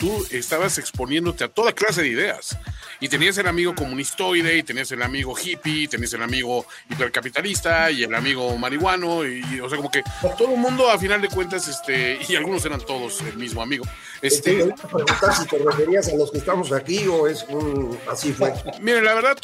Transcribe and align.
tú 0.00 0.26
estabas 0.30 0.78
exponiéndote 0.78 1.44
a 1.44 1.48
toda 1.48 1.72
clase 1.72 2.00
de 2.00 2.08
ideas. 2.08 2.56
Y 3.00 3.08
tenías 3.08 3.36
el 3.38 3.46
amigo 3.46 3.74
comunistoide, 3.74 4.56
y 4.56 4.62
tenías 4.62 4.90
el 4.92 5.02
amigo 5.02 5.34
hippie, 5.38 5.82
y 5.82 5.88
tenías 5.88 6.12
el 6.14 6.22
amigo 6.22 6.66
hipercapitalista, 6.88 7.90
y 7.90 8.02
el 8.02 8.14
amigo 8.14 8.56
marihuano, 8.56 9.26
y 9.26 9.60
o 9.60 9.68
sea, 9.68 9.76
como 9.76 9.90
que 9.90 10.02
todo 10.38 10.54
el 10.54 10.60
mundo 10.60 10.90
a 10.90 10.98
final 10.98 11.20
de 11.20 11.28
cuentas, 11.28 11.68
este, 11.68 12.18
y 12.28 12.34
algunos 12.34 12.64
eran 12.64 12.80
todos 12.80 13.20
el 13.20 13.36
mismo 13.36 13.62
amigo. 13.62 13.84
Este, 14.22 14.64
te 14.64 14.88
preguntar 14.88 15.34
si 15.34 15.46
te 15.46 15.58
referías 15.58 16.08
a 16.08 16.16
los 16.16 16.30
que 16.30 16.38
estamos 16.38 16.72
aquí 16.72 17.06
o 17.06 17.26
es 17.26 17.44
un 17.48 17.98
así 18.10 18.32
fue. 18.32 18.52
Mire, 18.80 19.00
la 19.02 19.14
verdad, 19.14 19.36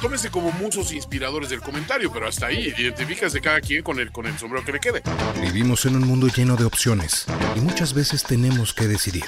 tómese 0.00 0.30
como 0.30 0.50
muchos 0.52 0.92
inspiradores 0.92 1.48
del 1.48 1.60
comentario, 1.60 2.12
pero 2.12 2.26
hasta 2.26 2.46
ahí, 2.46 2.74
identifícase 2.76 3.40
cada 3.40 3.60
quien 3.60 3.82
con 3.82 4.00
el, 4.00 4.10
con 4.10 4.26
el 4.26 4.36
sombrero 4.38 4.64
que 4.64 4.72
le 4.72 4.80
quede. 4.80 5.02
Vivimos 5.40 5.84
en 5.86 5.96
un 5.96 6.06
mundo 6.06 6.26
lleno 6.28 6.56
de 6.56 6.64
opciones 6.64 7.26
y 7.54 7.60
muchas 7.60 7.94
veces 7.94 8.24
tenemos 8.24 8.72
que 8.74 8.88
decidir. 8.88 9.26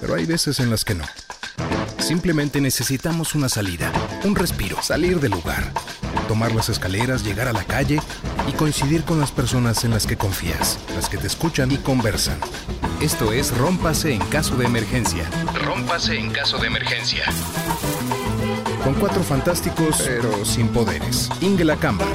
Pero 0.00 0.14
hay 0.14 0.26
veces 0.26 0.60
en 0.60 0.70
las 0.70 0.84
que 0.84 0.94
no. 0.94 1.04
Simplemente 1.98 2.60
necesitamos 2.60 3.34
una 3.34 3.48
salida, 3.48 3.92
un 4.24 4.34
respiro, 4.34 4.82
salir 4.82 5.20
del 5.20 5.32
lugar, 5.32 5.72
tomar 6.30 6.54
las 6.54 6.68
escaleras, 6.68 7.24
llegar 7.24 7.48
a 7.48 7.52
la 7.52 7.64
calle 7.64 7.98
y 8.46 8.52
coincidir 8.52 9.02
con 9.02 9.18
las 9.18 9.32
personas 9.32 9.82
en 9.82 9.90
las 9.90 10.06
que 10.06 10.16
confías, 10.16 10.78
las 10.94 11.08
que 11.08 11.18
te 11.18 11.26
escuchan 11.26 11.72
y 11.72 11.76
conversan. 11.76 12.38
Esto 13.00 13.32
es 13.32 13.58
Rómpase 13.58 14.14
en 14.14 14.20
caso 14.26 14.54
de 14.54 14.64
emergencia. 14.64 15.28
Rómpase 15.64 16.16
en 16.16 16.30
caso 16.30 16.58
de 16.58 16.68
emergencia. 16.68 17.24
Con 18.84 18.94
cuatro 18.94 19.24
fantásticos, 19.24 20.02
pero 20.06 20.44
sin 20.44 20.68
poderes. 20.68 21.28
Inge 21.40 21.66
Camba, 21.78 22.06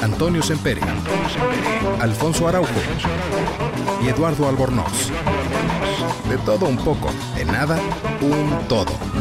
Antonio 0.00 0.40
Sempere, 0.40 0.82
Alfonso 1.98 2.46
Araujo 2.46 2.70
y 4.00 4.06
Eduardo 4.06 4.48
Albornoz. 4.48 5.10
De 6.30 6.38
todo 6.44 6.66
un 6.66 6.76
poco, 6.76 7.10
de 7.34 7.44
nada, 7.46 7.80
un 8.20 8.68
todo. 8.68 9.17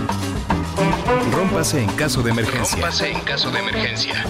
Rómpase 1.32 1.82
en 1.82 1.90
caso 1.96 2.21
de 2.21 2.29
emergencia. 2.29 2.76
Rómpase 2.76 3.10
en 3.10 3.20
caso 3.21 3.49
de 3.49 3.60
emergencia. 3.60 4.26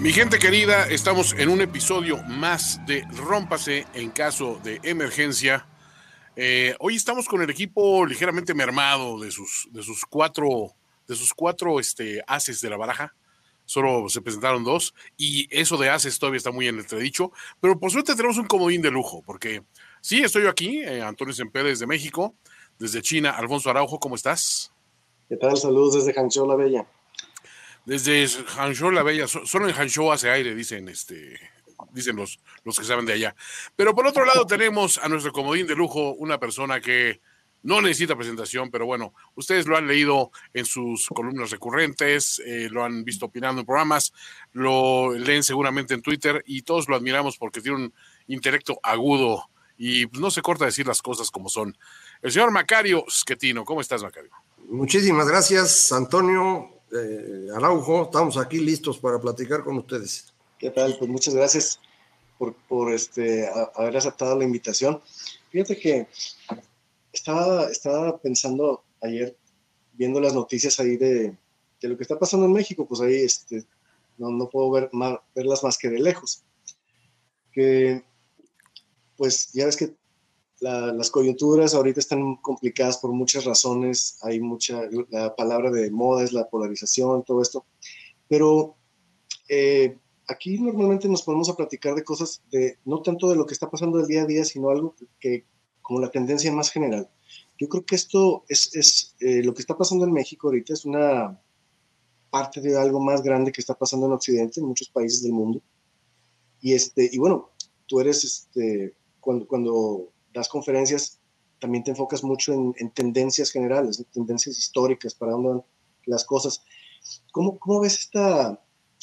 Mi 0.00 0.12
gente 0.12 0.40
querida, 0.40 0.88
estamos 0.88 1.34
en 1.34 1.50
un 1.50 1.60
episodio 1.60 2.20
más 2.24 2.84
de 2.84 3.06
Rómpase 3.16 3.86
en 3.94 4.10
caso 4.10 4.60
de 4.64 4.80
emergencia. 4.82 5.66
Eh, 6.34 6.74
hoy 6.80 6.96
estamos 6.96 7.28
con 7.28 7.42
el 7.42 7.50
equipo 7.50 8.04
ligeramente 8.04 8.54
mermado 8.54 9.20
de 9.20 9.30
sus, 9.30 9.68
de 9.70 9.84
sus 9.84 10.04
cuatro, 10.04 10.72
de 11.06 11.14
sus 11.14 11.32
cuatro 11.32 11.78
este, 11.78 12.24
haces 12.26 12.60
de 12.60 12.70
la 12.70 12.76
baraja. 12.76 13.14
Solo 13.64 14.08
se 14.08 14.20
presentaron 14.20 14.62
dos 14.62 14.94
y 15.16 15.48
eso 15.50 15.76
de 15.76 15.88
haces 15.88 16.18
todavía 16.18 16.38
está 16.38 16.50
muy 16.50 16.68
en 16.68 16.78
entredicho, 16.78 17.32
pero 17.60 17.78
por 17.78 17.90
suerte 17.90 18.14
tenemos 18.14 18.36
un 18.36 18.46
comodín 18.46 18.82
de 18.82 18.90
lujo, 18.90 19.22
porque 19.24 19.62
sí, 20.00 20.22
estoy 20.22 20.42
yo 20.42 20.50
aquí, 20.50 20.82
eh, 20.82 21.02
Antonio 21.02 21.32
Sempe 21.32 21.62
desde 21.62 21.86
México, 21.86 22.34
desde 22.78 23.00
China, 23.00 23.30
Alfonso 23.30 23.70
Araujo, 23.70 23.98
¿cómo 23.98 24.16
estás? 24.16 24.72
¿Qué 25.28 25.36
tal? 25.36 25.56
Saludos 25.56 25.94
desde 25.94 26.12
Hangzhou 26.12 26.46
la 26.46 26.56
Bella. 26.56 26.86
Desde 27.86 28.26
Hangzhou 28.56 28.90
la 28.90 29.02
Bella, 29.02 29.26
solo 29.26 29.68
en 29.68 29.74
Hangzhou 29.74 30.12
hace 30.12 30.30
aire, 30.30 30.54
dicen 30.54 30.88
este, 30.88 31.38
dicen 31.92 32.16
los, 32.16 32.40
los 32.64 32.78
que 32.78 32.84
saben 32.84 33.06
de 33.06 33.14
allá. 33.14 33.34
Pero 33.76 33.94
por 33.94 34.06
otro 34.06 34.24
lado 34.24 34.46
tenemos 34.46 34.98
a 34.98 35.08
nuestro 35.08 35.32
comodín 35.32 35.66
de 35.66 35.74
lujo, 35.74 36.12
una 36.14 36.38
persona 36.38 36.80
que 36.80 37.20
no 37.64 37.80
necesita 37.80 38.14
presentación, 38.14 38.70
pero 38.70 38.86
bueno, 38.86 39.14
ustedes 39.34 39.66
lo 39.66 39.76
han 39.76 39.88
leído 39.88 40.30
en 40.52 40.66
sus 40.66 41.08
columnas 41.08 41.50
recurrentes, 41.50 42.40
eh, 42.44 42.68
lo 42.70 42.84
han 42.84 43.04
visto 43.04 43.26
opinando 43.26 43.60
en 43.60 43.66
programas, 43.66 44.12
lo 44.52 45.14
leen 45.14 45.42
seguramente 45.42 45.94
en 45.94 46.02
Twitter 46.02 46.42
y 46.46 46.62
todos 46.62 46.88
lo 46.88 46.94
admiramos 46.94 47.38
porque 47.38 47.62
tiene 47.62 47.78
un 47.78 47.94
intelecto 48.28 48.78
agudo 48.82 49.48
y 49.78 50.04
no 50.12 50.30
se 50.30 50.42
corta 50.42 50.66
decir 50.66 50.86
las 50.86 51.00
cosas 51.00 51.30
como 51.30 51.48
son. 51.48 51.76
El 52.20 52.30
señor 52.30 52.50
Macario 52.50 53.04
Schettino, 53.08 53.64
¿cómo 53.64 53.80
estás, 53.80 54.02
Macario? 54.02 54.30
Muchísimas 54.68 55.26
gracias, 55.26 55.90
Antonio. 55.90 56.68
Eh, 56.92 57.48
Araujo, 57.56 58.04
estamos 58.04 58.36
aquí 58.36 58.58
listos 58.58 58.98
para 58.98 59.18
platicar 59.18 59.64
con 59.64 59.78
ustedes. 59.78 60.34
¿Qué 60.58 60.70
tal? 60.70 60.96
Pues 60.98 61.10
muchas 61.10 61.34
gracias 61.34 61.80
por, 62.36 62.54
por 62.68 62.92
este, 62.92 63.48
haber 63.74 63.96
aceptado 63.96 64.38
la 64.38 64.44
invitación. 64.44 65.00
Fíjate 65.50 65.78
que 65.78 66.08
estaba, 67.14 67.70
estaba 67.70 68.18
pensando 68.18 68.84
ayer, 69.00 69.36
viendo 69.92 70.20
las 70.20 70.34
noticias 70.34 70.78
ahí 70.80 70.96
de, 70.96 71.36
de 71.80 71.88
lo 71.88 71.96
que 71.96 72.02
está 72.02 72.18
pasando 72.18 72.46
en 72.46 72.52
México, 72.52 72.86
pues 72.86 73.00
ahí 73.00 73.14
este, 73.14 73.64
no, 74.18 74.30
no 74.30 74.48
puedo 74.48 74.70
ver 74.70 74.90
verlas 75.34 75.62
más 75.62 75.78
que 75.78 75.90
de 75.90 76.00
lejos. 76.00 76.44
Que, 77.52 78.02
pues 79.16 79.52
ya 79.52 79.66
ves 79.66 79.76
que 79.76 79.94
las 80.60 81.10
coyunturas 81.10 81.74
ahorita 81.74 82.00
están 82.00 82.36
complicadas 82.36 82.98
por 82.98 83.12
muchas 83.12 83.44
razones, 83.44 84.18
hay 84.22 84.40
mucha, 84.40 84.82
la 85.10 85.36
palabra 85.36 85.70
de 85.70 85.90
moda 85.90 86.24
es 86.24 86.32
la 86.32 86.48
polarización, 86.48 87.22
todo 87.22 87.42
esto, 87.42 87.66
pero 88.28 88.76
eh, 89.48 89.98
aquí 90.26 90.58
normalmente 90.58 91.08
nos 91.08 91.22
ponemos 91.22 91.50
a 91.50 91.56
platicar 91.56 91.94
de 91.94 92.04
cosas 92.04 92.42
de, 92.50 92.78
no 92.84 93.02
tanto 93.02 93.28
de 93.28 93.36
lo 93.36 93.44
que 93.44 93.52
está 93.52 93.70
pasando 93.70 94.00
el 94.00 94.06
día 94.06 94.22
a 94.22 94.26
día, 94.26 94.44
sino 94.44 94.70
algo 94.70 94.94
que, 95.20 95.44
como 95.84 96.00
la 96.00 96.10
tendencia 96.10 96.50
más 96.50 96.70
general. 96.70 97.08
Yo 97.60 97.68
creo 97.68 97.84
que 97.84 97.94
esto 97.94 98.44
es, 98.48 98.74
es 98.74 99.14
eh, 99.20 99.44
lo 99.44 99.54
que 99.54 99.60
está 99.60 99.76
pasando 99.76 100.04
en 100.06 100.12
México 100.12 100.48
ahorita 100.48 100.72
es 100.72 100.84
una 100.84 101.38
parte 102.30 102.60
de 102.60 102.76
algo 102.76 103.00
más 103.00 103.22
grande 103.22 103.52
que 103.52 103.60
está 103.60 103.74
pasando 103.74 104.06
en 104.06 104.12
Occidente, 104.14 104.58
en 104.58 104.66
muchos 104.66 104.88
países 104.88 105.22
del 105.22 105.34
mundo. 105.34 105.62
Y, 106.60 106.72
este, 106.72 107.08
y 107.12 107.18
bueno, 107.18 107.50
tú 107.86 108.00
eres, 108.00 108.24
este, 108.24 108.96
cuando, 109.20 109.46
cuando 109.46 110.10
das 110.32 110.48
conferencias 110.48 111.20
también 111.60 111.84
te 111.84 111.90
enfocas 111.90 112.24
mucho 112.24 112.52
en, 112.52 112.90
tendencias 112.90 113.50
generales, 113.50 113.98
en 113.98 114.06
tendencias 114.06 114.58
históricas, 114.58 115.14
para 115.14 115.32
dónde 115.32 115.48
van 115.50 115.64
las 116.06 116.24
cosas. 116.24 116.64
¿Cómo, 117.30 117.58
cómo 117.58 117.80
ves 117.80 117.98
esta, 117.98 118.58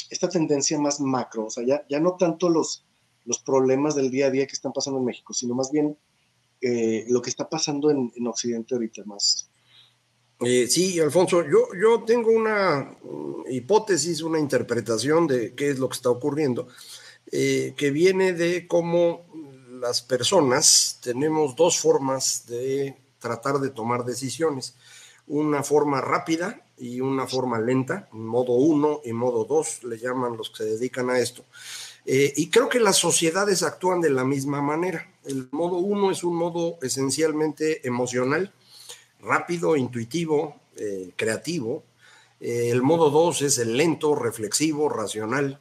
esta 0.09 0.29
tendencia 0.29 0.79
más 0.79 0.99
macro? 0.99 1.45
O 1.45 1.49
sea, 1.49 1.63
ya, 1.63 1.85
ya 1.87 1.99
no 1.99 2.17
tanto 2.17 2.49
los, 2.49 2.85
los 3.25 3.39
problemas 3.39 3.95
del 3.95 4.09
día 4.09 4.27
a 4.27 4.31
día 4.31 4.47
que 4.47 4.53
están 4.53 4.73
pasando 4.73 4.99
en 4.99 5.05
México, 5.05 5.31
sino 5.31 5.53
más 5.53 5.71
bien 5.71 5.95
eh, 6.61 7.05
lo 7.09 7.21
que 7.21 7.29
está 7.29 7.49
pasando 7.49 7.89
en, 7.89 8.11
en 8.15 8.27
Occidente 8.27 8.75
ahorita 8.75 9.03
más. 9.05 9.51
Eh, 10.43 10.67
sí, 10.67 10.99
Alfonso, 10.99 11.43
yo, 11.43 11.67
yo 11.79 12.03
tengo 12.03 12.31
una 12.31 12.97
hipótesis, 13.47 14.21
una 14.21 14.39
interpretación 14.39 15.27
de 15.27 15.53
qué 15.53 15.69
es 15.69 15.77
lo 15.77 15.87
que 15.87 15.95
está 15.95 16.09
ocurriendo, 16.09 16.67
eh, 17.31 17.75
que 17.77 17.91
viene 17.91 18.33
de 18.33 18.67
cómo 18.67 19.27
las 19.79 20.01
personas 20.01 20.99
tenemos 21.03 21.55
dos 21.55 21.79
formas 21.79 22.47
de 22.47 22.97
tratar 23.19 23.59
de 23.59 23.69
tomar 23.69 24.03
decisiones. 24.03 24.75
Una 25.27 25.61
forma 25.61 26.01
rápida 26.01 26.65
y 26.75 27.01
una 27.01 27.27
forma 27.27 27.59
lenta, 27.59 28.09
modo 28.11 28.53
1 28.53 29.01
y 29.05 29.13
modo 29.13 29.45
2, 29.45 29.83
le 29.83 29.99
llaman 29.99 30.37
los 30.37 30.49
que 30.49 30.63
se 30.63 30.65
dedican 30.71 31.11
a 31.11 31.19
esto. 31.19 31.45
Eh, 32.05 32.33
y 32.35 32.49
creo 32.49 32.69
que 32.69 32.79
las 32.79 32.97
sociedades 32.97 33.63
actúan 33.63 34.01
de 34.01 34.09
la 34.09 34.23
misma 34.23 34.61
manera. 34.61 35.07
El 35.23 35.47
modo 35.51 35.77
1 35.77 36.11
es 36.11 36.23
un 36.23 36.35
modo 36.35 36.77
esencialmente 36.81 37.87
emocional, 37.87 38.53
rápido, 39.19 39.75
intuitivo, 39.75 40.55
eh, 40.77 41.11
creativo. 41.15 41.83
Eh, 42.39 42.69
el 42.71 42.81
modo 42.81 43.09
2 43.09 43.43
es 43.43 43.57
el 43.59 43.77
lento, 43.77 44.15
reflexivo, 44.15 44.89
racional. 44.89 45.59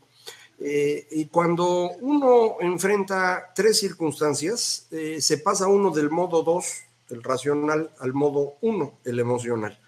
Y 0.62 1.24
cuando 1.28 1.92
uno 2.02 2.56
enfrenta 2.60 3.50
tres 3.54 3.78
circunstancias, 3.78 4.88
se 5.18 5.38
pasa 5.38 5.68
uno 5.68 5.90
del 5.90 6.10
modo 6.10 6.42
2, 6.42 6.64
el 7.08 7.22
racional, 7.22 7.90
al 7.98 8.12
modo 8.12 8.56
1, 8.60 8.98
el 9.04 9.20
emocional. 9.20 9.80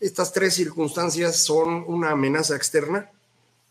Estas 0.00 0.32
tres 0.32 0.54
circunstancias 0.54 1.38
son 1.38 1.84
una 1.86 2.10
amenaza 2.10 2.56
externa 2.56 3.10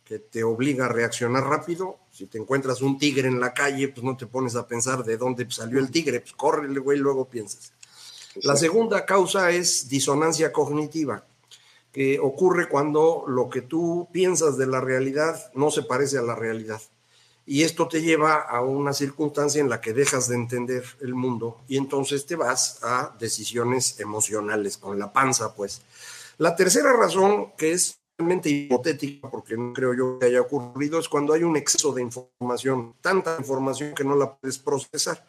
que 0.05 0.17
te 0.17 0.43
obliga 0.43 0.85
a 0.85 0.89
reaccionar 0.89 1.43
rápido. 1.43 1.97
Si 2.15 2.27
te 2.27 2.37
encuentras 2.37 2.81
un 2.81 2.97
tigre 2.97 3.27
en 3.27 3.41
la 3.41 3.53
calle, 3.53 3.89
pues 3.89 4.01
no 4.01 4.15
te 4.15 4.25
pones 4.25 4.55
a 4.55 4.65
pensar 4.65 5.03
de 5.03 5.17
dónde 5.17 5.45
salió 5.51 5.79
el 5.79 5.91
tigre, 5.91 6.21
pues 6.21 6.31
córrele, 6.31 6.79
güey, 6.79 6.97
luego 6.97 7.27
piensas. 7.27 7.73
La 8.35 8.55
segunda 8.55 9.05
causa 9.05 9.51
es 9.51 9.89
disonancia 9.89 10.53
cognitiva 10.53 11.25
que 11.91 12.17
ocurre 12.17 12.69
cuando 12.69 13.25
lo 13.27 13.49
que 13.49 13.63
tú 13.63 14.07
piensas 14.13 14.55
de 14.55 14.65
la 14.65 14.79
realidad 14.79 15.51
no 15.55 15.71
se 15.71 15.83
parece 15.83 16.17
a 16.17 16.21
la 16.21 16.35
realidad. 16.35 16.81
Y 17.45 17.63
esto 17.63 17.89
te 17.89 18.01
lleva 18.01 18.35
a 18.35 18.61
una 18.61 18.93
circunstancia 18.93 19.59
en 19.59 19.69
la 19.69 19.81
que 19.81 19.91
dejas 19.91 20.29
de 20.29 20.35
entender 20.35 20.85
el 21.01 21.15
mundo 21.15 21.63
y 21.67 21.75
entonces 21.75 22.25
te 22.25 22.37
vas 22.37 22.79
a 22.81 23.13
decisiones 23.19 23.99
emocionales, 23.99 24.77
con 24.77 24.97
la 24.97 25.11
panza, 25.11 25.53
pues. 25.53 25.81
La 26.37 26.55
tercera 26.55 26.93
razón, 26.93 27.51
que 27.57 27.73
es 27.73 27.97
realmente 28.17 28.49
hipotética, 28.49 29.29
porque 29.29 29.57
no 29.57 29.73
creo 29.73 29.93
yo 29.93 30.19
que 30.19 30.27
haya 30.27 30.41
ocurrido, 30.41 30.99
es 30.99 31.09
cuando 31.09 31.33
hay 31.33 31.43
un 31.43 31.57
exceso 31.57 31.93
de 31.93 32.01
información, 32.01 32.95
tanta 33.01 33.35
información 33.37 33.93
que 33.93 34.03
no 34.03 34.15
la 34.15 34.35
puedes 34.35 34.57
procesar. 34.57 35.25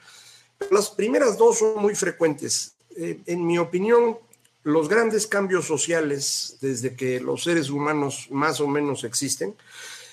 las 0.71 0.91
primeras 0.91 1.37
dos 1.37 1.59
son 1.59 1.83
muy 1.83 1.94
frecuentes. 1.94 2.77
Eh, 2.97 3.21
en 3.27 3.47
mi 3.47 3.59
opinión, 3.59 4.19
los 4.62 4.88
grandes 4.88 5.27
cambios 5.27 5.67
sociales 5.67 6.56
desde 6.61 6.97
que 6.97 7.21
los 7.21 7.44
seres 7.44 7.71
humanos 7.71 8.29
más 8.31 8.61
o 8.61 8.67
menos 8.67 9.05
existen 9.05 9.55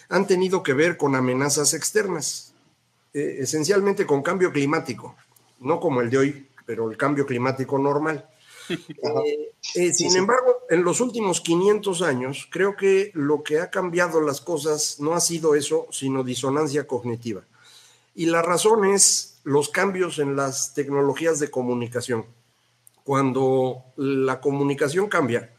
han 0.10 0.28
tenido 0.28 0.62
que 0.62 0.74
ver 0.74 0.98
con 0.98 1.16
amenazas 1.16 1.74
externas, 1.74 2.54
eh, 3.14 3.38
esencialmente 3.40 4.06
con 4.06 4.22
cambio 4.22 4.52
climático, 4.52 5.16
no 5.60 5.80
como 5.80 6.02
el 6.02 6.10
de 6.10 6.18
hoy, 6.18 6.48
pero 6.66 6.90
el 6.92 6.98
cambio 6.98 7.26
climático 7.26 7.78
normal. 7.78 8.30
Eh, 9.26 9.52
eh, 9.76 9.94
sin 9.94 10.16
embargo, 10.16 10.53
en 10.74 10.84
los 10.84 11.02
últimos 11.02 11.40
500 11.42 12.02
años, 12.02 12.48
creo 12.50 12.75
que 12.75 13.12
lo 13.14 13.44
que 13.44 13.60
ha 13.60 13.70
cambiado 13.70 14.22
las 14.22 14.42
cosas 14.42 15.00
no 15.00 15.14
ha 15.14 15.20
sido 15.20 15.54
eso, 15.54 15.86
sino 15.92 16.24
disonancia 16.24 16.88
cognitiva. 16.88 17.44
Y 18.16 18.25
la 18.25 18.42
razón 18.42 18.84
es 18.86 19.40
los 19.44 19.70
cambios 19.70 20.18
en 20.18 20.36
las 20.36 20.74
tecnologías 20.74 21.40
de 21.40 21.52
comunicación. 21.52 22.25
Cuando 23.04 23.84
la 23.98 24.42
comunicación 24.42 25.10
cambia, 25.10 25.53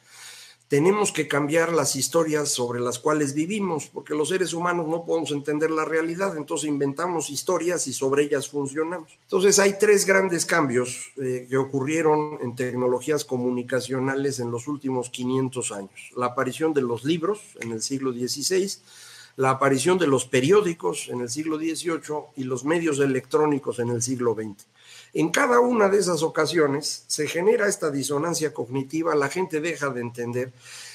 tenemos 0.75 1.13
que 1.13 1.29
cambiar 1.29 1.73
las 1.73 1.95
historias 1.95 2.49
sobre 2.49 2.81
las 2.81 2.99
cuales 2.99 3.33
vivimos, 3.33 3.87
porque 3.87 4.13
los 4.13 4.31
seres 4.31 4.53
humanos 4.53 4.89
no 4.89 5.05
podemos 5.05 5.31
entender 5.31 5.71
la 5.71 5.85
realidad, 5.85 6.37
entonces 6.37 6.69
inventamos 6.69 7.31
historias 7.31 7.87
y 7.87 7.93
sobre 7.93 8.25
ellas 8.25 8.49
funcionamos. 8.49 9.17
Entonces 9.23 9.61
hay 9.61 9.79
tres 9.79 10.05
grandes 10.05 10.45
cambios 10.45 11.13
eh, 11.23 11.47
que 11.49 11.57
ocurrieron 11.59 12.39
en 12.43 12.57
tecnologías 12.57 13.25
comunicacionales 13.25 14.41
en 14.41 14.51
los 14.51 14.67
últimos 14.67 15.11
500 15.11 15.71
años. 15.71 16.11
La 16.17 16.27
aparición 16.27 16.75
de 16.75 16.83
los 16.83 17.05
libros 17.05 17.57
en 17.61 17.71
el 17.71 17.81
siglo 17.81 18.13
XVI, 18.13 18.69
la 19.37 19.51
aparición 19.51 19.97
de 19.97 20.09
los 20.09 20.25
periódicos 20.25 21.09
en 21.09 21.21
el 21.21 21.31
siglo 21.31 21.57
XVIII 21.57 22.33
y 22.35 22.43
los 22.43 22.65
medios 22.65 22.99
electrónicos 22.99 23.79
en 23.79 23.91
el 23.91 24.03
siglo 24.03 24.35
XX. 24.35 24.67
En 25.17 25.29
cada 25.29 25.61
una 25.61 25.89
de 25.89 25.99
esas 25.99 26.25
ocasiones 26.25 27.05
se 27.07 27.29
genera 27.29 27.69
esta 27.69 27.89
disonancia 27.89 28.53
cognitiva, 28.53 29.15
la 29.15 29.29
gente 29.29 29.61
deja 29.61 29.89
de 29.91 30.01
entender, 30.01 30.53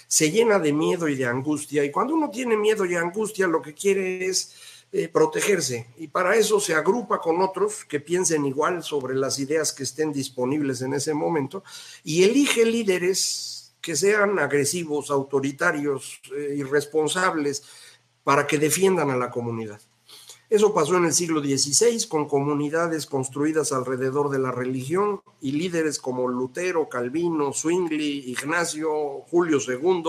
se 0.07 0.29
llena 0.29 0.59
de 0.59 0.73
miedo 0.73 1.07
y 1.07 1.15
de 1.15 1.25
angustia, 1.25 1.85
y 1.85 1.91
cuando 1.91 2.15
uno 2.15 2.29
tiene 2.29 2.57
miedo 2.57 2.85
y 2.85 2.95
angustia 2.95 3.47
lo 3.47 3.61
que 3.61 3.73
quiere 3.73 4.25
es 4.25 4.55
eh, 4.91 5.07
protegerse, 5.07 5.87
y 5.97 6.09
para 6.09 6.35
eso 6.35 6.59
se 6.59 6.75
agrupa 6.75 7.21
con 7.21 7.41
otros 7.41 7.85
que 7.85 8.01
piensen 8.01 8.45
igual 8.45 8.83
sobre 8.83 9.15
las 9.15 9.39
ideas 9.39 9.71
que 9.71 9.83
estén 9.83 10.11
disponibles 10.11 10.81
en 10.81 10.95
ese 10.95 11.13
momento, 11.13 11.63
y 12.03 12.23
elige 12.23 12.65
líderes 12.65 13.73
que 13.79 13.95
sean 13.95 14.37
agresivos, 14.37 15.11
autoritarios, 15.11 16.19
eh, 16.35 16.55
irresponsables, 16.57 17.63
para 18.25 18.45
que 18.45 18.57
defiendan 18.57 19.11
a 19.11 19.15
la 19.15 19.31
comunidad. 19.31 19.79
Eso 20.49 20.73
pasó 20.73 20.97
en 20.97 21.05
el 21.05 21.13
siglo 21.13 21.41
XVI 21.41 22.07
con 22.07 22.27
comunidades 22.27 23.05
construidas 23.05 23.71
alrededor 23.71 24.31
de 24.31 24.39
la 24.39 24.51
religión 24.51 25.21
y 25.41 25.51
líderes 25.51 25.99
como 25.99 26.27
Lutero, 26.27 26.89
Calvino, 26.89 27.53
Zwingli, 27.53 28.31
Ignacio, 28.31 29.21
Julio 29.29 29.59
II, 29.65 30.03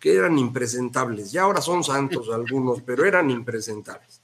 que 0.00 0.14
eran 0.14 0.38
impresentables. 0.38 1.30
Ya 1.30 1.42
ahora 1.42 1.60
son 1.60 1.84
santos 1.84 2.30
algunos, 2.30 2.80
pero 2.80 3.04
eran 3.04 3.30
impresentables. 3.30 4.22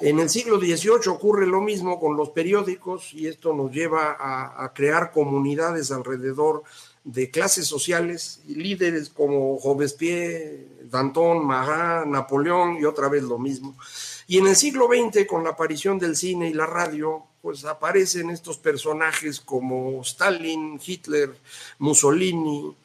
En 0.00 0.18
el 0.18 0.28
siglo 0.30 0.58
XVIII 0.58 1.08
ocurre 1.08 1.46
lo 1.46 1.60
mismo 1.60 2.00
con 2.00 2.16
los 2.16 2.30
periódicos 2.30 3.12
y 3.12 3.28
esto 3.28 3.52
nos 3.52 3.70
lleva 3.70 4.16
a, 4.18 4.72
crear 4.72 5.12
comunidades 5.12 5.92
alrededor 5.92 6.64
de 7.04 7.30
clases 7.30 7.66
sociales 7.66 8.40
líderes 8.48 9.10
como 9.10 9.60
Robespierre, 9.62 10.66
Danton, 10.90 11.46
Marat, 11.46 12.06
Napoleón 12.06 12.78
y 12.80 12.84
otra 12.84 13.08
vez 13.08 13.22
lo 13.22 13.38
mismo. 13.38 13.76
Y 14.26 14.38
en 14.38 14.46
el 14.46 14.56
siglo 14.56 14.88
XX, 14.88 15.26
con 15.26 15.44
la 15.44 15.50
aparición 15.50 15.98
del 15.98 16.16
cine 16.16 16.48
y 16.48 16.52
la 16.52 16.66
radio, 16.66 17.24
pues 17.40 17.64
aparecen 17.64 18.30
estos 18.30 18.58
personajes 18.58 19.40
como 19.40 20.00
Stalin, 20.02 20.80
Hitler, 20.84 21.32
Mussolini. 21.78 22.76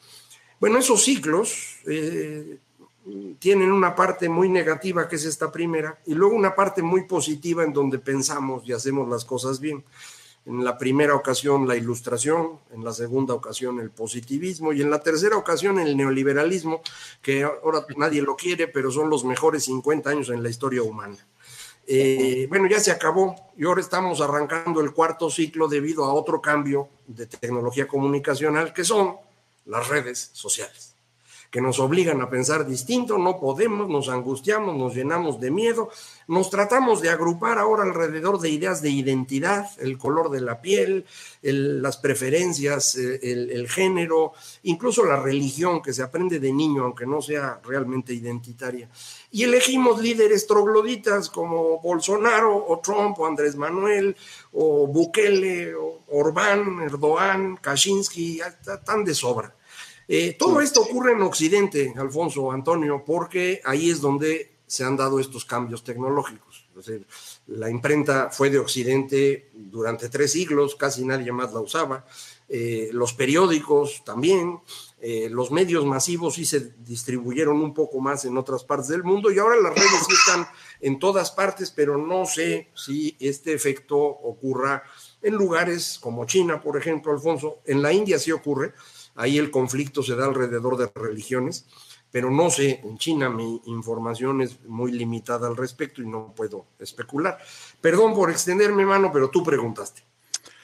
Bueno, 0.60 0.78
esos 0.78 1.02
ciclos 1.02 1.78
eh, 1.86 2.58
tienen 3.40 3.72
una 3.72 3.96
parte 3.96 4.28
muy 4.28 4.48
negativa, 4.48 5.08
que 5.08 5.16
es 5.16 5.24
esta 5.24 5.50
primera, 5.50 5.98
y 6.06 6.14
luego 6.14 6.36
una 6.36 6.54
parte 6.54 6.80
muy 6.82 7.04
positiva 7.04 7.64
en 7.64 7.72
donde 7.72 7.98
pensamos 7.98 8.62
y 8.64 8.72
hacemos 8.72 9.08
las 9.08 9.24
cosas 9.24 9.58
bien. 9.58 9.82
En 10.44 10.64
la 10.64 10.76
primera 10.76 11.14
ocasión 11.14 11.68
la 11.68 11.76
ilustración, 11.76 12.58
en 12.72 12.84
la 12.84 12.92
segunda 12.92 13.34
ocasión 13.34 13.78
el 13.78 13.90
positivismo 13.90 14.72
y 14.72 14.82
en 14.82 14.90
la 14.90 15.00
tercera 15.00 15.36
ocasión 15.36 15.78
el 15.78 15.96
neoliberalismo, 15.96 16.82
que 17.20 17.44
ahora 17.44 17.86
nadie 17.96 18.22
lo 18.22 18.34
quiere, 18.34 18.66
pero 18.66 18.90
son 18.90 19.08
los 19.08 19.24
mejores 19.24 19.64
50 19.64 20.10
años 20.10 20.30
en 20.30 20.42
la 20.42 20.48
historia 20.48 20.82
humana. 20.82 21.16
Eh, 21.86 22.46
bueno, 22.48 22.68
ya 22.68 22.80
se 22.80 22.90
acabó 22.90 23.52
y 23.56 23.64
ahora 23.64 23.80
estamos 23.80 24.20
arrancando 24.20 24.80
el 24.80 24.92
cuarto 24.92 25.30
ciclo 25.30 25.68
debido 25.68 26.04
a 26.04 26.14
otro 26.14 26.40
cambio 26.40 26.88
de 27.06 27.26
tecnología 27.26 27.86
comunicacional 27.88 28.72
que 28.72 28.84
son 28.84 29.16
las 29.66 29.88
redes 29.88 30.30
sociales 30.32 30.91
que 31.52 31.60
nos 31.60 31.78
obligan 31.80 32.22
a 32.22 32.30
pensar 32.30 32.66
distinto, 32.66 33.18
no 33.18 33.38
podemos, 33.38 33.86
nos 33.86 34.08
angustiamos, 34.08 34.74
nos 34.74 34.94
llenamos 34.94 35.38
de 35.38 35.50
miedo, 35.50 35.90
nos 36.26 36.48
tratamos 36.48 37.02
de 37.02 37.10
agrupar 37.10 37.58
ahora 37.58 37.82
alrededor 37.82 38.40
de 38.40 38.48
ideas 38.48 38.80
de 38.80 38.88
identidad, 38.88 39.68
el 39.78 39.98
color 39.98 40.30
de 40.30 40.40
la 40.40 40.62
piel, 40.62 41.04
las 41.42 41.98
preferencias, 41.98 42.94
eh, 42.94 43.20
el, 43.22 43.68
género, 43.68 44.32
incluso 44.62 45.04
la 45.04 45.20
religión 45.20 45.82
que 45.82 45.92
se 45.92 46.02
aprende 46.02 46.40
de 46.40 46.54
niño, 46.54 46.84
aunque 46.84 47.04
no 47.04 47.20
sea 47.20 47.60
realmente 47.62 48.14
identitaria. 48.14 48.88
Y 49.30 49.42
elegimos 49.42 50.00
líderes 50.00 50.46
trogloditas 50.46 51.28
como 51.28 51.82
Bolsonaro 51.82 52.64
o 52.66 52.80
Trump 52.80 53.18
o 53.18 53.26
Andrés 53.26 53.56
Manuel 53.56 54.16
o 54.52 54.86
Bukele 54.86 55.74
o 55.74 56.00
Orbán, 56.12 56.80
Erdogan, 56.80 57.58
Kaczynski, 57.58 58.40
están 58.40 59.04
de 59.04 59.14
sobra. 59.14 59.54
Eh, 60.14 60.36
todo 60.38 60.60
esto 60.60 60.82
ocurre 60.82 61.12
en 61.12 61.22
Occidente, 61.22 61.94
Alfonso, 61.96 62.52
Antonio, 62.52 63.02
porque 63.02 63.62
ahí 63.64 63.88
es 63.88 64.02
donde 64.02 64.56
se 64.66 64.84
han 64.84 64.94
dado 64.94 65.18
estos 65.18 65.46
cambios 65.46 65.82
tecnológicos. 65.84 66.68
la 67.46 67.70
imprenta 67.70 68.28
fue 68.28 68.50
de 68.50 68.58
Occidente 68.58 69.48
durante 69.54 70.10
tres 70.10 70.32
siglos, 70.32 70.74
casi 70.74 71.06
nadie 71.06 71.32
más 71.32 71.54
la 71.54 71.60
usaba. 71.60 72.04
Eh, 72.46 72.90
los 72.92 73.14
periódicos 73.14 74.04
también, 74.04 74.60
eh, 75.00 75.30
los 75.30 75.50
medios 75.50 75.86
masivos 75.86 76.34
sí 76.34 76.44
se 76.44 76.74
distribuyeron 76.84 77.62
un 77.62 77.72
poco 77.72 77.98
más 77.98 78.26
en 78.26 78.36
otras 78.36 78.64
partes 78.64 78.88
del 78.88 79.04
mundo 79.04 79.30
y 79.30 79.38
ahora 79.38 79.56
las 79.56 79.74
redes 79.74 80.06
sí 80.06 80.12
están 80.12 80.46
en 80.82 80.98
todas 80.98 81.30
partes, 81.30 81.70
pero 81.70 81.96
no 81.96 82.26
sé 82.26 82.68
si 82.74 83.16
este 83.18 83.54
efecto 83.54 83.96
ocurra 83.96 84.82
en 85.22 85.34
lugares 85.36 85.98
como 85.98 86.26
China, 86.26 86.60
por 86.60 86.76
ejemplo, 86.76 87.12
Alfonso. 87.12 87.60
En 87.64 87.80
la 87.80 87.94
India 87.94 88.18
sí 88.18 88.30
ocurre, 88.30 88.74
Ahí 89.14 89.38
el 89.38 89.50
conflicto 89.50 90.02
se 90.02 90.16
da 90.16 90.26
alrededor 90.26 90.76
de 90.76 90.90
religiones, 90.94 91.66
pero 92.10 92.30
no 92.30 92.50
sé, 92.50 92.80
en 92.84 92.98
China 92.98 93.28
mi 93.28 93.60
información 93.66 94.42
es 94.42 94.60
muy 94.64 94.92
limitada 94.92 95.48
al 95.48 95.56
respecto 95.56 96.02
y 96.02 96.06
no 96.06 96.34
puedo 96.34 96.66
especular. 96.78 97.38
Perdón 97.80 98.14
por 98.14 98.30
extenderme, 98.30 98.84
mano, 98.86 99.10
pero 99.12 99.30
tú 99.30 99.42
preguntaste. 99.42 100.04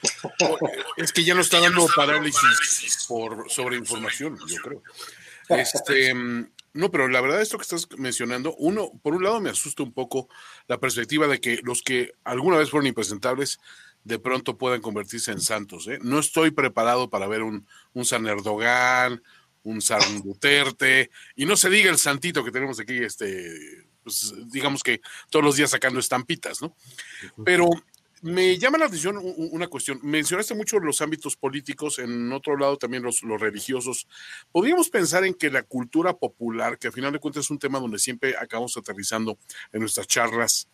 Es 0.97 1.11
que 1.11 1.23
ya 1.23 1.33
no 1.33 1.41
está 1.41 1.59
dando 1.59 1.87
parálisis 1.95 3.05
por 3.07 3.49
sobreinformación, 3.49 4.37
yo 4.47 4.61
creo. 4.61 4.83
Este, 5.49 6.13
no, 6.73 6.91
pero 6.91 7.07
la 7.07 7.21
verdad 7.21 7.41
esto 7.41 7.57
que 7.57 7.63
estás 7.63 7.87
mencionando, 7.97 8.55
uno, 8.57 8.91
por 9.01 9.15
un 9.15 9.23
lado 9.23 9.39
me 9.41 9.49
asusta 9.49 9.83
un 9.83 9.93
poco 9.93 10.29
la 10.67 10.79
perspectiva 10.79 11.27
de 11.27 11.41
que 11.41 11.59
los 11.63 11.81
que 11.81 12.13
alguna 12.23 12.57
vez 12.57 12.69
fueron 12.69 12.87
impresentables 12.87 13.59
de 14.03 14.19
pronto 14.19 14.57
puedan 14.57 14.81
convertirse 14.81 15.31
en 15.31 15.41
santos. 15.41 15.87
¿eh? 15.87 15.99
No 16.01 16.19
estoy 16.19 16.51
preparado 16.51 17.09
para 17.09 17.27
ver 17.27 17.43
un, 17.43 17.67
un 17.93 18.05
San 18.05 18.25
Erdogan, 18.27 19.21
un 19.63 19.81
San 19.81 20.01
Duterte, 20.23 21.11
y 21.35 21.45
no 21.45 21.55
se 21.55 21.69
diga 21.69 21.89
el 21.89 21.97
santito 21.97 22.43
que 22.43 22.51
tenemos 22.51 22.79
aquí, 22.79 22.97
este, 22.97 23.87
pues, 24.03 24.33
digamos 24.51 24.83
que 24.83 25.01
todos 25.29 25.43
los 25.43 25.55
días 25.55 25.71
sacando 25.71 25.99
estampitas, 25.99 26.61
¿no? 26.61 26.75
Pero 27.43 27.69
me 28.21 28.57
llama 28.57 28.77
la 28.77 28.85
atención 28.85 29.17
una 29.21 29.67
cuestión. 29.67 29.99
Mencionaste 30.03 30.53
mucho 30.53 30.79
los 30.79 31.01
ámbitos 31.01 31.37
políticos, 31.37 31.99
en 31.99 32.31
otro 32.33 32.57
lado 32.57 32.77
también 32.77 33.03
los, 33.03 33.23
los, 33.23 33.39
religiosos. 33.39 34.07
¿Podríamos 34.51 34.89
pensar 34.89 35.23
en 35.23 35.33
que 35.33 35.49
la 35.49 35.63
cultura 35.63 36.13
popular, 36.13 36.77
que 36.77 36.87
al 36.87 36.93
final 36.93 37.13
de 37.13 37.19
cuentas 37.19 37.45
es 37.45 37.51
un 37.51 37.59
tema 37.59 37.79
donde 37.79 37.99
siempre 37.99 38.35
acabamos 38.37 38.75
aterrizando 38.75 39.37
en 39.71 39.81
nuestras 39.81 40.07
charlas, 40.07 40.67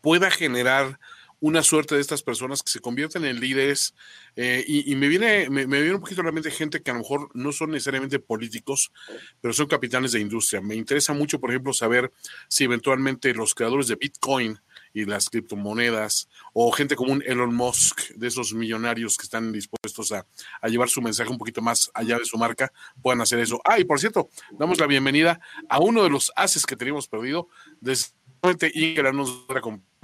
pueda 0.00 0.30
generar 0.30 0.98
una 1.40 1.62
suerte 1.62 1.94
de 1.94 2.00
estas 2.00 2.22
personas 2.22 2.62
que 2.62 2.70
se 2.70 2.80
convierten 2.80 3.24
en 3.24 3.40
líderes 3.40 3.94
eh, 4.36 4.64
y, 4.66 4.94
me 4.94 5.08
viene 5.08 5.48
me, 5.50 5.64
viene 5.64 5.94
un 5.94 6.00
poquito 6.00 6.20
a 6.20 6.24
la 6.24 6.32
mente 6.32 6.50
gente 6.50 6.82
que 6.82 6.90
a 6.90 6.94
lo 6.94 7.00
mejor 7.00 7.30
no 7.34 7.50
son 7.52 7.70
necesariamente 7.70 8.18
políticos, 8.18 8.92
pero 9.40 9.52
son 9.52 9.66
capitanes 9.66 10.12
de 10.12 10.20
industria. 10.20 10.60
Me 10.60 10.76
interesa 10.76 11.12
mucho, 11.12 11.40
por 11.40 11.50
ejemplo, 11.50 11.72
saber 11.72 12.12
si 12.48 12.64
eventualmente 12.64 13.34
los 13.34 13.54
creadores 13.54 13.88
de 13.88 13.96
Bitcoin 13.96 14.60
y 14.92 15.04
las 15.04 15.30
criptomonedas 15.30 16.28
o 16.52 16.70
gente 16.72 16.96
como 16.96 17.12
un 17.12 17.22
Elon 17.26 17.54
Musk, 17.54 18.10
de 18.14 18.28
esos 18.28 18.52
millonarios 18.52 19.16
que 19.16 19.24
están 19.24 19.52
dispuestos 19.52 20.12
a, 20.12 20.26
a 20.60 20.68
llevar 20.68 20.88
su 20.88 21.00
mensaje 21.00 21.30
un 21.30 21.38
poquito 21.38 21.62
más 21.62 21.90
allá 21.94 22.18
de 22.18 22.24
su 22.24 22.36
marca, 22.36 22.72
puedan 23.02 23.20
hacer 23.20 23.38
eso. 23.38 23.60
Ah, 23.64 23.78
y 23.78 23.84
por 23.84 24.00
cierto, 24.00 24.28
damos 24.52 24.78
la 24.78 24.86
bienvenida 24.86 25.40
a 25.68 25.80
uno 25.80 26.02
de 26.02 26.10
los 26.10 26.32
haces 26.36 26.66
que 26.66 26.76
teníamos 26.76 27.08
perdido. 27.08 27.48
Desde 27.80 28.08
Ingrid 28.42 29.12
nos 29.12 29.46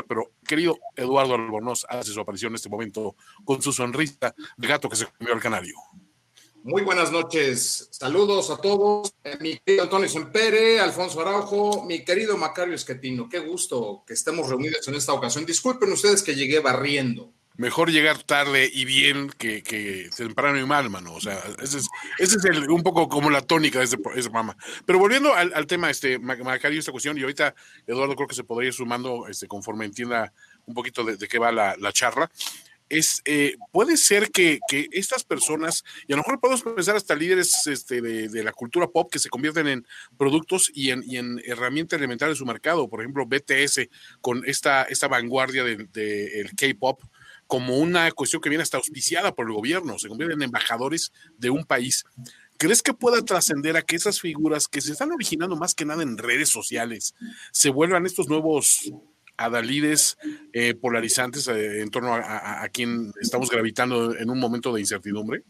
pero 0.08 0.32
querido 0.46 0.78
Eduardo 0.94 1.34
Albornoz 1.34 1.84
hace 1.88 2.12
su 2.12 2.20
aparición 2.20 2.52
en 2.52 2.56
este 2.56 2.68
momento 2.68 3.16
con 3.44 3.60
su 3.62 3.72
sonrisa 3.72 4.34
de 4.56 4.68
gato 4.68 4.88
que 4.88 4.96
se 4.96 5.06
comió 5.06 5.34
al 5.34 5.40
canario. 5.40 5.74
Muy 6.62 6.82
buenas 6.82 7.12
noches. 7.12 7.88
Saludos 7.92 8.50
a 8.50 8.56
todos. 8.56 9.14
Eh, 9.22 9.36
mi 9.40 9.56
querido 9.58 9.84
Antonio 9.84 10.08
Sempere, 10.08 10.80
Alfonso 10.80 11.20
Araujo, 11.20 11.84
mi 11.84 12.04
querido 12.04 12.36
Macario 12.36 12.74
Esquetino. 12.74 13.28
Qué 13.28 13.38
gusto 13.38 14.02
que 14.04 14.14
estemos 14.14 14.48
reunidos 14.48 14.86
en 14.88 14.96
esta 14.96 15.12
ocasión. 15.12 15.46
Disculpen 15.46 15.92
ustedes 15.92 16.24
que 16.24 16.34
llegué 16.34 16.58
barriendo. 16.58 17.32
Mejor 17.56 17.90
llegar 17.90 18.22
tarde 18.22 18.70
y 18.72 18.84
bien 18.84 19.30
que, 19.30 19.62
que 19.62 20.10
temprano 20.16 20.58
y 20.58 20.66
mal, 20.66 20.90
mano. 20.90 21.14
O 21.14 21.20
sea, 21.20 21.42
ese 21.62 21.78
es, 21.78 21.88
ese 22.18 22.36
es 22.36 22.44
el, 22.44 22.70
un 22.70 22.82
poco 22.82 23.08
como 23.08 23.30
la 23.30 23.40
tónica 23.40 23.78
de 23.78 23.86
ese, 23.86 23.96
ese 24.14 24.30
programa. 24.30 24.56
Pero 24.84 24.98
volviendo 24.98 25.34
al, 25.34 25.52
al, 25.54 25.66
tema, 25.66 25.90
este, 25.90 26.18
Macario, 26.18 26.78
esta 26.78 26.92
cuestión, 26.92 27.16
y 27.16 27.22
ahorita 27.22 27.54
Eduardo 27.86 28.14
creo 28.14 28.28
que 28.28 28.34
se 28.34 28.44
podría 28.44 28.68
ir 28.68 28.74
sumando 28.74 29.26
este, 29.28 29.48
conforme 29.48 29.84
entienda 29.84 30.32
un 30.66 30.74
poquito 30.74 31.04
de, 31.04 31.16
de 31.16 31.28
qué 31.28 31.38
va 31.38 31.52
la, 31.52 31.76
la 31.78 31.92
charla 31.92 32.30
es, 32.88 33.22
eh, 33.24 33.56
puede 33.72 33.96
ser 33.96 34.30
que, 34.30 34.60
que, 34.68 34.88
estas 34.92 35.24
personas, 35.24 35.84
y 36.06 36.12
a 36.12 36.16
lo 36.16 36.22
mejor 36.22 36.40
podemos 36.40 36.62
pensar 36.62 36.96
hasta 36.96 37.14
líderes 37.14 37.66
este, 37.66 38.00
de, 38.00 38.28
de, 38.28 38.44
la 38.44 38.52
cultura 38.52 38.86
pop 38.86 39.10
que 39.10 39.18
se 39.18 39.28
convierten 39.28 39.66
en 39.66 39.86
productos 40.16 40.70
y 40.72 40.90
en, 40.90 41.02
y 41.04 41.16
en 41.16 41.42
herramienta 41.44 41.96
elemental 41.96 42.30
de 42.30 42.36
su 42.36 42.46
mercado, 42.46 42.88
por 42.88 43.00
ejemplo, 43.00 43.26
BTS 43.26 43.88
con 44.20 44.44
esta, 44.46 44.84
esta 44.84 45.08
vanguardia 45.08 45.64
del 45.64 45.90
de, 45.92 46.02
de 46.02 46.50
K-pop 46.56 47.02
como 47.46 47.78
una 47.78 48.10
cuestión 48.12 48.42
que 48.42 48.48
viene 48.48 48.62
hasta 48.62 48.76
auspiciada 48.76 49.34
por 49.34 49.46
el 49.46 49.54
gobierno, 49.54 49.98
se 49.98 50.08
convierten 50.08 50.38
en 50.38 50.44
embajadores 50.44 51.12
de 51.38 51.50
un 51.50 51.64
país. 51.64 52.04
¿Crees 52.58 52.82
que 52.82 52.94
pueda 52.94 53.22
trascender 53.22 53.76
a 53.76 53.82
que 53.82 53.96
esas 53.96 54.20
figuras 54.20 54.66
que 54.68 54.80
se 54.80 54.92
están 54.92 55.12
originando 55.12 55.56
más 55.56 55.74
que 55.74 55.84
nada 55.84 56.02
en 56.02 56.16
redes 56.16 56.48
sociales 56.48 57.14
se 57.52 57.70
vuelvan 57.70 58.06
estos 58.06 58.28
nuevos 58.28 58.92
adalides 59.36 60.16
eh, 60.52 60.74
polarizantes 60.74 61.46
eh, 61.48 61.82
en 61.82 61.90
torno 61.90 62.14
a, 62.14 62.66
quien 62.72 63.12
estamos 63.20 63.50
gravitando 63.50 64.16
en 64.16 64.30
un 64.30 64.38
momento 64.40 64.72
de 64.72 64.80
incertidumbre? 64.80 65.42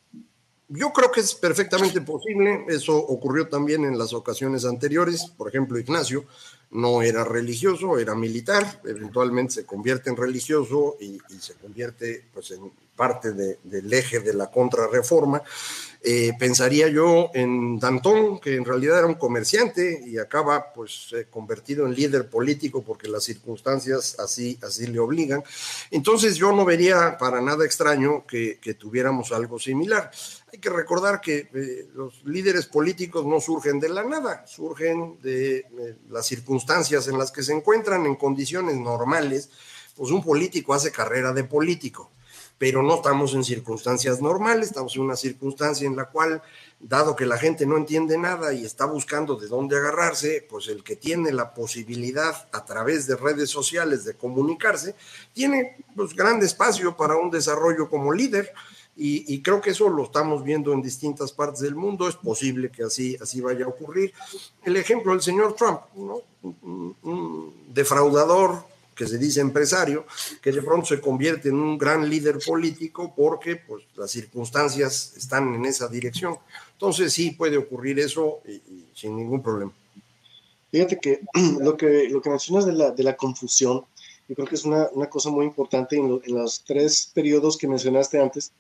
Yo 0.68 0.92
creo 0.92 1.12
que 1.12 1.20
es 1.20 1.34
perfectamente 1.34 2.00
posible. 2.00 2.64
Eso 2.68 2.96
ocurrió 2.96 3.48
también 3.48 3.84
en 3.84 3.96
las 3.96 4.12
ocasiones 4.12 4.64
anteriores. 4.64 5.26
Por 5.36 5.48
ejemplo, 5.48 5.78
Ignacio 5.78 6.26
no 6.76 7.02
era 7.02 7.24
religioso, 7.24 7.98
era 7.98 8.14
militar. 8.14 8.80
Eventualmente 8.84 9.54
se 9.54 9.66
convierte 9.66 10.10
en 10.10 10.16
religioso 10.16 10.96
y, 11.00 11.18
se 11.40 11.54
convierte 11.54 12.24
pues, 12.32 12.50
en 12.52 12.70
parte 12.94 13.32
de, 13.32 13.58
del 13.64 13.92
eje 13.92 14.20
de 14.20 14.34
la 14.34 14.50
contrarreforma. 14.50 15.42
Eh, 16.08 16.34
pensaría 16.38 16.86
yo 16.86 17.30
en 17.34 17.80
Danton, 17.80 18.38
que 18.38 18.54
en 18.54 18.64
realidad 18.64 18.98
era 18.98 19.08
un 19.08 19.14
comerciante 19.14 20.04
y 20.06 20.18
acaba 20.18 20.72
pues 20.72 21.12
eh, 21.12 21.26
convertido 21.28 21.84
en 21.84 21.96
líder 21.96 22.30
político 22.30 22.84
porque 22.84 23.08
las 23.08 23.24
circunstancias 23.24 24.16
así, 24.20 24.56
así 24.62 24.86
le 24.86 25.00
obligan. 25.00 25.42
Entonces 25.90 26.36
yo 26.36 26.52
no 26.52 26.64
vería 26.64 27.18
para 27.18 27.40
nada 27.40 27.64
extraño 27.64 28.24
que, 28.24 28.56
tuviéramos 28.78 29.32
algo 29.32 29.58
similar. 29.58 30.10
Hay 30.52 30.60
que 30.60 30.70
recordar 30.70 31.20
que 31.20 31.48
eh, 31.52 31.88
los 31.94 32.24
líderes 32.24 32.66
políticos 32.66 33.26
no 33.26 33.40
surgen 33.40 33.80
de 33.80 33.88
la 33.88 34.04
nada, 34.04 34.46
surgen 34.46 35.18
de 35.22 35.66
las 36.10 36.26
circunstancias 36.26 36.65
en 37.08 37.18
las 37.18 37.30
que 37.30 37.42
se 37.42 37.52
encuentran 37.52 38.06
en 38.06 38.16
condiciones 38.16 38.76
normales. 38.76 39.50
Pues 39.96 40.10
un 40.10 40.22
político 40.22 40.74
hace 40.74 40.92
carrera 40.92 41.32
de 41.32 41.44
político 41.44 42.10
pero 42.58 42.82
no 42.82 42.96
estamos 42.96 43.34
en 43.34 43.44
circunstancias 43.44 44.22
normales, 44.22 44.68
estamos 44.68 44.96
en 44.96 45.02
una 45.02 45.16
circunstancia 45.16 45.86
en 45.86 45.96
la 45.96 46.06
cual, 46.06 46.42
dado 46.80 47.14
que 47.14 47.26
la 47.26 47.38
gente 47.38 47.66
no 47.66 47.76
entiende 47.76 48.16
nada 48.16 48.54
y 48.54 48.64
está 48.64 48.86
buscando 48.86 49.36
de 49.36 49.46
dónde 49.46 49.76
agarrarse, 49.76 50.46
pues 50.48 50.68
el 50.68 50.82
que 50.82 50.96
tiene 50.96 51.32
la 51.32 51.52
posibilidad 51.52 52.48
a 52.52 52.64
través 52.64 53.06
de 53.06 53.16
redes 53.16 53.50
sociales 53.50 54.04
de 54.04 54.14
comunicarse, 54.14 54.94
tiene 55.32 55.84
pues 55.94 56.14
gran 56.14 56.42
espacio 56.42 56.96
para 56.96 57.16
un 57.16 57.30
desarrollo 57.30 57.90
como 57.90 58.12
líder. 58.12 58.52
Y, 58.98 59.30
y, 59.30 59.42
creo 59.42 59.60
que 59.60 59.70
eso 59.70 59.90
lo 59.90 60.04
estamos 60.04 60.42
viendo 60.42 60.72
en 60.72 60.80
distintas 60.80 61.30
partes 61.30 61.60
del 61.60 61.74
mundo, 61.74 62.08
es 62.08 62.16
posible 62.16 62.70
que 62.70 62.82
así, 62.82 63.14
así 63.20 63.42
vaya 63.42 63.66
a 63.66 63.68
ocurrir. 63.68 64.14
El 64.64 64.74
ejemplo 64.78 65.12
del 65.12 65.20
señor 65.20 65.54
Trump, 65.54 65.82
¿no? 65.96 66.22
Un, 66.62 67.54
defraudador, 67.72 68.64
que 68.94 69.06
se 69.06 69.18
dice 69.18 69.40
empresario, 69.40 70.06
que 70.40 70.52
de 70.52 70.62
pronto 70.62 70.86
se 70.86 71.00
convierte 71.00 71.50
en 71.50 71.56
un 71.56 71.76
gran 71.76 72.08
líder 72.08 72.38
político 72.38 73.12
porque 73.14 73.56
pues, 73.56 73.84
las 73.94 74.10
circunstancias 74.10 75.12
están 75.16 75.54
en 75.54 75.66
esa 75.66 75.86
dirección. 75.88 76.38
Entonces 76.72 77.12
sí 77.12 77.32
puede 77.32 77.58
ocurrir 77.58 77.98
eso 77.98 78.40
y, 78.46 78.52
y 78.52 78.90
sin 78.94 79.16
ningún 79.16 79.42
problema. 79.42 79.72
Fíjate 80.70 80.98
que 80.98 81.20
lo 81.60 81.76
que, 81.76 82.08
lo 82.10 82.20
que 82.20 82.30
mencionas 82.30 82.66
de 82.66 82.72
la, 82.72 82.90
de 82.90 83.02
la 83.02 83.16
confusión, 83.16 83.84
yo 84.28 84.34
creo 84.34 84.46
que 84.46 84.56
es 84.56 84.64
una, 84.64 84.88
una 84.92 85.08
cosa 85.08 85.30
muy 85.30 85.46
importante 85.46 85.96
en, 85.96 86.08
lo, 86.08 86.22
en, 86.24 86.34
los 86.34 86.64
tres 86.64 87.10
periodos 87.14 87.56
que 87.56 87.68
mencionaste 87.68 88.20
antes, 88.20 88.52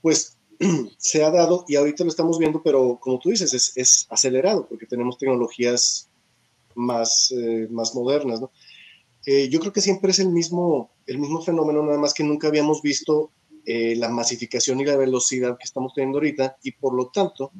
pues 0.00 0.36
se 0.98 1.24
ha 1.24 1.30
dado 1.30 1.64
y 1.68 1.76
ahorita 1.76 2.04
lo 2.04 2.10
estamos 2.10 2.38
viendo, 2.38 2.62
pero 2.62 2.98
como 3.00 3.18
tú 3.18 3.30
dices, 3.30 3.52
es, 3.52 3.76
es 3.76 4.06
acelerado 4.10 4.66
porque 4.66 4.86
tenemos 4.86 5.18
tecnologías 5.18 6.08
más, 6.74 7.32
eh, 7.32 7.66
más 7.70 7.94
modernas, 7.94 8.40
¿no? 8.40 8.50
eh, 9.26 9.48
yo 9.48 9.60
creo 9.60 9.72
que 9.72 9.80
siempre 9.80 10.10
es 10.10 10.18
el 10.18 10.30
mismo, 10.30 10.90
el 11.06 11.18
mismo 11.18 11.42
fenómeno, 11.42 11.82
nada 11.82 11.98
más 11.98 12.14
que 12.14 12.24
nunca 12.24 12.48
habíamos 12.48 12.82
visto 12.82 13.30
eh, 13.64 13.94
la 13.96 14.08
masificación 14.08 14.80
y 14.80 14.84
la 14.84 14.96
velocidad 14.96 15.56
que 15.56 15.64
estamos 15.64 15.94
teniendo 15.94 16.18
ahorita, 16.18 16.56
y 16.62 16.72
por 16.72 16.94
lo 16.94 17.08
tanto, 17.08 17.52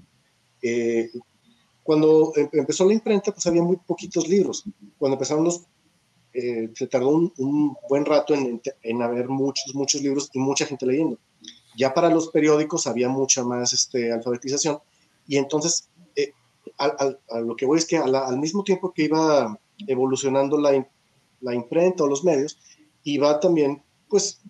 eh, 0.61 1.11
cuando 1.83 2.33
em, 2.37 2.49
empezó 2.53 2.85
la 2.85 2.95
imprenta, 2.95 3.33
pues 3.33 3.47
había 3.47 3.63
muy 3.63 3.77
poquitos 3.77 4.29
libros. 4.29 4.65
Cuando 4.99 5.15
empezaron 5.15 5.45
los, 5.45 5.63
eh, 6.33 6.71
se 6.75 6.87
tardó 6.89 7.11
un, 7.11 7.33
un, 7.39 7.77
buen 7.89 8.05
rato 8.05 8.35
en, 8.35 8.61
en 8.83 9.03
haber 9.03 9.29
muchos, 9.29 9.75
muchos 9.75 10.03
libros 10.03 10.29
y 10.33 10.41
mucha 10.41 10.67
gente 10.67 10.87
leyendo. 10.87 11.19
Ya 11.77 11.95
para 11.95 12.11
los 12.11 12.29
periódicos 12.29 12.87
había 12.87 13.09
mucha 13.09 13.45
más 13.45 13.73
este, 13.73 14.13
alfabetización, 14.13 14.79
y 15.29 15.37
entonces, 15.37 15.89
al, 16.79 16.95
al, 16.99 17.21
a 17.31 17.41
lo 17.41 17.57
que 17.57 17.67
voy 17.67 17.79
es 17.79 17.87
que 17.87 17.99
la, 17.99 18.27
al 18.27 18.39
mismo 18.39 18.65
tiempo 18.65 18.93
que 18.93 19.05
iba 19.05 19.59
evolucionando 19.87 20.59
la, 20.59 20.87
la 21.41 21.55
imprenta 21.55 22.05
o 22.05 22.07
los 22.07 22.25
medios, 22.25 22.59
va 23.23 23.41
también, 23.41 23.83
pues, 24.09 24.41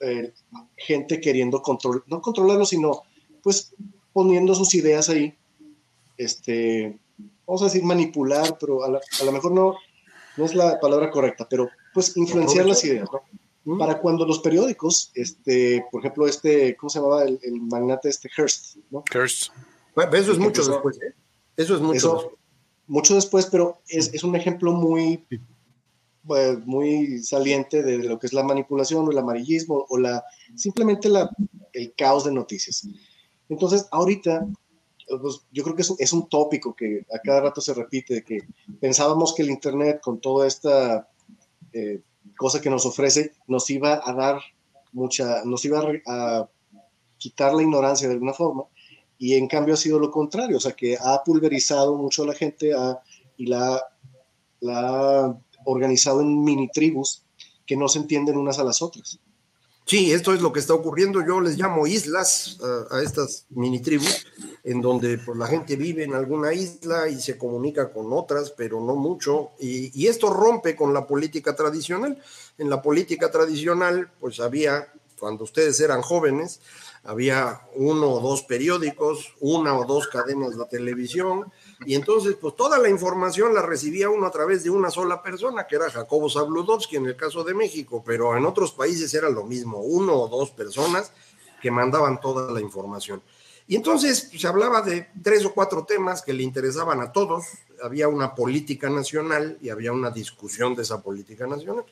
eh, 0.00 0.32
gente 0.76 1.20
queriendo 1.20 1.60
controlar, 1.60 2.02
no 2.06 2.20
controlarlo, 2.20 2.64
sino, 2.64 3.02
pues, 3.42 3.74
poniendo 4.12 4.54
sus 4.54 4.74
ideas 4.74 5.08
ahí, 5.08 5.36
este, 6.16 6.98
vamos 7.46 7.62
a 7.62 7.66
decir 7.66 7.82
manipular, 7.82 8.56
pero 8.58 8.84
a, 8.84 8.90
la, 8.90 9.00
a 9.20 9.24
lo 9.24 9.32
mejor 9.32 9.52
no, 9.52 9.74
no 10.36 10.44
es 10.44 10.54
la 10.54 10.78
palabra 10.80 11.10
correcta, 11.10 11.46
pero 11.48 11.68
pues 11.92 12.16
influenciar 12.16 12.66
las 12.66 12.84
ideas, 12.84 13.08
¿no? 13.12 13.22
Mm. 13.64 13.78
Para 13.78 13.98
cuando 13.98 14.24
los 14.24 14.38
periódicos, 14.38 15.10
este, 15.14 15.84
por 15.90 16.00
ejemplo, 16.00 16.26
este, 16.26 16.76
¿cómo 16.76 16.88
se 16.88 17.00
llamaba 17.00 17.24
el, 17.24 17.38
el 17.42 17.60
magnate 17.62 18.08
este 18.08 18.30
Hearst, 18.36 18.76
¿no? 18.90 19.02
Hearst. 19.12 19.50
Bueno, 19.94 20.12
eso 20.16 20.32
es 20.32 20.38
mucho 20.38 20.64
después, 20.64 20.98
¿eh? 21.02 21.14
Eso 21.56 21.74
es 21.76 21.80
mucho 21.80 21.96
eso. 21.96 22.32
Mucho 22.88 23.14
después, 23.16 23.46
pero 23.46 23.80
es, 23.88 24.14
es 24.14 24.22
un 24.22 24.36
ejemplo 24.36 24.72
muy 24.72 25.26
pues, 26.26 26.64
muy 26.66 27.18
saliente 27.22 27.82
de 27.82 27.98
lo 27.98 28.18
que 28.18 28.26
es 28.26 28.32
la 28.32 28.42
manipulación 28.42 29.06
o 29.06 29.10
el 29.10 29.18
amarillismo 29.18 29.86
o 29.88 29.96
la 29.96 30.24
simplemente 30.56 31.08
la, 31.08 31.30
el 31.72 31.94
caos 31.94 32.24
de 32.24 32.32
noticias. 32.32 32.88
Entonces, 33.48 33.86
ahorita, 33.92 34.46
pues, 35.20 35.42
yo 35.52 35.62
creo 35.62 35.76
que 35.76 35.82
es 35.82 35.90
un, 35.90 35.96
es 36.00 36.12
un 36.12 36.28
tópico 36.28 36.74
que 36.74 37.06
a 37.14 37.20
cada 37.20 37.42
rato 37.42 37.60
se 37.60 37.74
repite, 37.74 38.14
de 38.14 38.24
que 38.24 38.40
pensábamos 38.80 39.34
que 39.34 39.42
el 39.42 39.50
Internet 39.50 40.00
con 40.00 40.20
toda 40.20 40.48
esta 40.48 41.08
eh, 41.72 42.00
cosa 42.36 42.60
que 42.60 42.70
nos 42.70 42.86
ofrece 42.86 43.32
nos 43.46 43.70
iba 43.70 44.00
a 44.04 44.12
dar 44.12 44.40
mucha, 44.92 45.44
nos 45.44 45.64
iba 45.64 45.80
a, 45.80 46.40
a 46.40 46.50
quitar 47.18 47.54
la 47.54 47.62
ignorancia 47.62 48.08
de 48.08 48.14
alguna 48.14 48.32
forma, 48.32 48.64
y 49.18 49.34
en 49.34 49.48
cambio 49.48 49.74
ha 49.74 49.78
sido 49.78 49.98
lo 49.98 50.10
contrario, 50.10 50.58
o 50.58 50.60
sea 50.60 50.72
que 50.72 50.96
ha 51.00 51.22
pulverizado 51.24 51.96
mucho 51.96 52.22
a 52.22 52.26
la 52.26 52.34
gente 52.34 52.74
a, 52.74 53.00
y 53.36 53.46
la, 53.46 53.82
la 54.60 55.38
organizado 55.64 56.20
en 56.20 56.42
mini 56.42 56.68
tribus 56.68 57.22
que 57.66 57.76
no 57.76 57.88
se 57.88 57.98
entienden 57.98 58.36
unas 58.36 58.58
a 58.58 58.64
las 58.64 58.80
otras. 58.82 59.18
Sí, 59.86 60.10
esto 60.10 60.34
es 60.34 60.40
lo 60.40 60.52
que 60.52 60.58
está 60.58 60.74
ocurriendo. 60.74 61.24
Yo 61.24 61.40
les 61.40 61.56
llamo 61.56 61.86
islas 61.86 62.58
a, 62.90 62.96
a 62.96 63.02
estas 63.02 63.46
mini 63.50 63.80
tribus, 63.80 64.26
en 64.64 64.80
donde 64.80 65.16
pues, 65.18 65.38
la 65.38 65.46
gente 65.46 65.76
vive 65.76 66.02
en 66.02 66.14
alguna 66.14 66.52
isla 66.52 67.08
y 67.08 67.20
se 67.20 67.38
comunica 67.38 67.92
con 67.92 68.12
otras, 68.12 68.50
pero 68.50 68.80
no 68.80 68.96
mucho. 68.96 69.50
Y, 69.60 69.92
y, 70.00 70.08
esto 70.08 70.30
rompe 70.30 70.74
con 70.74 70.92
la 70.92 71.06
política 71.06 71.54
tradicional. 71.54 72.20
En 72.58 72.68
la 72.68 72.82
política 72.82 73.30
tradicional, 73.30 74.10
pues 74.18 74.40
había, 74.40 74.92
cuando 75.20 75.44
ustedes 75.44 75.78
eran 75.78 76.02
jóvenes, 76.02 76.60
había 77.06 77.60
uno 77.74 78.10
o 78.10 78.20
dos 78.20 78.42
periódicos, 78.42 79.34
una 79.40 79.78
o 79.78 79.84
dos 79.84 80.08
cadenas 80.08 80.56
de 80.56 80.64
televisión, 80.66 81.52
y 81.84 81.94
entonces, 81.94 82.36
pues 82.40 82.56
toda 82.56 82.78
la 82.78 82.88
información 82.88 83.54
la 83.54 83.62
recibía 83.62 84.10
uno 84.10 84.26
a 84.26 84.30
través 84.30 84.64
de 84.64 84.70
una 84.70 84.90
sola 84.90 85.22
persona, 85.22 85.66
que 85.66 85.76
era 85.76 85.90
Jacobo 85.90 86.28
Zabludovsky 86.28 86.96
en 86.96 87.06
el 87.06 87.16
caso 87.16 87.44
de 87.44 87.54
México, 87.54 88.02
pero 88.04 88.36
en 88.36 88.46
otros 88.46 88.72
países 88.72 89.12
era 89.14 89.30
lo 89.30 89.44
mismo, 89.44 89.78
uno 89.78 90.14
o 90.14 90.28
dos 90.28 90.50
personas 90.50 91.12
que 91.60 91.70
mandaban 91.70 92.20
toda 92.20 92.52
la 92.52 92.60
información. 92.60 93.22
Y 93.68 93.74
entonces 93.74 94.30
se 94.36 94.46
hablaba 94.46 94.80
de 94.80 95.08
tres 95.22 95.44
o 95.44 95.52
cuatro 95.52 95.84
temas 95.84 96.22
que 96.22 96.32
le 96.32 96.44
interesaban 96.44 97.00
a 97.00 97.10
todos, 97.10 97.44
había 97.82 98.08
una 98.08 98.34
política 98.34 98.88
nacional 98.88 99.58
y 99.60 99.70
había 99.70 99.92
una 99.92 100.10
discusión 100.10 100.74
de 100.76 100.82
esa 100.82 101.02
política 101.02 101.46
nacional. 101.46 101.84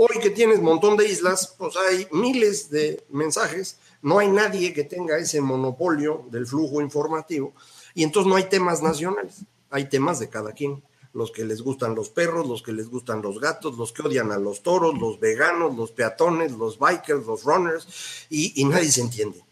Hoy 0.00 0.20
que 0.22 0.30
tienes 0.30 0.62
montón 0.62 0.96
de 0.96 1.08
islas, 1.08 1.56
pues 1.58 1.74
hay 1.76 2.06
miles 2.12 2.70
de 2.70 3.04
mensajes, 3.08 3.80
no 4.00 4.20
hay 4.20 4.28
nadie 4.28 4.72
que 4.72 4.84
tenga 4.84 5.18
ese 5.18 5.40
monopolio 5.40 6.24
del 6.30 6.46
flujo 6.46 6.80
informativo 6.80 7.52
y 7.94 8.04
entonces 8.04 8.30
no 8.30 8.36
hay 8.36 8.44
temas 8.44 8.80
nacionales, 8.80 9.40
hay 9.70 9.88
temas 9.88 10.20
de 10.20 10.28
cada 10.28 10.52
quien. 10.52 10.84
Los 11.12 11.32
que 11.32 11.44
les 11.44 11.62
gustan 11.62 11.96
los 11.96 12.10
perros, 12.10 12.46
los 12.46 12.62
que 12.62 12.72
les 12.72 12.88
gustan 12.88 13.22
los 13.22 13.40
gatos, 13.40 13.76
los 13.76 13.90
que 13.90 14.02
odian 14.02 14.30
a 14.30 14.38
los 14.38 14.62
toros, 14.62 14.96
los 14.96 15.18
veganos, 15.18 15.76
los 15.76 15.90
peatones, 15.90 16.52
los 16.52 16.78
bikers, 16.78 17.26
los 17.26 17.42
runners, 17.42 18.24
y, 18.30 18.52
y 18.62 18.66
nadie 18.66 18.92
se 18.92 19.00
entiende. 19.00 19.42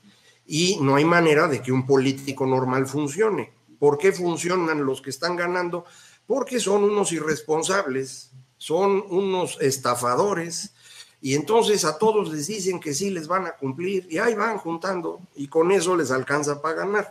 Y 0.47 0.79
no 0.81 0.95
hay 0.95 1.05
manera 1.05 1.49
de 1.49 1.61
que 1.61 1.73
un 1.73 1.88
político 1.88 2.47
normal 2.47 2.87
funcione. 2.87 3.53
¿Por 3.81 3.99
qué 3.99 4.12
funcionan 4.12 4.87
los 4.87 5.03
que 5.03 5.11
están 5.11 5.35
ganando? 5.35 5.87
Porque 6.25 6.61
son 6.61 6.85
unos 6.85 7.11
irresponsables, 7.11 8.31
son 8.66 9.04
unos 9.11 9.58
estafadores, 9.61 10.73
y 11.20 11.37
entonces 11.37 11.85
a 11.85 11.99
todos 11.99 12.32
les 12.32 12.49
dicen 12.49 12.80
que 12.80 12.94
sí 12.94 13.11
les 13.11 13.28
van 13.28 13.46
a 13.46 13.52
cumplir, 13.52 14.08
y 14.11 14.18
ahí 14.18 14.35
van 14.35 14.58
juntando, 14.58 15.20
y 15.37 15.46
con 15.46 15.70
eso 15.70 15.94
les 15.94 16.11
alcanza 16.11 16.61
para 16.61 16.75
ganar. 16.75 17.11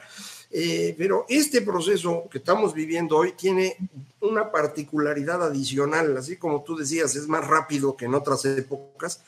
Eh, 0.52 0.94
pero 0.98 1.26
este 1.30 1.62
proceso 1.62 2.26
que 2.30 2.40
estamos 2.40 2.74
viviendo 2.74 3.16
hoy 3.16 3.32
tiene 3.38 3.78
una 4.20 4.52
particularidad 4.52 5.42
adicional, 5.44 6.18
así 6.18 6.36
como 6.36 6.62
tú 6.62 6.76
decías, 6.76 7.16
es 7.16 7.30
más 7.30 7.48
rápido 7.48 7.96
que 7.96 8.04
en 8.04 8.16
otras 8.16 8.44
épocas. 8.44 9.22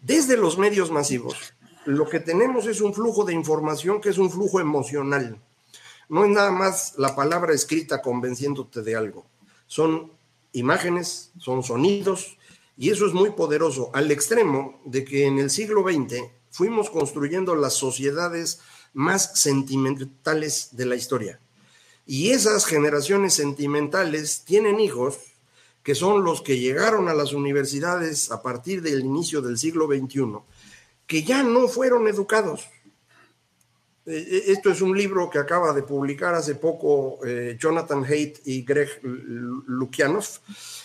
Desde 0.00 0.36
los 0.36 0.58
medios 0.58 0.90
masivos, 0.90 1.36
lo 1.84 2.08
que 2.08 2.18
tenemos 2.18 2.66
es 2.66 2.80
un 2.80 2.92
flujo 2.92 3.24
de 3.24 3.34
información 3.34 4.00
que 4.00 4.08
es 4.08 4.18
un 4.18 4.28
flujo 4.28 4.58
emocional. 4.58 5.40
No 6.08 6.24
es 6.24 6.30
nada 6.30 6.50
más 6.50 6.94
la 6.98 7.14
palabra 7.14 7.54
escrita 7.54 8.02
convenciéndote 8.02 8.82
de 8.82 8.96
algo. 8.96 9.24
Son 9.68 10.18
imágenes, 10.52 11.32
son 11.38 11.62
sonidos, 11.62 12.36
y 12.76 12.90
eso 12.90 13.06
es 13.06 13.12
muy 13.12 13.30
poderoso, 13.30 13.90
al 13.92 14.10
extremo 14.10 14.80
de 14.84 15.04
que 15.04 15.26
en 15.26 15.38
el 15.38 15.50
siglo 15.50 15.82
XX 15.82 16.22
fuimos 16.50 16.90
construyendo 16.90 17.54
las 17.54 17.74
sociedades 17.74 18.60
más 18.92 19.38
sentimentales 19.40 20.70
de 20.72 20.86
la 20.86 20.96
historia. 20.96 21.40
Y 22.06 22.30
esas 22.30 22.66
generaciones 22.66 23.34
sentimentales 23.34 24.42
tienen 24.44 24.80
hijos 24.80 25.18
que 25.82 25.94
son 25.94 26.24
los 26.24 26.42
que 26.42 26.58
llegaron 26.58 27.08
a 27.08 27.14
las 27.14 27.32
universidades 27.32 28.30
a 28.30 28.42
partir 28.42 28.82
del 28.82 29.00
inicio 29.00 29.40
del 29.40 29.58
siglo 29.58 29.86
XXI, 29.86 30.38
que 31.06 31.22
ya 31.22 31.42
no 31.42 31.68
fueron 31.68 32.06
educados. 32.08 32.68
E, 34.10 34.18
e, 34.18 34.52
esto 34.52 34.70
es 34.70 34.80
un 34.80 34.96
libro 34.96 35.30
que 35.30 35.38
acaba 35.38 35.72
de 35.72 35.82
publicar 35.82 36.34
hace 36.34 36.56
poco 36.56 37.24
eh, 37.24 37.56
Jonathan 37.58 38.04
Haidt 38.04 38.40
y 38.44 38.62
Greg 38.62 39.00
Lukianov, 39.02 40.26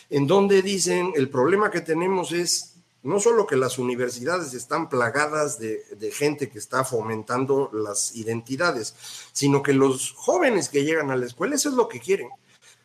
en 0.09 0.27
donde 0.27 0.61
dicen 0.61 1.11
el 1.15 1.29
problema 1.29 1.71
que 1.71 1.81
tenemos 1.81 2.31
es 2.31 2.75
no 3.05 3.19
solo 3.19 3.45
que 3.45 3.55
las 3.55 3.77
universidades 3.77 4.53
están 4.55 4.89
plagadas 4.89 5.59
de, 5.59 5.83
gente 6.11 6.49
que 6.49 6.57
está 6.57 6.83
fomentando 6.83 7.69
las 7.71 8.15
identidades, 8.15 8.95
sino 9.31 9.61
que 9.61 9.73
los 9.73 10.11
jóvenes 10.13 10.69
que 10.69 10.83
llegan 10.83 11.11
a 11.11 11.15
la 11.15 11.27
escuela, 11.27 11.53
eso 11.53 11.69
es 11.69 11.75
lo 11.75 11.87
que 11.87 11.99
quieren. 11.99 12.29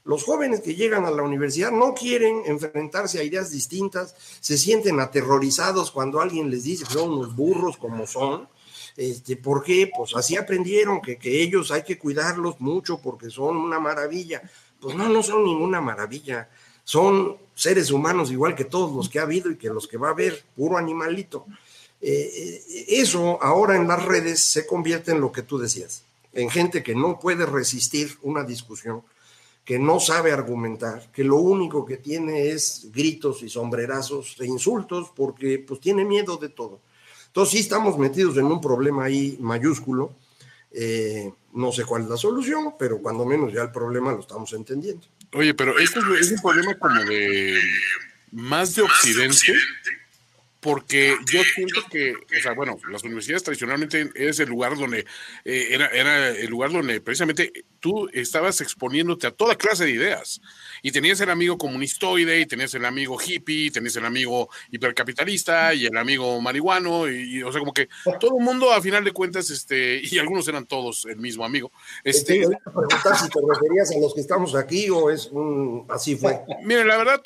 Los 0.04 0.24
jóvenes 0.24 0.60
que 0.60 0.74
llegan 0.74 1.06
a 1.06 1.10
la 1.10 1.22
universidad 1.22 1.70
no 1.72 1.94
quieren 1.94 2.42
enfrentarse 2.44 3.18
a 3.18 3.22
ideas 3.22 3.50
distintas, 3.50 4.14
se 4.40 4.58
sienten 4.58 5.00
aterrorizados 5.00 5.90
cuando 5.90 6.20
alguien 6.20 6.50
les 6.50 6.64
dice 6.64 6.84
que 6.84 6.92
son 6.92 7.12
unos 7.12 7.34
burros 7.34 7.78
como 7.78 8.06
son. 8.06 8.46
Este, 8.96 9.36
¿Por 9.36 9.62
qué? 9.62 9.90
Pues 9.94 10.14
así 10.14 10.36
aprendieron 10.36 11.00
que, 11.00 11.16
que 11.16 11.42
ellos 11.42 11.70
hay 11.70 11.82
que 11.82 11.98
cuidarlos 11.98 12.60
mucho 12.60 13.00
porque 13.00 13.30
son 13.30 13.56
una 13.56 13.80
maravilla. 13.80 14.42
Pues 14.80 14.94
no, 14.94 15.08
no 15.08 15.22
son 15.22 15.44
ninguna 15.44 15.80
maravilla 15.80 16.48
son 16.90 17.36
seres 17.54 17.92
humanos 17.92 18.32
igual 18.32 18.56
que 18.56 18.64
todos 18.64 18.92
los 18.92 19.08
que 19.08 19.20
ha 19.20 19.22
habido 19.22 19.48
y 19.48 19.56
que 19.56 19.68
los 19.68 19.86
que 19.86 19.96
va 19.96 20.08
a 20.08 20.10
haber, 20.10 20.42
puro 20.56 20.76
animalito. 20.76 21.46
Eh, 22.00 22.64
eh, 22.68 22.84
eso 22.88 23.40
ahora 23.40 23.76
en 23.76 23.86
las 23.86 24.04
redes 24.04 24.42
se 24.42 24.66
convierte 24.66 25.12
en 25.12 25.20
lo 25.20 25.30
que 25.30 25.42
tú 25.42 25.56
decías, 25.56 26.02
en 26.32 26.50
gente 26.50 26.82
que 26.82 26.96
no 26.96 27.20
puede 27.20 27.46
resistir 27.46 28.18
una 28.22 28.42
discusión, 28.42 29.02
que 29.64 29.78
no 29.78 30.00
sabe 30.00 30.32
argumentar, 30.32 31.12
que 31.12 31.22
lo 31.22 31.36
único 31.36 31.86
que 31.86 31.98
tiene 31.98 32.48
es 32.48 32.88
gritos 32.92 33.44
y 33.44 33.48
sombrerazos 33.48 34.34
e 34.40 34.46
insultos 34.46 35.12
porque 35.14 35.60
pues 35.60 35.78
tiene 35.78 36.04
miedo 36.04 36.38
de 36.38 36.48
todo. 36.48 36.80
Entonces 37.30 37.52
sí 37.52 37.58
estamos 37.60 37.96
metidos 37.96 38.36
en 38.38 38.46
un 38.46 38.60
problema 38.60 39.04
ahí 39.04 39.38
mayúsculo. 39.40 40.16
Eh, 40.72 41.32
no 41.54 41.70
sé 41.70 41.84
cuál 41.84 42.02
es 42.02 42.08
la 42.08 42.16
solución, 42.16 42.74
pero 42.76 42.98
cuando 42.98 43.24
menos 43.24 43.52
ya 43.52 43.62
el 43.62 43.70
problema 43.70 44.10
lo 44.10 44.20
estamos 44.20 44.52
entendiendo. 44.52 45.06
Oye, 45.32 45.54
pero 45.54 45.78
esto 45.78 46.00
es 46.16 46.32
un 46.32 46.40
problema 46.40 46.74
como 46.74 47.04
de 47.04 47.56
más 48.32 48.74
de 48.74 48.82
Occidente, 48.82 49.54
porque 50.58 51.16
yo 51.32 51.40
siento 51.54 51.84
que, 51.88 52.14
o 52.14 52.42
sea, 52.42 52.52
bueno, 52.54 52.76
las 52.90 53.04
universidades 53.04 53.44
tradicionalmente 53.44 54.10
es 54.16 54.40
el 54.40 54.48
lugar 54.48 54.76
donde 54.76 55.06
eh, 55.44 55.68
era, 55.70 55.86
era 55.88 56.30
el 56.30 56.50
lugar 56.50 56.72
donde 56.72 57.00
precisamente 57.00 57.52
tú 57.78 58.08
estabas 58.12 58.60
exponiéndote 58.60 59.28
a 59.28 59.30
toda 59.30 59.54
clase 59.54 59.84
de 59.84 59.92
ideas. 59.92 60.40
Y 60.82 60.90
tenías 60.90 61.20
el 61.20 61.30
amigo 61.30 61.58
comunistoide, 61.58 62.40
y 62.40 62.46
tenías 62.46 62.74
el 62.74 62.84
amigo 62.84 63.18
hippie, 63.20 63.66
y 63.66 63.70
tenías 63.70 63.96
el 63.96 64.04
amigo 64.04 64.48
hipercapitalista, 64.70 65.74
y 65.74 65.86
el 65.86 65.96
amigo 65.96 66.40
marihuano, 66.40 67.08
y, 67.08 67.42
o 67.42 67.52
sea, 67.52 67.60
como 67.60 67.72
que 67.72 67.88
todo 68.18 68.38
el 68.38 68.44
mundo, 68.44 68.72
a 68.72 68.80
final 68.80 69.04
de 69.04 69.12
cuentas, 69.12 69.50
este, 69.50 70.00
y 70.02 70.18
algunos 70.18 70.46
eran 70.48 70.66
todos 70.66 71.06
el 71.06 71.18
mismo 71.18 71.44
amigo. 71.44 71.70
Este, 72.04 72.40
te 72.40 72.54
a 72.54 72.72
preguntar 72.72 73.16
si 73.16 73.28
te 73.28 73.40
referías 73.46 73.90
a 73.92 73.98
los 73.98 74.14
que 74.14 74.20
estamos 74.20 74.54
aquí 74.54 74.88
o 74.90 75.10
es 75.10 75.26
un. 75.26 75.86
Así 75.88 76.16
fue. 76.16 76.40
Miren, 76.62 76.86
la 76.86 76.96
verdad, 76.96 77.20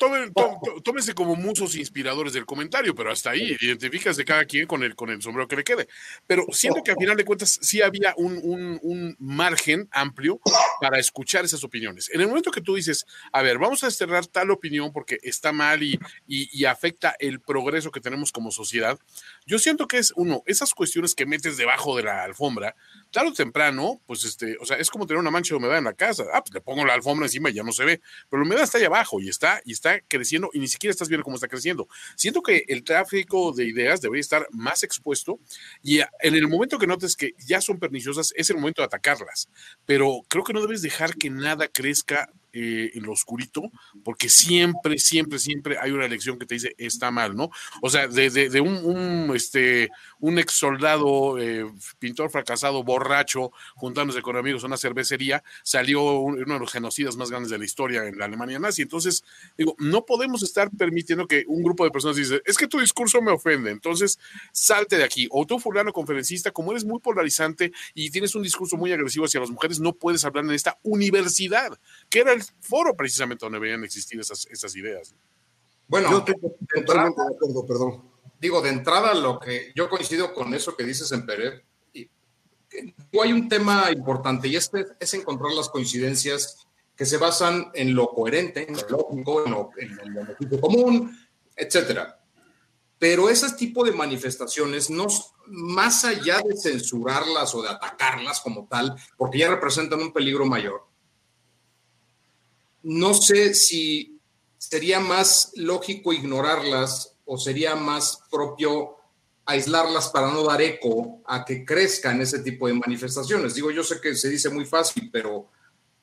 tómense 0.83 1.13
como 1.13 1.35
musos 1.35 1.75
inspiradores 1.75 2.33
del 2.33 2.45
comentario, 2.45 2.95
pero 2.95 3.11
hasta 3.11 3.31
ahí, 3.31 3.55
identificas 3.59 4.17
de 4.17 4.25
cada 4.25 4.45
quien 4.45 4.67
con 4.67 4.83
el, 4.83 4.95
con 4.95 5.09
el 5.09 5.21
sombrero 5.21 5.47
que 5.47 5.55
le 5.55 5.63
quede. 5.63 5.87
Pero 6.27 6.45
siento 6.51 6.81
que 6.83 6.91
a 6.91 6.95
final 6.95 7.17
de 7.17 7.25
cuentas 7.25 7.59
sí 7.61 7.81
había 7.81 8.13
un, 8.17 8.39
un, 8.43 8.79
un 8.81 9.15
margen 9.19 9.87
amplio 9.91 10.39
para 10.79 10.99
escuchar 10.99 11.45
esas 11.45 11.63
opiniones. 11.63 12.09
En 12.13 12.21
el 12.21 12.27
momento 12.27 12.51
que 12.51 12.61
tú 12.61 12.75
dices, 12.75 13.05
a 13.31 13.41
ver, 13.45 13.59
vamos 13.59 13.83
a 13.83 13.87
desterrar 13.87 14.27
tal 14.27 14.51
opinión 14.51 14.91
porque 14.91 15.17
está 15.23 15.51
mal 15.51 15.83
y, 15.83 15.99
y, 16.27 16.65
afecta 16.65 17.15
el 17.19 17.39
progreso 17.39 17.91
que 17.91 18.01
tenemos 18.01 18.31
como 18.31 18.51
sociedad, 18.51 18.99
yo 19.45 19.59
siento 19.59 19.87
que 19.87 19.97
es 19.97 20.11
uno, 20.15 20.43
esas 20.45 20.73
cuestiones 20.73 21.15
que 21.15 21.25
metes 21.25 21.57
debajo 21.57 21.95
de 21.95 22.03
la 22.03 22.23
alfombra, 22.23 22.75
tarde 23.11 23.29
o 23.29 23.33
temprano, 23.33 24.01
pues 24.07 24.23
este, 24.23 24.57
o 24.59 24.65
sea, 24.65 24.77
es 24.77 24.89
como 24.89 25.05
tener 25.05 25.19
una 25.19 25.31
mancha 25.31 25.53
de 25.53 25.57
humedad 25.57 25.77
en 25.77 25.85
la 25.85 25.93
casa. 25.93 26.25
Ah, 26.33 26.41
pues 26.41 26.53
le 26.53 26.61
pongo 26.61 26.85
la 26.85 26.93
alfombra 26.93 27.25
encima 27.25 27.49
y 27.49 27.53
ya 27.53 27.63
no 27.63 27.71
se 27.71 27.85
ve, 27.85 28.01
pero 28.29 28.41
la 28.41 28.47
humedad 28.47 28.63
está 28.63 28.77
ahí 28.77 28.83
abajo 28.85 29.21
y 29.21 29.29
está, 29.29 29.61
y 29.63 29.73
está 29.73 30.01
creciendo 30.01 30.49
y 30.53 30.59
ni 30.59 30.67
siquiera 30.67 30.91
estás 30.91 31.07
viendo 31.07 31.23
cómo 31.23 31.35
está 31.35 31.47
creciendo. 31.47 31.87
Siento 32.15 32.41
que 32.41 32.65
el 32.67 32.83
tráfico 32.83 33.53
de 33.53 33.65
ideas 33.65 34.01
debería 34.01 34.21
estar 34.21 34.47
más 34.51 34.83
expuesto 34.83 35.39
y 35.83 35.99
en 35.99 36.35
el 36.35 36.47
momento 36.47 36.77
que 36.77 36.87
notes 36.87 37.15
que 37.15 37.35
ya 37.45 37.61
son 37.61 37.79
perniciosas, 37.79 38.33
es 38.35 38.49
el 38.49 38.57
momento 38.57 38.81
de 38.81 38.87
atacarlas. 38.87 39.49
Pero 39.85 40.21
creo 40.27 40.43
que 40.43 40.53
no 40.53 40.61
debes 40.61 40.81
dejar 40.81 41.15
que 41.15 41.29
nada 41.29 41.67
crezca 41.67 42.29
eh, 42.57 42.91
en 42.93 43.03
lo 43.03 43.11
oscurito, 43.11 43.69
porque 44.01 44.29
siempre, 44.29 44.97
siempre, 44.97 45.39
siempre 45.39 45.77
hay 45.77 45.91
una 45.91 46.05
elección 46.05 46.39
que 46.39 46.45
te 46.45 46.55
dice 46.55 46.73
está 46.77 47.11
mal, 47.11 47.35
¿no? 47.35 47.49
O 47.81 47.89
sea, 47.89 48.07
de, 48.07 48.61
un, 48.61 49.29
este, 49.35 49.89
un 50.21 50.39
ex 50.39 50.53
soldado, 50.53 51.37
eh, 51.37 51.69
pintor 51.99 52.29
fracasado, 52.29 52.81
borracho, 52.81 53.51
juntándose 53.75 54.21
con 54.21 54.37
amigos 54.37 54.63
a 54.63 54.67
una 54.67 54.77
cervecería, 54.77 55.43
salió 55.63 56.01
uno 56.19 56.53
de 56.53 56.59
los 56.59 56.71
genocidas 56.71 57.17
más 57.17 57.29
grandes 57.29 57.51
de 57.51 57.57
la 57.57 57.65
historia 57.65 58.05
en 58.05 58.17
la 58.17 58.23
Alemania 58.23 58.57
nazi. 58.57 58.83
Entonces, 58.83 59.25
digo, 59.57 59.75
no 59.77 60.05
podemos 60.05 60.41
estar 60.41 60.71
permitiendo 60.71 61.27
que 61.27 61.43
un 61.47 61.61
grupo 61.61 61.83
de 61.83 61.91
personas 61.91 62.15
dice, 62.15 62.41
es 62.45 62.57
que 62.57 62.67
tu 62.67 62.79
discurso 62.79 63.21
me 63.21 63.31
ofende, 63.31 63.69
entonces 63.69 64.17
salte 64.53 64.97
de 64.97 65.03
aquí. 65.03 65.27
O 65.29 65.45
tú, 65.45 65.59
fulano 65.59 65.91
conferencista, 65.91 66.51
como 66.51 66.71
eres 66.71 66.85
muy 66.85 67.01
polarizante 67.01 67.73
y 67.93 68.11
tienes 68.11 68.33
un 68.33 68.43
discurso 68.43 68.77
muy 68.77 68.93
agresivo 68.93 69.25
hacia 69.25 69.41
las 69.41 69.51
mujeres, 69.51 69.81
no 69.81 69.91
puedes 69.91 70.23
hablar 70.23 70.45
en 70.45 70.51
esta 70.51 70.79
universidad, 70.83 71.77
que 72.09 72.19
era 72.19 72.31
el 72.31 72.44
foro 72.61 72.95
precisamente 72.95 73.45
donde 73.45 73.57
deberían 73.57 73.83
existir 73.83 74.19
esas, 74.19 74.45
esas 74.47 74.75
ideas. 74.75 75.13
Bueno, 75.87 76.09
yo 76.11 76.17
estoy 76.19 76.35
totalmente 76.85 77.21
de 77.21 77.35
acuerdo, 77.35 77.65
perdón. 77.65 78.03
Digo, 78.39 78.61
de 78.61 78.69
entrada, 78.69 79.13
lo 79.13 79.39
que 79.39 79.71
yo 79.75 79.89
coincido 79.89 80.33
con 80.33 80.53
eso 80.53 80.75
que 80.75 80.83
dices 80.83 81.11
en 81.11 81.25
Pérez, 81.25 81.63
hay 83.21 83.31
un 83.31 83.47
tema 83.47 83.91
importante 83.91 84.47
y 84.47 84.55
este 84.55 84.85
es 84.99 85.13
encontrar 85.13 85.51
las 85.53 85.69
coincidencias 85.69 86.67
que 86.95 87.05
se 87.05 87.17
basan 87.17 87.71
en 87.73 87.93
lo 87.93 88.09
coherente, 88.09 88.67
en 88.67 88.75
lo 88.75 88.87
lógico, 88.89 89.45
en 89.45 89.51
lo, 89.51 89.69
en 90.39 90.59
común, 90.59 91.17
etcétera. 91.55 92.19
Pero 92.97 93.29
ese 93.29 93.51
tipo 93.53 93.83
de 93.83 93.91
manifestaciones, 93.91 94.89
no, 94.89 95.07
más 95.47 96.05
allá 96.05 96.41
de 96.41 96.55
censurarlas 96.55 97.53
o 97.53 97.61
de 97.61 97.69
atacarlas 97.69 98.39
como 98.39 98.67
tal, 98.67 98.95
porque 99.17 99.39
ya 99.39 99.49
representan 99.49 100.01
un 100.01 100.13
peligro 100.13 100.45
mayor, 100.45 100.84
no 102.85 103.15
sé 103.15 103.55
si 103.55 104.19
sería 104.59 104.99
más 104.99 105.51
lógico 105.55 106.13
ignorarlas 106.13 107.15
o 107.25 107.35
sería 107.35 107.75
más 107.75 108.19
propio 108.29 108.97
aislarlas 109.43 110.09
para 110.09 110.31
no 110.31 110.43
dar 110.43 110.61
eco 110.61 111.21
a 111.25 111.43
que 111.43 111.65
crezcan 111.65 112.21
ese 112.21 112.39
tipo 112.39 112.67
de 112.67 112.75
manifestaciones. 112.75 113.55
Digo, 113.55 113.71
yo 113.71 113.83
sé 113.83 113.99
que 113.99 114.13
se 114.15 114.29
dice 114.29 114.49
muy 114.49 114.65
fácil, 114.65 115.09
pero 115.11 115.47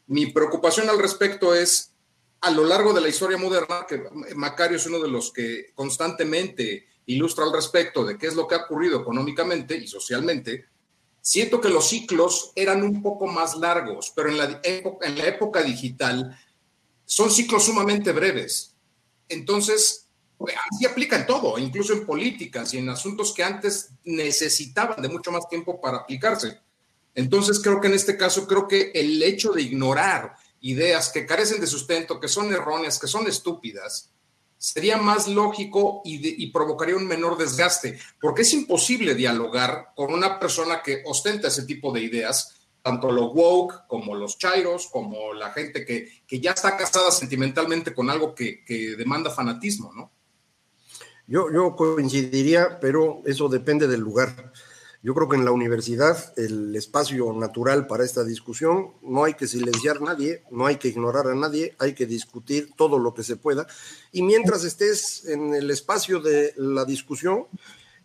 mi 0.08 0.26
preocupación 0.26 0.88
al 0.88 0.98
respecto 0.98 1.54
es 1.54 1.92
a 2.40 2.50
lo 2.50 2.64
largo 2.64 2.92
de 2.92 3.00
la 3.00 3.08
historia 3.08 3.38
moderna, 3.38 3.86
que 3.88 4.02
Macario 4.34 4.76
es 4.76 4.86
uno 4.86 4.98
de 4.98 5.08
los 5.08 5.32
que 5.32 5.70
constantemente 5.76 6.88
ilustra 7.06 7.44
al 7.44 7.52
respecto 7.52 8.04
de 8.04 8.18
qué 8.18 8.26
es 8.26 8.34
lo 8.34 8.48
que 8.48 8.56
ha 8.56 8.64
ocurrido 8.64 9.00
económicamente 9.00 9.76
y 9.76 9.86
socialmente, 9.86 10.66
siento 11.20 11.60
que 11.60 11.68
los 11.68 11.88
ciclos 11.88 12.50
eran 12.56 12.82
un 12.82 13.02
poco 13.02 13.28
más 13.28 13.56
largos, 13.56 14.12
pero 14.16 14.30
en 14.30 14.38
la, 14.38 14.60
época, 14.64 15.06
en 15.06 15.16
la 15.16 15.26
época 15.26 15.62
digital 15.62 16.36
son 17.12 17.30
ciclos 17.30 17.64
sumamente 17.64 18.10
breves. 18.10 18.74
Entonces, 19.28 20.08
así 20.38 20.86
aplica 20.86 21.16
en 21.16 21.26
todo, 21.26 21.58
incluso 21.58 21.92
en 21.92 22.06
políticas 22.06 22.72
y 22.72 22.78
en 22.78 22.88
asuntos 22.88 23.34
que 23.34 23.44
antes 23.44 23.90
necesitaban 24.02 25.02
de 25.02 25.10
mucho 25.10 25.30
más 25.30 25.46
tiempo 25.46 25.78
para 25.78 25.98
aplicarse. 25.98 26.58
Entonces, 27.14 27.60
creo 27.60 27.82
que 27.82 27.88
en 27.88 27.92
este 27.92 28.16
caso, 28.16 28.46
creo 28.46 28.66
que 28.66 28.92
el 28.94 29.22
hecho 29.22 29.52
de 29.52 29.60
ignorar 29.60 30.36
ideas 30.62 31.10
que 31.10 31.26
carecen 31.26 31.60
de 31.60 31.66
sustento, 31.66 32.18
que 32.18 32.28
son 32.28 32.50
erróneas, 32.50 32.98
que 32.98 33.06
son 33.06 33.26
estúpidas, 33.26 34.10
sería 34.56 34.96
más 34.96 35.28
lógico 35.28 36.00
y, 36.06 36.50
provocaría 36.50 36.96
un 36.96 37.06
menor 37.06 37.36
desgaste, 37.36 37.98
porque 38.22 38.40
es 38.40 38.54
imposible 38.54 39.14
dialogar 39.14 39.88
con 39.94 40.14
una 40.14 40.40
persona 40.40 40.82
que 40.82 41.02
ostenta 41.04 41.48
ese 41.48 41.64
tipo 41.64 41.92
de 41.92 42.00
ideas, 42.00 42.61
tanto 42.82 43.10
los 43.10 43.32
woke 43.32 43.86
como 43.86 44.14
los 44.14 44.38
chairos, 44.38 44.88
como 44.88 45.32
la 45.32 45.50
gente 45.52 45.84
que, 45.84 46.40
ya 46.40 46.52
está 46.52 46.76
casada 46.76 47.10
sentimentalmente 47.10 47.94
con 47.94 48.10
algo 48.10 48.34
que, 48.34 48.64
que 48.64 48.96
demanda 48.96 49.30
fanatismo, 49.30 49.92
¿no? 49.92 50.10
Yo, 51.26 51.50
yo 51.52 51.76
coincidiría, 51.76 52.80
pero 52.80 53.22
eso 53.24 53.48
depende 53.48 53.86
del 53.86 54.00
lugar. 54.00 54.52
Yo 55.04 55.14
creo 55.14 55.28
que 55.28 55.36
en 55.36 55.44
la 55.44 55.50
universidad 55.50 56.32
el 56.36 56.76
espacio 56.76 57.32
natural 57.32 57.88
para 57.88 58.04
esta 58.04 58.22
discusión 58.22 58.92
no 59.02 59.24
hay 59.24 59.34
que 59.34 59.48
silenciar 59.48 59.96
a 59.96 60.00
nadie, 60.00 60.44
no 60.52 60.66
hay 60.66 60.76
que 60.76 60.88
ignorar 60.88 61.26
a 61.26 61.34
nadie, 61.34 61.74
hay 61.80 61.92
que 61.94 62.06
discutir 62.06 62.70
todo 62.76 63.00
lo 63.00 63.12
que 63.12 63.24
se 63.24 63.36
pueda. 63.36 63.66
Y 64.12 64.22
mientras 64.22 64.62
estés 64.62 65.24
en 65.26 65.54
el 65.54 65.70
espacio 65.72 66.20
de 66.20 66.54
la 66.56 66.84
discusión, 66.84 67.46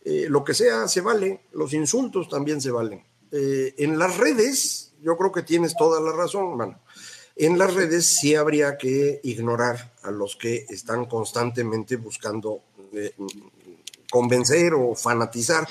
eh, 0.05 0.25
lo 0.27 0.43
que 0.43 0.55
sea 0.55 0.87
se 0.87 1.01
vale, 1.01 1.41
los 1.53 1.73
insultos 1.73 2.29
también 2.29 2.61
se 2.61 2.71
valen. 2.71 3.03
Eh, 3.31 3.75
en 3.77 3.97
las 3.99 4.17
redes, 4.17 4.93
yo 5.01 5.17
creo 5.17 5.31
que 5.31 5.43
tienes 5.43 5.75
toda 5.75 5.99
la 5.99 6.11
razón, 6.11 6.57
mano. 6.57 6.79
En 7.35 7.57
las 7.57 7.73
redes 7.73 8.05
sí 8.05 8.33
habría 8.35 8.77
que 8.77 9.19
ignorar 9.23 9.93
a 10.03 10.11
los 10.11 10.35
que 10.35 10.65
están 10.69 11.05
constantemente 11.05 11.95
buscando 11.97 12.61
eh, 12.93 13.13
convencer 14.09 14.73
o 14.73 14.95
fanatizar, 14.95 15.67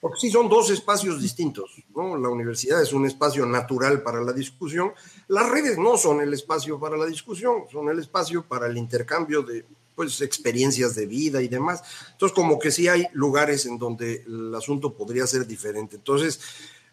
porque 0.00 0.20
sí 0.20 0.30
son 0.30 0.48
dos 0.48 0.70
espacios 0.70 1.20
distintos, 1.20 1.84
¿no? 1.94 2.16
La 2.16 2.28
universidad 2.28 2.80
es 2.82 2.92
un 2.92 3.06
espacio 3.06 3.44
natural 3.46 4.02
para 4.02 4.22
la 4.22 4.32
discusión, 4.32 4.92
las 5.28 5.48
redes 5.50 5.76
no 5.76 5.96
son 5.96 6.20
el 6.20 6.32
espacio 6.32 6.78
para 6.78 6.96
la 6.96 7.06
discusión, 7.06 7.64
son 7.70 7.88
el 7.88 7.98
espacio 7.98 8.44
para 8.46 8.66
el 8.66 8.76
intercambio 8.76 9.42
de 9.42 9.64
pues 9.94 10.22
experiencias 10.22 10.94
de 10.94 11.04
vida 11.04 11.42
y 11.42 11.48
demás. 11.48 11.82
Entonces, 12.12 12.34
como 12.34 12.58
que 12.58 12.70
sí 12.70 12.88
hay 12.88 13.06
lugares 13.12 13.66
en 13.66 13.78
donde 13.78 14.24
el 14.26 14.54
asunto 14.54 14.94
podría 14.94 15.26
ser 15.26 15.46
diferente. 15.46 15.96
Entonces, 15.96 16.40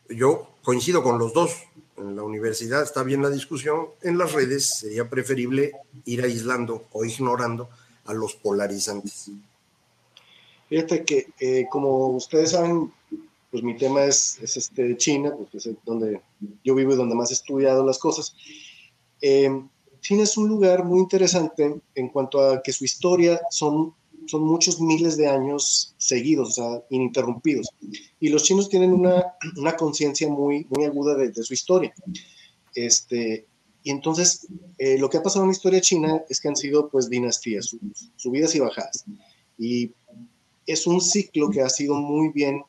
yo 0.09 0.49
coincido 0.63 1.03
con 1.03 1.17
los 1.17 1.33
dos. 1.33 1.51
En 1.97 2.15
la 2.15 2.23
universidad 2.23 2.83
está 2.83 3.01
bien 3.01 3.23
la 3.23 3.29
discusión, 3.29 3.87
en 4.03 4.17
las 4.19 4.31
redes 4.31 4.77
sería 4.79 5.09
preferible 5.09 5.71
ir 6.05 6.21
aislando 6.21 6.85
o 6.91 7.03
ignorando 7.03 7.69
a 8.05 8.13
los 8.13 8.35
polarizantes. 8.35 9.31
Fíjate 10.69 11.03
que, 11.03 11.27
eh, 11.39 11.65
como 11.71 12.09
ustedes 12.09 12.51
saben, 12.51 12.91
pues 13.49 13.63
mi 13.63 13.75
tema 13.77 14.03
es, 14.03 14.37
es 14.41 14.57
este 14.57 14.95
China, 14.97 15.33
porque 15.35 15.57
es 15.57 15.69
donde 15.85 16.21
yo 16.63 16.75
vivo 16.75 16.93
y 16.93 16.97
donde 16.97 17.15
más 17.15 17.31
he 17.31 17.33
estudiado 17.33 17.85
las 17.85 17.97
cosas. 17.97 18.35
Eh, 19.21 19.49
China 20.01 20.23
es 20.23 20.37
un 20.37 20.47
lugar 20.47 20.83
muy 20.83 20.99
interesante 20.99 21.79
en 21.95 22.09
cuanto 22.09 22.39
a 22.41 22.61
que 22.61 22.71
su 22.71 22.85
historia 22.85 23.41
son, 23.49 23.93
son 24.27 24.43
muchos 24.43 24.79
miles 24.79 25.17
de 25.17 25.27
años 25.27 25.95
seguidos, 25.97 26.49
o 26.49 26.51
sea, 26.51 26.83
ininterrumpidos. 26.89 27.69
Y 28.19 28.29
los 28.29 28.43
chinos 28.43 28.69
tienen 28.69 28.93
una, 28.93 29.33
una 29.57 29.75
conciencia 29.75 30.29
muy, 30.29 30.65
muy 30.69 30.85
aguda 30.85 31.15
de, 31.15 31.31
de, 31.31 31.43
su 31.43 31.53
historia. 31.53 31.93
Este, 32.75 33.47
y 33.83 33.89
entonces, 33.89 34.47
eh, 34.77 34.97
lo 34.97 35.09
que 35.09 35.17
ha 35.17 35.23
pasado 35.23 35.45
en 35.45 35.49
la 35.51 35.55
historia 35.55 35.81
china 35.81 36.21
es 36.29 36.41
que 36.41 36.49
han 36.49 36.55
sido 36.55 36.89
pues 36.89 37.09
dinastías, 37.09 37.75
subidas 38.17 38.53
y 38.53 38.59
bajadas. 38.59 39.05
Y 39.57 39.91
es 40.65 40.85
un 40.85 40.99
ciclo 40.99 41.49
que 41.49 41.61
ha 41.61 41.69
sido 41.69 41.95
muy 41.95 42.29
bien 42.33 42.63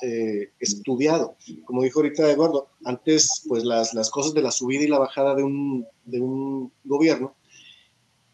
eh, 0.00 0.50
estudiado. 0.58 1.36
Como 1.64 1.82
dijo 1.82 2.00
ahorita 2.00 2.30
Eduardo, 2.30 2.70
antes 2.84 3.44
pues 3.46 3.64
las, 3.64 3.92
las, 3.94 4.10
cosas 4.10 4.34
de 4.34 4.42
la 4.42 4.50
subida 4.50 4.82
y 4.82 4.88
la 4.88 4.98
bajada 4.98 5.34
de 5.34 5.42
un, 5.42 5.86
de 6.04 6.20
un 6.20 6.72
gobierno 6.84 7.36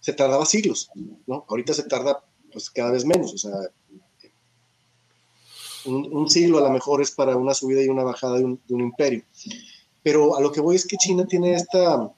se 0.01 0.13
tardaba 0.13 0.47
siglos, 0.47 0.91
¿no? 1.27 1.45
Ahorita 1.49 1.75
se 1.75 1.83
tarda 1.83 2.25
pues 2.59 2.71
cada 2.71 2.91
vez 2.91 3.05
menos, 3.05 3.33
o 3.33 3.39
sea, 3.39 3.53
un, 5.85 6.29
siglo 6.29 6.59
a 6.59 6.63
lo 6.63 6.71
mejor 6.71 7.01
es 7.01 7.13
para 7.13 7.37
una 7.37 7.55
subida 7.55 7.81
y 7.83 7.89
una 7.89 8.03
bajada 8.03 8.39
de 8.39 8.45
un, 8.45 8.61
de 8.67 8.75
un 8.75 8.81
imperio. 8.81 9.23
Pero 10.03 10.37
a 10.37 10.41
lo 10.41 10.51
que 10.51 10.61
voy 10.61 10.75
es 10.75 10.85
que 10.85 10.97
China 10.97 11.25
tiene 11.25 11.55
esta, 11.55 12.13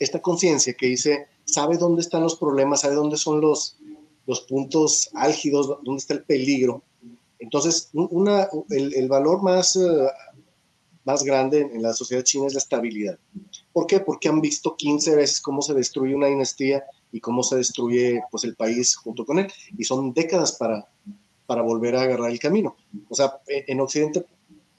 esta 0.00 0.20
conciencia 0.20 0.74
que 0.74 0.86
dice, 0.86 1.28
sabe 1.44 1.78
dónde 1.78 2.02
están 2.02 2.22
los 2.22 2.34
problemas, 2.34 2.80
sabe 2.80 2.96
dónde 2.96 3.16
son 3.16 3.40
los, 3.40 3.78
los 4.26 4.40
puntos 4.40 5.08
álgidos, 5.14 5.68
dónde 5.84 6.00
está 6.00 6.14
el 6.14 6.24
peligro. 6.24 6.82
Entonces, 7.38 7.90
una, 7.92 8.48
el, 8.70 9.08
valor 9.08 9.40
más, 9.40 9.76
eh, 9.76 10.08
más 11.04 11.22
grande 11.22 11.60
en 11.60 11.80
la 11.80 11.92
sociedad 11.92 12.24
china 12.24 12.48
es 12.48 12.54
la 12.54 12.58
estabilidad. 12.58 13.18
¿Por 13.72 13.86
qué? 13.86 14.00
Porque 14.00 14.28
han 14.28 14.40
visto 14.40 14.74
15 14.74 15.14
veces 15.14 15.40
cómo 15.40 15.62
se 15.62 15.74
destruye 15.74 16.12
una 16.12 16.26
dinastía 16.26 16.84
y 17.14 17.20
cómo 17.20 17.44
se 17.44 17.54
destruye 17.56 18.20
pues, 18.28 18.42
el 18.42 18.56
país 18.56 18.96
junto 18.96 19.24
con 19.24 19.38
él. 19.38 19.46
Y 19.78 19.84
son 19.84 20.12
décadas 20.12 20.52
para, 20.52 20.88
para 21.46 21.62
volver 21.62 21.94
a 21.94 22.02
agarrar 22.02 22.32
el 22.32 22.40
camino. 22.40 22.76
O 23.08 23.14
sea, 23.14 23.40
en 23.46 23.80
Occidente, 23.80 24.26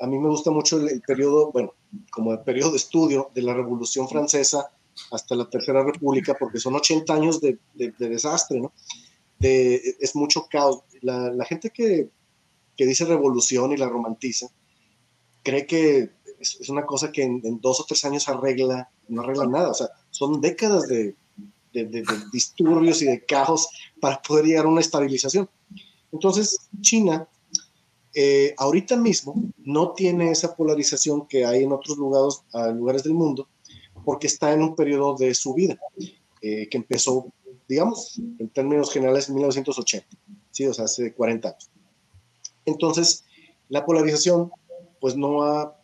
a 0.02 0.06
mí 0.06 0.20
me 0.20 0.28
gusta 0.28 0.52
mucho 0.52 0.78
el, 0.78 1.02
periodo, 1.02 1.52
bueno, 1.54 1.74
como 2.12 2.34
el 2.34 2.40
periodo 2.42 2.72
de 2.72 2.78
estudio 2.78 3.32
de 3.34 3.42
la 3.42 3.54
Revolución 3.54 4.10
Francesa 4.10 4.70
hasta 5.12 5.34
la 5.34 5.50
Tercera 5.50 5.82
República, 5.82 6.36
porque 6.38 6.60
son 6.60 6.76
80 6.76 7.14
años 7.14 7.40
de, 7.40 7.58
de, 7.74 7.94
de 7.98 8.10
desastre, 8.10 8.60
¿no? 8.60 8.74
es 9.40 10.14
mucho 10.16 10.48
caos. 10.50 10.84
La, 11.02 11.46
gente 11.46 11.70
que, 11.70 12.10
dice 12.78 13.06
revolución 13.06 13.72
y 13.72 13.78
la 13.78 13.88
romantiza, 13.88 14.48
cree 15.42 15.66
que 15.66 16.10
es, 16.40 16.70
una 16.70 16.86
cosa 16.86 17.14
que 17.14 17.24
en, 17.24 17.62
dos 17.62 17.80
o 17.80 17.86
tres 17.86 18.04
años 18.04 18.28
arregla, 18.28 18.90
no 19.08 19.22
arregla 19.22 19.46
nada. 19.46 19.70
O 19.70 19.74
sea, 19.74 19.88
son 20.10 20.42
décadas 20.42 20.88
de, 20.88 21.16
disturbios 22.32 23.02
y 23.02 23.06
de 23.06 23.26
caos 23.26 23.68
para 24.00 24.22
poder 24.22 24.46
llegar 24.46 24.66
a 24.66 24.70
una 24.70 24.82
estabilización. 24.82 25.50
Entonces, 26.12 26.58
China 26.82 27.28
eh, 28.14 28.56
ahorita 28.58 28.96
mismo 28.96 29.36
no 29.58 29.92
tiene 29.92 30.32
esa 30.32 30.56
polarización 30.56 31.28
que 31.28 31.46
hay 31.46 31.64
en 31.64 31.74
otros 31.74 31.98
lugares, 31.98 33.04
del 33.04 33.14
mundo, 33.14 33.50
porque 34.06 34.28
está 34.28 34.54
en 34.54 34.62
un 34.62 34.76
periodo 34.76 35.16
de 35.16 35.34
su 35.34 35.54
vida, 35.54 35.78
eh, 36.42 36.70
que 36.70 36.78
empezó 36.78 37.34
digamos, 37.68 38.20
en 38.40 38.50
términos 38.50 38.92
generales, 38.92 39.30
en 39.30 39.36
1980, 39.36 40.08
¿sí? 40.52 40.66
o 40.68 40.74
sea, 40.74 40.86
hace 40.86 41.14
40 41.14 41.50
años. 41.50 41.72
Entonces, 42.66 43.26
la 43.70 43.86
polarización, 43.86 44.52
pues 45.00 45.16
no 45.16 45.44
ha, 45.44 45.76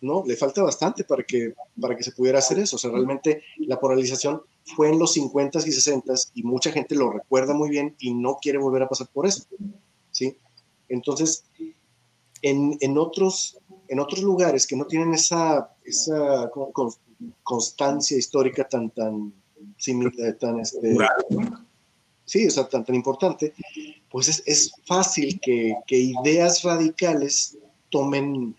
no, 0.00 0.24
le 0.26 0.36
falta 0.36 0.62
bastante 0.62 1.04
para 1.04 1.24
que, 1.24 1.54
para 1.80 1.96
que 1.96 2.02
se 2.02 2.12
pudiera 2.12 2.38
hacer 2.38 2.58
eso. 2.58 2.76
O 2.76 2.78
sea, 2.78 2.90
realmente 2.90 3.42
la 3.58 3.80
polarización 3.80 4.42
fue 4.74 4.90
en 4.90 4.98
los 4.98 5.16
50s 5.16 5.66
y 5.66 5.70
60s 5.70 6.30
y 6.34 6.42
mucha 6.42 6.72
gente 6.72 6.94
lo 6.94 7.10
recuerda 7.10 7.54
muy 7.54 7.70
bien 7.70 7.94
y 7.98 8.14
no 8.14 8.38
quiere 8.40 8.58
volver 8.58 8.82
a 8.82 8.88
pasar 8.88 9.08
por 9.12 9.26
eso, 9.26 9.44
¿sí? 10.10 10.36
Entonces, 10.88 11.44
en, 12.42 12.76
en 12.80 12.98
otros, 12.98 13.58
en 13.88 14.00
otros 14.00 14.22
lugares 14.22 14.66
que 14.66 14.76
no 14.76 14.86
tienen 14.86 15.14
esa, 15.14 15.70
esa 15.84 16.50
constancia 17.42 18.16
histórica 18.16 18.68
tan, 18.68 18.90
tan, 18.90 19.32
tan, 20.38 20.60
este, 20.60 20.96
sí, 22.24 22.46
o 22.46 22.50
sea, 22.50 22.68
tan, 22.68 22.84
tan 22.84 22.94
importante, 22.94 23.54
pues 24.10 24.28
es, 24.28 24.42
es 24.46 24.72
fácil 24.84 25.40
que, 25.40 25.74
que, 25.86 25.98
ideas 25.98 26.62
radicales 26.62 27.56
tomen, 27.90 28.54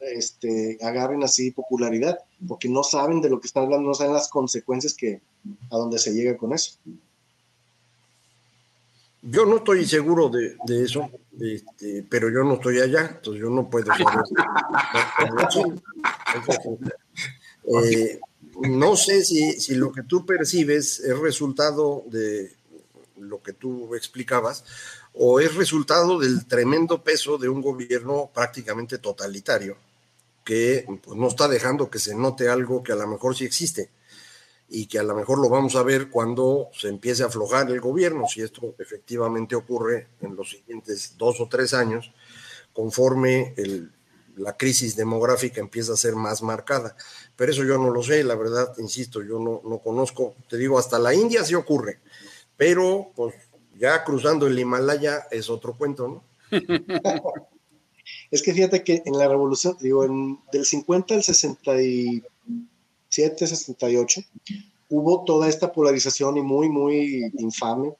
este, 0.00 0.78
agarren 0.82 1.22
así 1.22 1.50
popularidad, 1.50 2.18
porque 2.46 2.68
no 2.68 2.82
saben 2.82 3.20
de 3.20 3.30
lo 3.30 3.40
que 3.40 3.46
están 3.46 3.64
hablando, 3.64 3.88
no 3.88 3.94
saben 3.94 4.14
las 4.14 4.28
consecuencias 4.28 4.94
que 4.94 5.20
a 5.70 5.76
donde 5.76 5.98
se 5.98 6.12
llega 6.12 6.36
con 6.36 6.52
eso. 6.52 6.72
Yo 9.22 9.44
no 9.44 9.56
estoy 9.56 9.84
seguro 9.84 10.28
de, 10.28 10.56
eso, 10.84 11.10
este, 11.40 12.04
pero 12.08 12.30
yo 12.30 12.44
no 12.44 12.54
estoy 12.54 12.80
allá, 12.80 13.16
entonces 13.16 13.42
yo 13.42 13.50
no 13.50 13.68
puedo 13.68 13.86
saber. 13.86 14.24
eh, 17.84 18.20
no 18.60 18.96
sé 18.96 19.24
si, 19.24 19.74
lo 19.74 19.90
que 19.92 20.04
tú 20.04 20.24
percibes 20.24 21.00
es 21.00 21.18
resultado 21.18 22.04
de 22.06 22.52
lo 23.18 23.42
que 23.42 23.52
tú 23.52 23.94
explicabas 23.96 24.64
o 25.12 25.40
es 25.40 25.54
resultado 25.56 26.20
del 26.20 26.46
tremendo 26.46 27.02
peso 27.02 27.36
de 27.38 27.48
un 27.48 27.60
gobierno 27.60 28.30
prácticamente 28.32 28.98
totalitario 28.98 29.76
que 30.48 30.86
pues, 31.04 31.14
no 31.14 31.28
está 31.28 31.46
dejando 31.46 31.90
que 31.90 31.98
se 31.98 32.14
note 32.14 32.48
algo 32.48 32.82
que 32.82 32.92
a 32.92 32.96
lo 32.96 33.06
mejor 33.06 33.36
sí 33.36 33.44
existe. 33.44 33.90
y 34.70 34.86
que 34.86 34.98
a 34.98 35.02
lo 35.02 35.14
mejor 35.14 35.38
lo 35.38 35.50
vamos 35.50 35.76
a 35.76 35.82
ver 35.82 36.08
cuando 36.08 36.68
se 36.72 36.88
empiece 36.88 37.22
a 37.22 37.26
aflojar 37.26 37.70
el 37.70 37.80
gobierno, 37.80 38.26
si 38.26 38.40
esto 38.40 38.74
efectivamente 38.78 39.54
ocurre 39.54 40.08
en 40.22 40.36
los 40.36 40.50
siguientes 40.50 41.16
dos 41.18 41.40
o 41.40 41.48
tres 41.48 41.72
años, 41.74 42.12
conforme 42.72 43.54
la 44.36 44.56
crisis 44.56 44.94
demográfica 44.96 45.60
empieza 45.60 45.92
a 45.92 45.96
ser 45.96 46.16
más 46.16 46.42
marcada. 46.42 46.96
Pero 47.36 47.52
eso 47.52 47.64
yo 47.64 47.76
no 47.78 47.90
lo 47.90 48.02
sé, 48.02 48.24
la 48.24 48.34
verdad, 48.34 48.72
insisto, 48.78 49.22
yo 49.22 49.38
no, 49.38 49.60
no 49.64 49.78
conozco, 49.78 50.34
te 50.48 50.56
digo, 50.56 50.78
hasta 50.78 50.98
la 50.98 51.14
India 51.14 51.44
sí 51.44 51.54
ocurre, 51.54 52.00
pero 52.56 53.10
pues 53.14 53.34
ya 53.76 54.02
cruzando 54.02 54.46
el 54.46 54.58
Himalaya 54.58 55.26
es 55.30 55.50
otro 55.50 55.76
cuento, 55.76 56.08
¿no? 56.08 56.24
es 58.30 58.42
que 58.42 58.52
fíjate 58.52 58.84
que 58.84 59.02
en 59.04 59.18
la 59.18 59.28
revolución, 59.28 59.76
digo, 59.80 60.04
en, 60.04 60.38
del 60.52 60.64
50 60.64 61.14
al 61.14 61.22
67, 61.22 63.46
68, 63.46 64.20
hubo 64.90 65.24
toda 65.24 65.48
esta 65.48 65.72
polarización 65.72 66.36
y 66.36 66.42
muy, 66.42 66.68
muy 66.68 67.32
infame, 67.38 67.94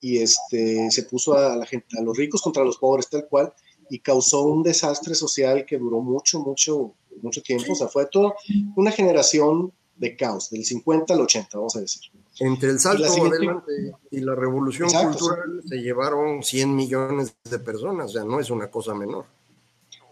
y 0.00 0.18
este, 0.18 0.90
se 0.90 1.04
puso 1.04 1.36
a 1.36 1.56
la 1.56 1.64
gente, 1.64 1.98
a 1.98 2.02
los 2.02 2.16
ricos 2.16 2.42
contra 2.42 2.62
los 2.62 2.76
pobres, 2.76 3.08
tal 3.08 3.26
cual, 3.26 3.54
y 3.88 4.00
causó 4.00 4.42
un 4.42 4.62
desastre 4.62 5.14
social 5.14 5.64
que 5.64 5.78
duró 5.78 6.00
mucho, 6.00 6.40
mucho, 6.40 6.92
mucho 7.22 7.42
tiempo. 7.42 7.72
O 7.72 7.74
sea, 7.74 7.88
fue 7.88 8.06
toda 8.06 8.34
una 8.76 8.90
generación 8.90 9.72
de 9.96 10.16
caos, 10.16 10.50
del 10.50 10.64
50 10.64 11.14
al 11.14 11.20
80, 11.20 11.56
vamos 11.56 11.76
a 11.76 11.80
decir. 11.80 12.02
Entre 12.40 12.70
el 12.70 12.80
salto 12.80 13.04
y 14.10 14.20
la 14.20 14.34
revolución 14.34 14.90
cultural 14.90 15.62
se 15.64 15.76
llevaron 15.76 16.42
100 16.42 16.74
millones 16.74 17.36
de 17.48 17.58
personas, 17.60 18.10
o 18.10 18.12
sea, 18.12 18.24
no 18.24 18.40
es 18.40 18.50
una 18.50 18.70
cosa 18.70 18.94
menor. 18.94 19.26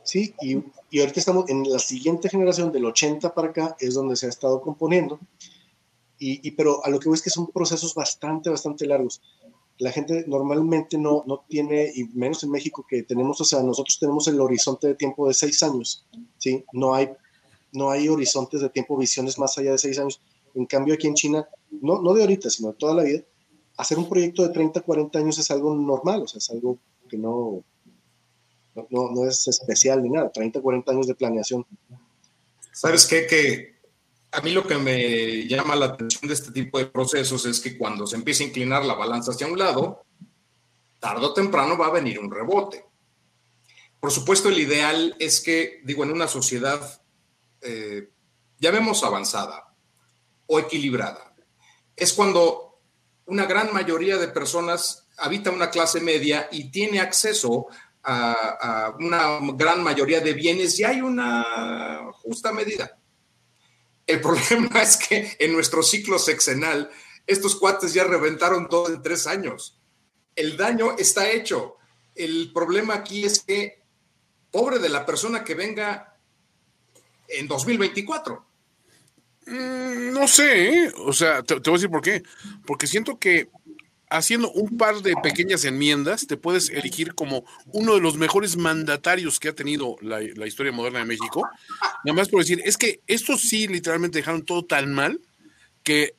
Sí, 0.05 0.35
y, 0.41 0.59
y, 0.91 1.01
ahorita 1.01 1.21
estamos 1.21 1.49
en 1.49 1.62
la 1.71 1.79
siguiente 1.79 2.29
generación, 2.29 2.73
del 2.73 2.85
80 2.87 3.35
para 3.35 3.49
acá, 3.49 3.77
es 3.79 3.95
donde 3.95 4.17
se 4.17 4.27
ha 4.27 4.29
estado 4.31 4.61
componiendo. 4.61 5.21
Y, 6.19 6.47
y, 6.47 6.53
pero 6.53 6.85
a 6.85 6.91
lo 6.91 6.99
que 6.99 7.09
voy 7.09 7.17
es 7.17 7.23
que 7.23 7.31
son 7.31 7.47
procesos 7.49 7.95
bastante, 7.95 8.51
bastante 8.51 8.87
largos. 8.87 9.23
La 9.79 9.93
gente 9.93 10.25
normalmente 10.27 10.99
no, 10.99 11.25
no 11.27 11.45
tiene, 11.49 11.91
y 11.95 12.05
menos 12.15 12.43
en 12.43 12.51
México, 12.51 12.85
que 12.88 13.05
tenemos, 13.05 13.41
o 13.41 13.45
sea, 13.45 13.62
nosotros 13.62 13.99
tenemos 13.99 14.27
el 14.29 14.41
horizonte 14.41 14.88
de 14.88 14.95
tiempo 14.95 15.29
de 15.29 15.35
seis 15.35 15.62
años, 15.62 16.07
¿sí? 16.38 16.65
No 16.73 16.95
hay, 16.95 17.11
no 17.73 17.91
hay 17.91 18.09
horizontes 18.09 18.61
de 18.61 18.71
tiempo, 18.71 18.97
visiones 18.97 19.38
más 19.38 19.57
allá 19.59 19.73
de 19.73 19.79
seis 19.79 19.99
años. 19.99 20.21
En 20.55 20.67
cambio, 20.67 20.95
aquí 20.95 21.07
en 21.07 21.15
China, 21.15 21.49
no, 21.71 22.03
no 22.03 22.12
de 22.12 22.23
ahorita, 22.23 22.51
sino 22.51 22.73
de 22.73 22.75
toda 22.75 22.95
la 22.95 23.05
vida, 23.05 23.23
hacer 23.77 23.99
un 23.99 24.09
proyecto 24.09 24.43
de 24.43 24.51
30, 24.51 24.81
40 24.81 25.19
años 25.19 25.38
es 25.38 25.51
algo 25.51 25.75
normal, 25.75 26.23
o 26.23 26.29
sea, 26.29 26.38
es 26.38 26.51
algo 26.51 26.79
que 27.09 27.17
no, 27.17 27.65
no, 28.75 29.11
no 29.11 29.29
es 29.29 29.47
especial 29.49 30.03
ni 30.03 30.11
nada, 30.11 30.31
30, 30.31 30.61
40 30.61 30.93
años 30.93 31.07
de 31.07 31.15
planeación. 31.15 31.67
¿Sabes 32.73 33.07
qué? 33.07 33.27
Que 33.27 33.73
a 34.33 34.41
mí 34.41 34.51
lo 34.51 34.67
que 34.67 34.79
me 34.79 35.47
llama 35.47 35.77
la 35.77 35.87
atención 35.87 36.27
de 36.27 36.35
este 36.35 36.53
tipo 36.53 36.79
de 36.79 36.87
procesos 36.87 37.45
es 37.45 37.61
que 37.61 37.77
cuando 37.77 38.07
se 38.07 38.17
empieza 38.17 38.43
a 38.43 38.47
inclinar 38.47 38.85
la 38.85 38.95
balanza 38.95 39.33
hacia 39.33 39.47
un 39.47 39.59
lado, 39.59 40.05
tarde 40.99 41.27
o 41.27 41.35
temprano 41.35 41.77
va 41.77 41.89
a 41.89 41.93
venir 41.93 42.19
un 42.19 42.31
rebote. 42.31 42.85
Por 44.01 44.11
supuesto, 44.11 44.49
el 44.49 44.59
ideal 44.59 45.15
es 45.19 45.41
que, 45.41 45.81
digo, 45.85 46.03
en 46.03 46.13
una 46.13 46.29
sociedad, 46.29 47.03
eh, 47.61 48.11
ya 48.59 48.71
vemos 48.71 49.05
avanzada, 49.05 49.75
o 50.47 50.59
equilibrada. 50.59 51.35
Es 51.95 52.13
cuando 52.13 52.81
una 53.27 53.47
gran 53.47 53.73
mayoría 53.73 54.17
de 54.17 54.29
personas 54.29 55.09
habita 55.19 55.51
una 55.51 55.71
clase 55.71 56.01
media 56.01 56.49
y 56.51 56.71
tiene 56.71 57.01
acceso 57.01 57.67
a, 58.03 58.95
una 58.99 59.38
gran 59.55 59.83
mayoría 59.83 60.21
de 60.21 60.33
bienes 60.33 60.79
y 60.79 60.85
hay 60.85 61.01
una 61.01 62.11
justa 62.12 62.53
medida. 62.53 62.99
El 64.07 64.21
problema 64.23 64.83
es 64.83 64.97
que 64.97 65.37
en 65.38 65.53
nuestro 65.53 65.83
ciclo 65.83 66.19
sexenal, 66.19 66.91
estos 67.27 67.57
cuates 67.57 67.95
ya 67.95 68.05
reventaron 68.05 68.69
todo 68.69 68.88
en 68.93 69.03
tres 69.03 69.27
años. 69.27 69.81
El 70.35 70.57
daño 70.57 70.97
está 70.99 71.31
hecho. 71.31 71.77
El 72.15 72.53
problema 72.53 72.95
aquí 72.95 73.25
es 73.25 73.41
que, 73.41 73.83
pobre 74.51 74.79
de 74.79 74.88
la 74.88 75.07
persona 75.07 75.45
que 75.45 75.55
venga 75.55 76.17
en 77.29 77.49
2024. 77.49 78.47
Mm, 79.47 80.12
no 80.12 80.29
sé, 80.29 80.69
¿eh? 80.69 80.93
o 80.99 81.12
sea, 81.12 81.43
te, 81.43 81.55
voy 81.55 81.71
a 81.71 81.73
decir 81.73 81.91
por 81.91 82.03
qué. 82.03 82.23
Porque 82.67 82.87
siento 82.87 83.19
que 83.19 83.49
haciendo 84.12 84.51
un 84.53 84.77
par 84.77 85.03
de 85.03 85.14
pequeñas 85.22 85.64
enmiendas 85.64 86.27
te 86.27 86.37
puedes 86.37 86.70
elegir 86.70 87.14
como 87.14 87.44
uno 87.66 87.94
de 87.94 88.01
los 88.01 88.16
mejores 88.16 88.57
mandatarios 88.57 89.40
que 89.40 89.48
ha 89.48 89.55
tenido 89.55 89.96
la, 90.01 90.22
historia 90.46 90.72
moderna 90.72 91.01
de 91.01 91.07
México. 91.07 91.48
Nada 92.05 92.16
más 92.16 92.29
por 92.29 92.40
decir, 92.40 92.61
es 92.64 92.77
que 92.77 93.01
estos 93.07 93.40
sí 93.40 93.66
literalmente 93.66 94.18
dejaron 94.18 94.44
todo 94.44 94.64
tan 94.64 94.92
mal 94.92 95.20
que 95.83 96.14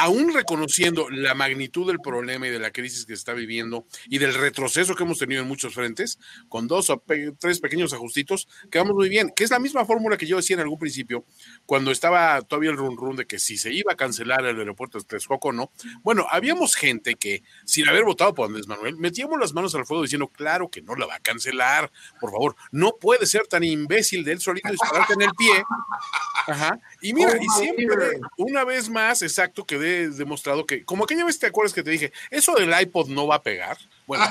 aún 0.00 0.32
reconociendo 0.32 1.10
la 1.10 1.34
magnitud 1.34 1.86
del 1.86 2.00
problema 2.00 2.46
y 2.46 2.50
de 2.50 2.58
la 2.58 2.70
crisis 2.70 3.04
que 3.04 3.12
se 3.12 3.18
está 3.18 3.34
viviendo 3.34 3.84
y 4.08 4.16
del 4.16 4.32
retroceso 4.32 4.94
que 4.94 5.02
hemos 5.02 5.18
tenido 5.18 5.42
en 5.42 5.48
muchos 5.48 5.74
frentes, 5.74 6.18
con 6.48 6.66
dos 6.66 6.88
o 6.88 7.02
tres 7.38 7.60
pequeños 7.60 7.92
ajustitos, 7.92 8.48
quedamos 8.70 8.94
muy 8.94 9.10
bien, 9.10 9.30
que 9.36 9.44
es 9.44 9.50
la 9.50 9.58
misma 9.58 9.84
fórmula 9.84 10.16
que 10.16 10.26
yo 10.26 10.38
decía 10.38 10.54
en 10.54 10.60
algún 10.60 10.78
principio, 10.78 11.26
cuando 11.66 11.90
estaba 11.90 12.40
todavía 12.40 12.70
el 12.70 12.78
run 12.78 12.96
run 12.96 13.16
de 13.16 13.26
que 13.26 13.38
si 13.38 13.58
se 13.58 13.74
iba 13.74 13.92
a 13.92 13.96
cancelar 13.96 14.42
el 14.46 14.58
aeropuerto 14.58 14.98
de 14.98 15.04
Texcoco 15.04 15.48
o 15.48 15.52
no. 15.52 15.70
Bueno, 16.02 16.26
habíamos 16.30 16.76
gente 16.76 17.16
que, 17.16 17.42
sin 17.66 17.86
haber 17.86 18.04
votado 18.04 18.34
por 18.34 18.46
Andrés 18.46 18.66
Manuel, 18.66 18.96
metíamos 18.96 19.38
las 19.38 19.52
manos 19.52 19.74
al 19.74 19.84
fuego 19.84 20.02
diciendo, 20.02 20.28
claro 20.28 20.70
que 20.70 20.80
no 20.80 20.94
la 20.94 21.04
va 21.04 21.16
a 21.16 21.20
cancelar, 21.20 21.92
por 22.22 22.30
favor, 22.30 22.56
no 22.72 22.96
puede 22.98 23.26
ser 23.26 23.46
tan 23.48 23.64
imbécil 23.64 24.24
de 24.24 24.32
él 24.32 24.40
solito 24.40 24.70
dispararte 24.70 25.12
en 25.12 25.22
el 25.22 25.30
pie. 25.32 25.62
Ajá. 26.46 26.80
Y 27.02 27.12
mira, 27.12 27.36
y 27.38 27.46
siempre, 27.58 28.18
una 28.38 28.64
vez 28.64 28.88
más, 28.88 29.20
exacto, 29.20 29.66
demostrado 29.90 30.66
que, 30.66 30.84
como 30.84 31.04
aquella 31.04 31.24
vez 31.24 31.38
te 31.38 31.46
acuerdas 31.46 31.72
que 31.72 31.82
te 31.82 31.90
dije, 31.90 32.12
eso 32.30 32.54
del 32.54 32.72
iPod 32.80 33.08
no 33.08 33.26
va 33.26 33.36
a 33.36 33.42
pegar. 33.42 33.78
Bueno, 34.06 34.26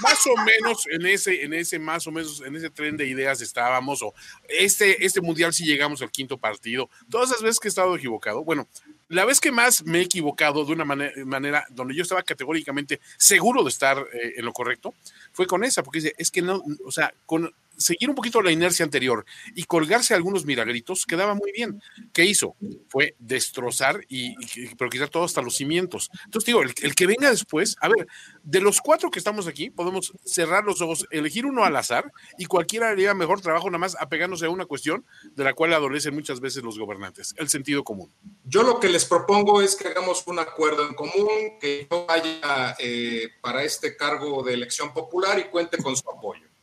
más 0.00 0.26
o 0.26 0.36
menos 0.42 0.86
en 0.90 1.06
ese, 1.06 1.44
en 1.44 1.54
ese, 1.54 1.78
más 1.78 2.06
o 2.06 2.12
menos 2.12 2.42
en 2.44 2.56
ese 2.56 2.70
tren 2.70 2.96
de 2.96 3.06
ideas 3.06 3.40
estábamos, 3.40 4.02
o 4.02 4.14
este, 4.48 5.04
este 5.04 5.20
mundial 5.20 5.52
si 5.52 5.64
llegamos 5.64 6.02
al 6.02 6.10
quinto 6.10 6.38
partido, 6.38 6.88
todas 7.10 7.30
esas 7.30 7.42
veces 7.42 7.60
que 7.60 7.68
he 7.68 7.70
estado 7.70 7.94
equivocado, 7.96 8.44
bueno, 8.44 8.68
la 9.08 9.24
vez 9.24 9.40
que 9.40 9.52
más 9.52 9.84
me 9.84 9.98
he 9.98 10.02
equivocado 10.02 10.64
de 10.64 10.72
una 10.72 10.84
manera, 10.84 11.12
manera 11.24 11.66
donde 11.70 11.94
yo 11.94 12.02
estaba 12.02 12.22
categóricamente 12.22 13.00
seguro 13.16 13.62
de 13.62 13.70
estar 13.70 13.98
eh, 13.98 14.34
en 14.36 14.44
lo 14.44 14.52
correcto, 14.52 14.94
fue 15.32 15.46
con 15.46 15.62
esa, 15.64 15.82
porque 15.82 16.00
dice, 16.00 16.14
es 16.18 16.30
que 16.30 16.42
no, 16.42 16.62
o 16.84 16.90
sea, 16.90 17.12
con, 17.26 17.54
seguir 17.76 18.08
un 18.08 18.14
poquito 18.14 18.42
la 18.42 18.50
inercia 18.50 18.84
anterior 18.84 19.24
y 19.54 19.64
colgarse 19.64 20.14
algunos 20.14 20.44
milagritos 20.44 21.06
quedaba 21.06 21.34
muy 21.34 21.52
bien. 21.52 21.82
¿Qué 22.12 22.24
hizo? 22.24 22.56
Fue 22.88 23.14
destrozar 23.18 24.04
y, 24.08 24.34
pero 24.76 24.90
quitar 24.90 25.08
todo 25.08 25.24
hasta 25.24 25.42
los 25.42 25.56
cimientos. 25.56 26.10
Entonces 26.24 26.46
digo, 26.46 26.62
el, 26.62 26.94
que 26.94 27.06
venga 27.06 27.30
después, 27.30 27.76
a 27.80 27.88
ver, 27.88 28.06
de 28.42 28.60
los 28.60 28.80
cuatro 28.80 29.10
que 29.10 29.18
estamos 29.18 29.46
aquí, 29.46 29.70
podemos 29.70 30.12
cerrar 30.24 30.64
los 30.64 30.80
ojos, 30.80 31.06
elegir 31.10 31.46
uno 31.46 31.64
al 31.64 31.76
azar 31.76 32.12
y 32.38 32.46
cualquiera 32.46 32.90
haría 32.90 33.14
mejor 33.14 33.40
trabajo 33.40 33.68
nada 33.68 33.78
más 33.78 33.96
apegándose 33.98 34.46
a 34.46 34.50
una 34.50 34.66
cuestión 34.66 35.04
de 35.34 35.44
la 35.44 35.54
cual 35.54 35.72
adolecen 35.72 36.14
muchas 36.14 36.40
veces 36.40 36.62
los 36.62 36.78
gobernantes, 36.78 37.34
el 37.38 37.48
sentido 37.48 37.84
común. 37.84 38.12
Yo 38.44 38.62
lo 38.62 38.80
que 38.80 38.88
les 38.88 39.04
propongo 39.04 39.62
es 39.62 39.76
que 39.76 39.88
hagamos 39.88 40.26
un 40.26 40.38
acuerdo 40.38 40.86
en 40.86 40.94
común, 40.94 41.58
que 41.60 41.86
yo 41.90 42.06
vaya 42.06 42.76
eh, 42.78 43.28
para 43.40 43.62
este 43.62 43.96
cargo 43.96 44.42
de 44.42 44.54
elección 44.54 44.92
popular 44.92 45.38
y 45.38 45.44
cuente 45.44 45.78
con 45.78 45.96
su 45.96 46.08
apoyo. 46.10 46.53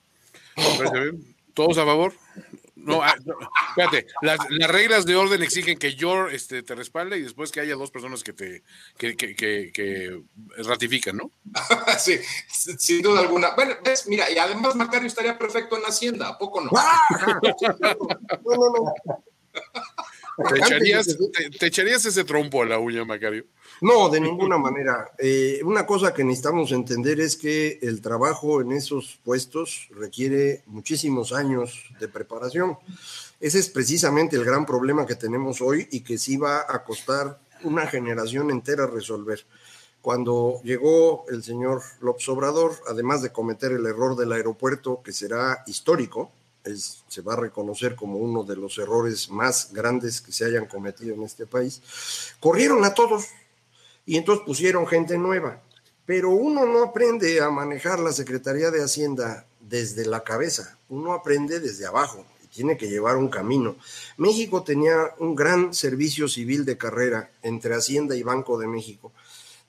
¿Todos 1.54 1.78
a 1.78 1.86
favor? 1.86 2.14
No, 2.84 3.04
ah, 3.04 3.14
espérate, 3.70 4.08
las, 4.22 4.40
reglas 4.68 5.06
de 5.06 5.16
orden 5.16 5.44
exigen 5.44 5.78
que 5.78 5.94
yo 5.94 6.28
este, 6.30 6.64
te 6.64 6.74
respalde 6.74 7.18
y 7.18 7.22
después 7.22 7.52
que 7.52 7.60
haya 7.60 7.76
dos 7.76 7.92
personas 7.92 8.24
que 8.24 8.34
te 8.34 8.64
que, 8.98 9.16
que, 9.16 9.36
que, 9.36 10.22
ratifican, 10.64 11.18
¿no? 11.18 11.32
sí, 12.00 12.20
sin 12.50 13.02
duda 13.04 13.20
alguna. 13.20 13.54
Bueno, 13.56 13.76
mira, 14.08 14.32
y 14.32 14.38
además 14.38 14.76
Macario 14.76 15.08
estaría 15.08 15.38
perfecto 15.38 15.78
en 15.78 15.84
Hacienda, 15.84 16.30
¿a 16.30 16.38
poco 16.38 16.62
no? 16.62 16.72
no, 18.46 18.56
no, 18.56 18.70
no. 18.72 18.94
¿Te 20.38 20.58
echarías, 20.58 21.18
te 21.60 21.66
echarías 21.68 22.06
ese 22.06 22.24
trompo 22.24 22.62
a 22.62 22.66
la 22.66 22.80
uña, 22.80 23.06
Macario? 23.06 23.46
No, 23.82 24.10
de 24.10 24.20
ninguna 24.20 24.58
manera. 24.58 25.12
Eh, 25.18 25.62
una 25.64 25.86
cosa 25.86 26.14
que 26.14 26.24
necesitamos 26.24 26.72
entender 26.72 27.20
es 27.20 27.36
que 27.36 27.80
el 27.82 28.02
trabajo 28.02 28.62
en 28.62 28.72
esos 28.72 29.20
puestos 29.24 29.90
requiere 29.92 30.64
muchísimos 30.68 31.34
años 31.34 31.86
de 32.00 32.08
preparación. 32.08 32.78
Ese 33.40 33.60
es 33.60 33.70
precisamente 33.70 34.36
el 34.36 34.46
gran 34.46 34.66
problema 34.66 35.06
que 35.06 35.16
tenemos 35.16 35.62
hoy 35.62 35.88
y 35.92 36.02
que 36.02 36.18
sí 36.18 36.38
va 36.38 36.66
a 36.68 36.84
costar 36.84 37.40
una 37.64 37.88
generación 37.88 38.52
entera 38.52 38.86
resolver. 38.88 39.46
Cuando 40.02 40.62
llegó 40.64 41.26
el 41.30 41.44
señor 41.44 41.82
López 42.02 42.28
Obrador, 42.30 42.74
además 42.88 43.22
de 43.22 43.32
cometer 43.32 43.72
el 43.72 43.86
error 43.86 44.16
del 44.16 44.32
aeropuerto, 44.32 45.02
que 45.04 45.12
será 45.12 45.64
histórico, 45.68 46.32
se 46.64 47.22
va 47.22 47.34
a 47.34 47.38
reconocer 47.38 47.96
como 47.96 48.18
uno 48.18 48.44
de 48.44 48.56
los 48.56 48.78
errores 48.78 49.30
más 49.30 49.72
grandes 49.74 50.22
que 50.22 50.32
se 50.32 50.46
hayan 50.46 50.66
cometido 50.66 51.16
en 51.16 51.24
este 51.24 51.46
país, 51.46 51.82
corrieron 52.40 52.84
a 52.86 52.94
todos 52.94 53.28
y 54.06 54.18
entonces 54.18 54.46
pusieron 54.46 54.88
gente 54.88 55.18
nueva. 55.18 55.62
Pero 56.06 56.32
uno 56.32 56.66
no 56.66 56.84
aprende 56.84 57.42
a 57.42 57.50
manejar 57.50 58.00
la 58.00 58.12
Secretaría 58.12 58.72
de 58.72 58.84
Hacienda 58.84 59.46
desde 59.60 60.06
la 60.06 60.24
cabeza, 60.24 60.78
uno 60.90 61.14
aprende 61.14 61.60
desde 61.60 61.86
abajo. 61.86 62.26
tiene 62.54 62.76
que 62.76 62.90
llevar 62.90 63.16
un 63.16 63.30
camino. 63.30 63.78
México 64.18 64.62
tenía 64.62 65.16
un 65.20 65.36
gran 65.36 65.74
servicio 65.74 66.28
civil 66.28 66.66
de 66.66 66.78
carrera 66.78 67.32
entre 67.44 67.76
Hacienda 67.76 68.14
y 68.18 68.24
Banco 68.24 68.60
de 68.60 68.68
México 68.68 69.14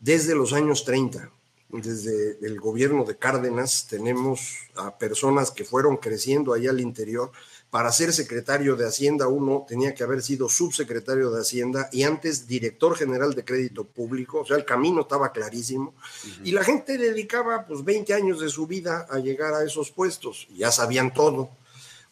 desde 0.00 0.35
los 0.35 0.52
años 0.52 0.85
30. 0.85 1.31
Desde 1.72 2.37
el 2.42 2.61
gobierno 2.61 3.02
de 3.04 3.16
Cárdenas 3.16 3.87
tenemos 3.88 4.68
a 4.74 4.98
personas 4.98 5.50
que 5.50 5.64
fueron 5.64 5.96
creciendo 5.96 6.52
allá 6.52 6.68
al 6.68 6.80
interior. 6.80 7.32
Para 7.70 7.90
ser 7.90 8.12
secretario 8.12 8.76
de 8.76 8.87
Hacienda 8.87 9.26
uno 9.26 9.64
tenía 9.66 9.94
que 9.94 10.04
haber 10.04 10.22
sido 10.22 10.50
subsecretario 10.50 11.30
de 11.30 11.40
Hacienda 11.40 11.88
y 11.90 12.02
antes 12.02 12.46
director 12.46 12.94
general 12.94 13.32
de 13.32 13.46
crédito 13.46 13.85
público, 13.85 14.40
o 14.40 14.44
sea, 14.44 14.58
el 14.58 14.66
camino 14.66 15.00
estaba 15.00 15.32
clarísimo. 15.32 15.94
Y 16.44 16.50
la 16.50 16.62
gente 16.62 16.98
dedicaba 16.98 17.64
pues 17.66 17.82
20 17.82 18.12
años 18.12 18.40
de 18.40 18.50
su 18.50 18.66
vida 18.66 19.06
a 19.08 19.18
llegar 19.18 19.54
a 19.54 19.64
esos 19.64 19.90
puestos, 19.90 20.48
ya 20.54 20.70
sabían 20.70 21.14
todo. 21.14 21.48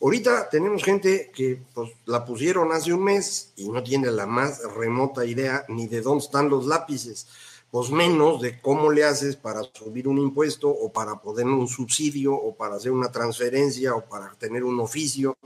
Ahorita 0.01 0.49
tenemos 0.49 0.83
gente 0.83 1.31
que 1.35 1.61
pues 1.75 1.90
la 2.07 2.25
pusieron 2.25 2.73
hace 2.73 2.94
un 2.94 3.05
mes 3.05 3.53
y 3.57 3.68
no 3.68 3.83
tiene 3.83 4.11
la 4.11 4.25
más 4.25 4.62
remota 4.75 5.27
idea 5.27 5.66
ni 5.68 5.87
de 5.87 6.01
dónde 6.01 6.25
están 6.25 6.49
los 6.49 6.64
lápices 6.64 7.27
pues 7.71 7.91
menos 7.91 8.41
de 8.41 8.61
cómo 8.61 8.91
le 8.91 9.05
haces 9.05 9.37
para 9.37 9.63
subir 9.73 10.09
un 10.09 10.19
impuesto 10.19 10.69
o 10.69 10.93
para 10.93 11.21
poner 11.21 11.47
un 11.47 11.69
subsidio 11.69 12.35
o 12.35 12.55
para 12.55 12.77
hacer 12.77 12.91
una 12.91 13.13
transferencia 13.13 13.95
o 13.95 14.05
para 14.05 14.33
tener 14.35 14.65
un 14.65 14.81
oficio. 14.81 15.37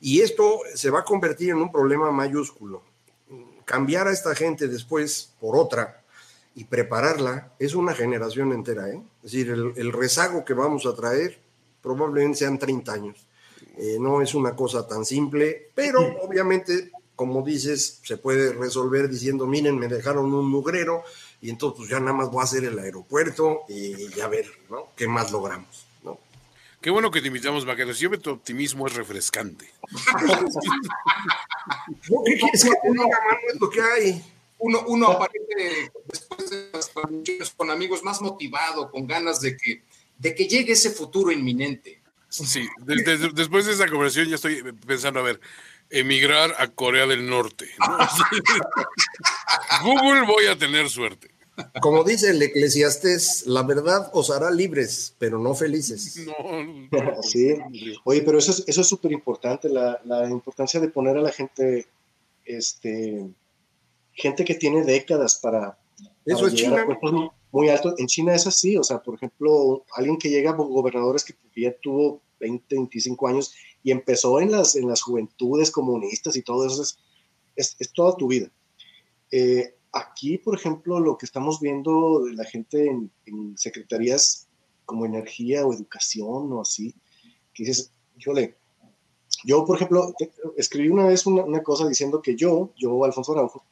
Y 0.00 0.20
esto 0.20 0.60
se 0.74 0.90
va 0.90 1.00
a 1.00 1.04
convertir 1.04 1.50
en 1.50 1.56
un 1.56 1.72
problema 1.72 2.10
mayúsculo. 2.10 2.82
Cambiar 3.64 4.08
a 4.08 4.12
esta 4.12 4.34
gente 4.34 4.68
después 4.68 5.32
por 5.40 5.56
otra 5.56 6.02
y 6.54 6.64
prepararla 6.64 7.52
es 7.58 7.74
una 7.74 7.94
generación 7.94 8.52
entera. 8.52 8.90
¿eh? 8.90 9.00
Es 9.22 9.32
decir, 9.32 9.50
el, 9.50 9.92
rezago 9.92 10.44
que 10.44 10.54
vamos 10.54 10.84
a 10.86 10.94
traer 10.94 11.38
probablemente 11.80 12.38
sean 12.38 12.58
30 12.58 12.92
años. 12.92 13.26
Eh, 13.78 13.96
no 13.98 14.20
es 14.20 14.34
una 14.34 14.54
cosa 14.54 14.86
tan 14.86 15.04
simple, 15.04 15.70
pero 15.74 16.00
obviamente, 16.20 16.90
como 17.16 17.42
dices, 17.42 18.00
se 18.02 18.18
puede 18.18 18.52
resolver 18.52 19.08
diciendo, 19.08 19.46
miren, 19.46 19.78
me 19.78 19.88
dejaron 19.88 20.34
un 20.34 20.50
mugrero, 20.50 21.04
y 21.42 21.50
entonces 21.50 21.76
pues 21.76 21.90
ya 21.90 21.98
nada 21.98 22.12
más 22.12 22.30
voy 22.30 22.40
a 22.40 22.44
hacer 22.44 22.62
el 22.64 22.78
aeropuerto 22.78 23.62
y 23.68 24.08
ya 24.14 24.28
ver, 24.28 24.46
¿no? 24.70 24.90
¿Qué 24.96 25.08
más 25.08 25.32
logramos? 25.32 25.86
¿no? 26.04 26.18
Qué 26.80 26.88
bueno 26.88 27.10
que 27.10 27.20
te 27.20 27.26
invitamos, 27.26 27.66
Vaquero. 27.66 27.92
Siempre 27.92 28.20
tu 28.20 28.30
optimismo 28.30 28.86
es 28.86 28.94
refrescante. 28.94 29.68
¿Qué 32.24 32.38
quieres 32.38 32.64
que 32.64 32.70
diga, 32.90 33.18
Es 33.52 33.60
lo 33.60 33.68
que 33.68 33.82
hay. 33.82 34.24
Uno, 34.58 34.84
uno 34.86 35.08
aparece 35.08 35.90
después 36.06 36.48
de 36.48 36.70
las 36.72 36.88
transmisiones 36.90 37.50
con 37.50 37.72
amigos 37.72 38.04
más 38.04 38.22
motivado, 38.22 38.92
con 38.92 39.08
ganas 39.08 39.40
de 39.40 39.56
que, 39.56 39.82
de 40.18 40.36
que 40.36 40.46
llegue 40.46 40.74
ese 40.74 40.90
futuro 40.90 41.32
inminente. 41.32 42.00
Sí, 42.28 42.68
después 43.34 43.66
de 43.66 43.72
esa 43.72 43.88
conversación 43.88 44.28
ya 44.28 44.36
estoy 44.36 44.62
pensando, 44.86 45.18
a 45.18 45.24
ver, 45.24 45.40
emigrar 45.90 46.54
a 46.58 46.68
Corea 46.68 47.06
del 47.06 47.28
Norte. 47.28 47.68
Google 49.82 50.22
voy 50.22 50.46
a 50.46 50.56
tener 50.56 50.88
suerte. 50.88 51.31
Como 51.80 52.02
dice 52.02 52.30
el 52.30 52.42
Eclesiastés, 52.42 53.46
la 53.46 53.62
verdad 53.62 54.10
os 54.14 54.30
hará 54.30 54.50
libres, 54.50 55.14
pero 55.18 55.38
no 55.38 55.54
felices. 55.54 56.26
No, 56.92 57.22
sí. 57.22 57.56
Oye, 58.04 58.22
pero 58.22 58.38
eso 58.38 58.50
es 58.52 58.64
eso 58.66 58.80
es 58.82 58.86
súper 58.86 59.12
importante, 59.12 59.68
la, 59.68 60.28
importancia 60.30 60.80
de 60.80 60.88
poner 60.88 61.16
a 61.16 61.22
la 61.22 61.32
gente, 61.32 61.86
este, 62.44 63.26
gente 64.12 64.44
que 64.44 64.54
tiene 64.54 64.84
décadas 64.84 65.36
para. 65.36 65.78
Eso 66.24 66.46
es 66.46 66.54
China. 66.54 66.86
Muy 67.50 67.68
alto. 67.68 67.94
En 67.98 68.06
China 68.06 68.34
es 68.34 68.46
así, 68.46 68.76
o 68.76 68.84
sea, 68.84 69.02
por 69.02 69.14
ejemplo, 69.14 69.84
alguien 69.94 70.16
que 70.18 70.30
llega 70.30 70.50
a 70.50 70.54
gobernadores 70.54 71.24
que 71.24 71.34
ya 71.54 71.72
tuvo 71.82 72.22
20, 72.40 72.74
25 72.74 73.28
años 73.28 73.54
y 73.82 73.90
empezó 73.90 74.40
en 74.40 74.50
las, 74.50 74.74
en 74.74 74.88
las 74.88 75.02
juventudes 75.02 75.70
comunistas 75.70 76.36
y 76.36 76.42
todo 76.42 76.66
eso, 76.66 76.82
es, 77.56 77.76
es, 77.78 77.92
toda 77.92 78.16
tu 78.16 78.26
vida. 78.26 78.50
Eh, 79.30 79.74
aquí, 79.92 80.38
por 80.38 80.56
ejemplo, 80.56 80.98
lo 81.00 81.18
que 81.18 81.26
estamos 81.26 81.60
viendo 81.60 82.24
de 82.24 82.34
la 82.34 82.44
gente 82.44 82.88
en, 83.26 83.56
secretarías 83.56 84.48
como 84.84 85.06
energía 85.06 85.66
o 85.66 85.72
educación 85.72 86.52
o 86.52 86.60
así, 86.60 86.94
que 87.54 87.64
dices, 87.64 87.92
le 88.34 88.56
yo, 89.44 89.64
por 89.64 89.76
ejemplo, 89.76 90.14
escribí 90.56 90.88
una 90.88 91.06
vez 91.06 91.26
una, 91.26 91.62
cosa 91.62 91.88
diciendo 91.88 92.22
que 92.22 92.36
yo, 92.36 92.72
yo, 92.76 93.04
Alfonso 93.04 93.32
Araujo, 93.32 93.64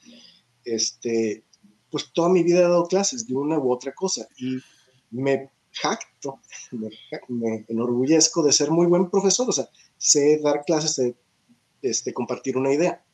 este, 0.64 1.44
pues 1.90 2.12
toda 2.12 2.28
mi 2.28 2.42
vida 2.42 2.59
he 2.59 2.62
dado 2.62 2.87
clases 2.87 3.26
de 3.26 3.35
una 3.35 3.59
u 3.59 3.72
otra 3.72 3.92
cosa 3.92 4.26
y 4.37 4.59
me 5.11 5.50
jacto, 5.72 6.40
me, 7.28 7.64
enorgullezco 7.68 8.42
de 8.42 8.52
ser 8.52 8.70
muy 8.70 8.87
buen 8.87 9.11
profesor, 9.11 9.48
o 9.48 9.52
sea, 9.52 9.68
sé 9.96 10.38
dar 10.38 10.64
clases, 10.64 10.94
sé 10.94 11.14
este, 11.83 12.12
compartir 12.12 12.56
una 12.56 12.72
idea. 12.72 13.04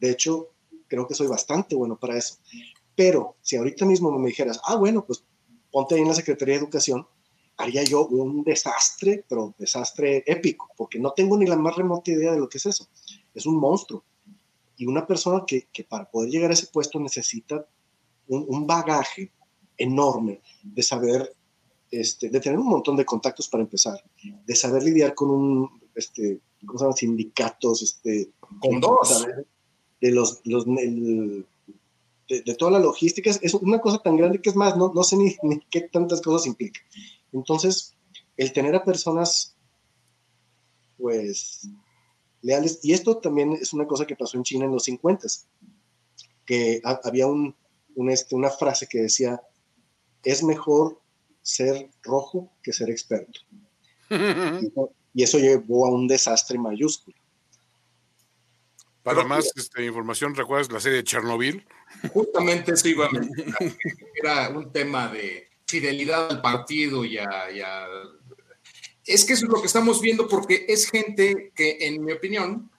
De 0.00 0.10
hecho, 0.10 0.50
creo 0.88 1.06
que 1.06 1.14
soy 1.14 1.26
bastante 1.26 1.74
bueno 1.74 1.98
para 1.98 2.16
eso. 2.16 2.36
Pero 2.94 3.36
si 3.40 3.56
ahorita 3.56 3.84
mismo 3.84 4.10
me 4.18 4.28
dijeras, 4.28 4.60
ah, 4.64 4.76
bueno, 4.76 5.04
pues 5.04 5.24
ponte 5.70 5.94
ahí 5.94 6.02
en 6.02 6.08
la 6.08 6.14
Secretaría 6.14 6.54
de 6.54 6.60
Educación, 6.60 7.06
haría 7.56 7.82
yo 7.82 8.06
un 8.06 8.42
desastre, 8.42 9.24
pero 9.28 9.54
desastre 9.58 10.22
épico, 10.26 10.70
porque 10.76 10.98
no 10.98 11.12
tengo 11.12 11.36
ni 11.36 11.46
la 11.46 11.56
más 11.56 11.76
remota 11.76 12.10
idea 12.10 12.32
de 12.32 12.38
lo 12.38 12.48
que 12.48 12.58
es 12.58 12.66
eso. 12.66 12.88
Es 13.34 13.46
un 13.46 13.56
monstruo. 13.56 14.04
Y 14.76 14.86
una 14.86 15.06
persona 15.06 15.44
que, 15.46 15.68
que 15.72 15.84
para 15.84 16.10
poder 16.10 16.30
llegar 16.30 16.50
a 16.50 16.54
ese 16.54 16.66
puesto 16.66 16.98
necesita 16.98 17.66
un, 18.26 18.44
un 18.48 18.66
bagaje 18.66 19.32
enorme 19.76 20.40
de 20.62 20.82
saber, 20.82 21.34
este, 21.90 22.28
de 22.28 22.40
tener 22.40 22.58
un 22.58 22.68
montón 22.68 22.96
de 22.96 23.04
contactos 23.04 23.48
para 23.48 23.62
empezar, 23.62 24.02
de 24.22 24.54
saber 24.54 24.82
lidiar 24.82 25.14
con 25.14 25.30
un, 25.30 25.82
este, 25.94 26.40
¿cómo 26.66 26.78
se 26.78 26.84
llama? 26.84 26.96
Sindicatos, 26.96 27.82
este, 27.82 28.30
con 28.60 28.80
dos 28.80 29.26
de 30.04 30.10
los, 30.10 30.42
los 30.44 30.66
de, 30.66 32.54
toda 32.58 32.72
la 32.72 32.78
logística, 32.78 33.30
es 33.30 33.54
una 33.54 33.80
cosa 33.80 34.00
tan 34.00 34.18
grande 34.18 34.38
que 34.38 34.50
es 34.50 34.56
más, 34.56 34.76
no, 34.76 34.92
no 34.94 35.02
sé 35.02 35.16
ni, 35.16 35.34
qué 35.70 35.80
tantas 35.80 36.20
cosas 36.20 36.46
implica. 36.46 36.78
Entonces, 37.32 37.94
el 38.36 38.52
tener 38.52 38.74
a 38.74 38.84
personas, 38.84 39.56
pues, 40.98 41.70
leales, 42.42 42.80
y 42.82 42.92
esto 42.92 43.16
también 43.16 43.54
es 43.54 43.72
una 43.72 43.86
cosa 43.86 44.06
que 44.06 44.14
pasó 44.14 44.36
en 44.36 44.42
China 44.42 44.66
en 44.66 44.72
los 44.72 44.84
50, 44.84 45.26
que 46.44 46.82
había 46.84 47.26
un, 47.26 47.56
este, 48.10 48.34
una 48.34 48.50
frase 48.50 48.86
que 48.86 49.00
decía, 49.00 49.40
es 50.22 50.42
mejor 50.42 51.00
ser 51.40 51.88
rojo 52.02 52.52
que 52.62 52.74
ser 52.74 52.90
experto. 52.90 53.40
y 55.14 55.22
eso 55.22 55.38
llevó 55.38 55.86
a 55.86 55.90
un 55.90 56.06
desastre 56.06 56.58
mayúsculo. 56.58 57.23
Para 59.04 59.22
más 59.22 59.52
este, 59.54 59.84
información, 59.84 60.34
¿recuerdas 60.34 60.72
la 60.72 60.80
serie 60.80 60.96
de 60.98 61.04
Chernobyl? 61.04 61.64
Justamente 62.12 62.72
eso 62.72 62.88
iba 62.88 63.04
a 63.04 63.10
Era 64.14 64.48
un 64.48 64.72
tema 64.72 65.08
de 65.08 65.50
fidelidad 65.66 66.30
al 66.30 66.40
partido 66.40 67.04
y 67.04 67.18
a, 67.18 67.48
Es 69.04 69.26
que 69.26 69.34
eso 69.34 69.44
es 69.44 69.52
lo 69.52 69.60
que 69.60 69.66
estamos 69.66 70.00
viendo 70.00 70.26
porque 70.26 70.64
es 70.66 70.90
gente 70.90 71.52
que, 71.54 71.76
en 71.82 72.02
mi 72.02 72.12
opinión, 72.12 72.70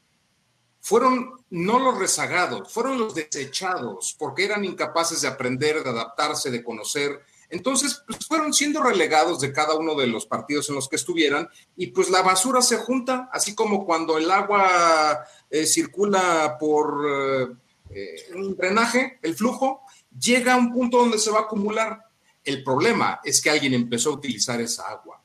fueron 0.82 1.32
no 1.52 1.78
los 1.78 2.00
rezagados, 2.00 2.74
fueron 2.74 2.98
los 2.98 3.14
desechados 3.14 4.16
porque 4.18 4.46
eran 4.46 4.66
incapaces 4.66 5.22
de 5.22 5.28
aprender, 5.28 5.84
de 5.84 5.92
adaptarse, 5.92 6.50
de 6.50 6.64
conocer. 6.64 7.22
Entonces, 7.50 8.04
pues 8.08 8.26
fueron 8.28 8.54
siendo 8.54 8.82
relegados 8.82 9.40
de 9.40 9.52
cada 9.54 9.76
uno 9.76 9.96
de 9.96 10.08
los 10.08 10.26
partidos 10.26 10.70
en 10.70 10.76
los 10.76 10.90
que 10.90 10.96
estuvieran 10.96 11.48
y 11.76 11.88
pues 11.88 12.10
la 12.10 12.22
basura 12.22 12.62
se 12.62 12.78
junta, 12.78 13.30
así 13.32 13.54
como 13.54 13.86
cuando 13.86 14.18
el 14.18 14.30
agua 14.32 15.26
eh, 15.50 15.66
circula 15.66 16.58
por 16.60 17.06
eh, 17.08 17.48
eh, 17.90 18.16
un 18.36 18.56
drenaje, 18.56 19.20
el 19.22 19.36
flujo, 19.36 19.82
llega 20.20 20.54
a 20.54 20.58
un 20.58 20.74
punto 20.74 20.98
donde 20.98 21.20
se 21.20 21.32
va 21.32 21.40
a 21.40 21.44
acumular. 21.44 22.00
El 22.44 22.64
problema 22.64 23.20
es 23.24 23.42
que 23.42 23.50
alguien 23.50 23.74
empezó 23.74 24.10
a 24.12 24.14
utilizar 24.14 24.60
esa 24.62 24.88
agua. 24.90 25.24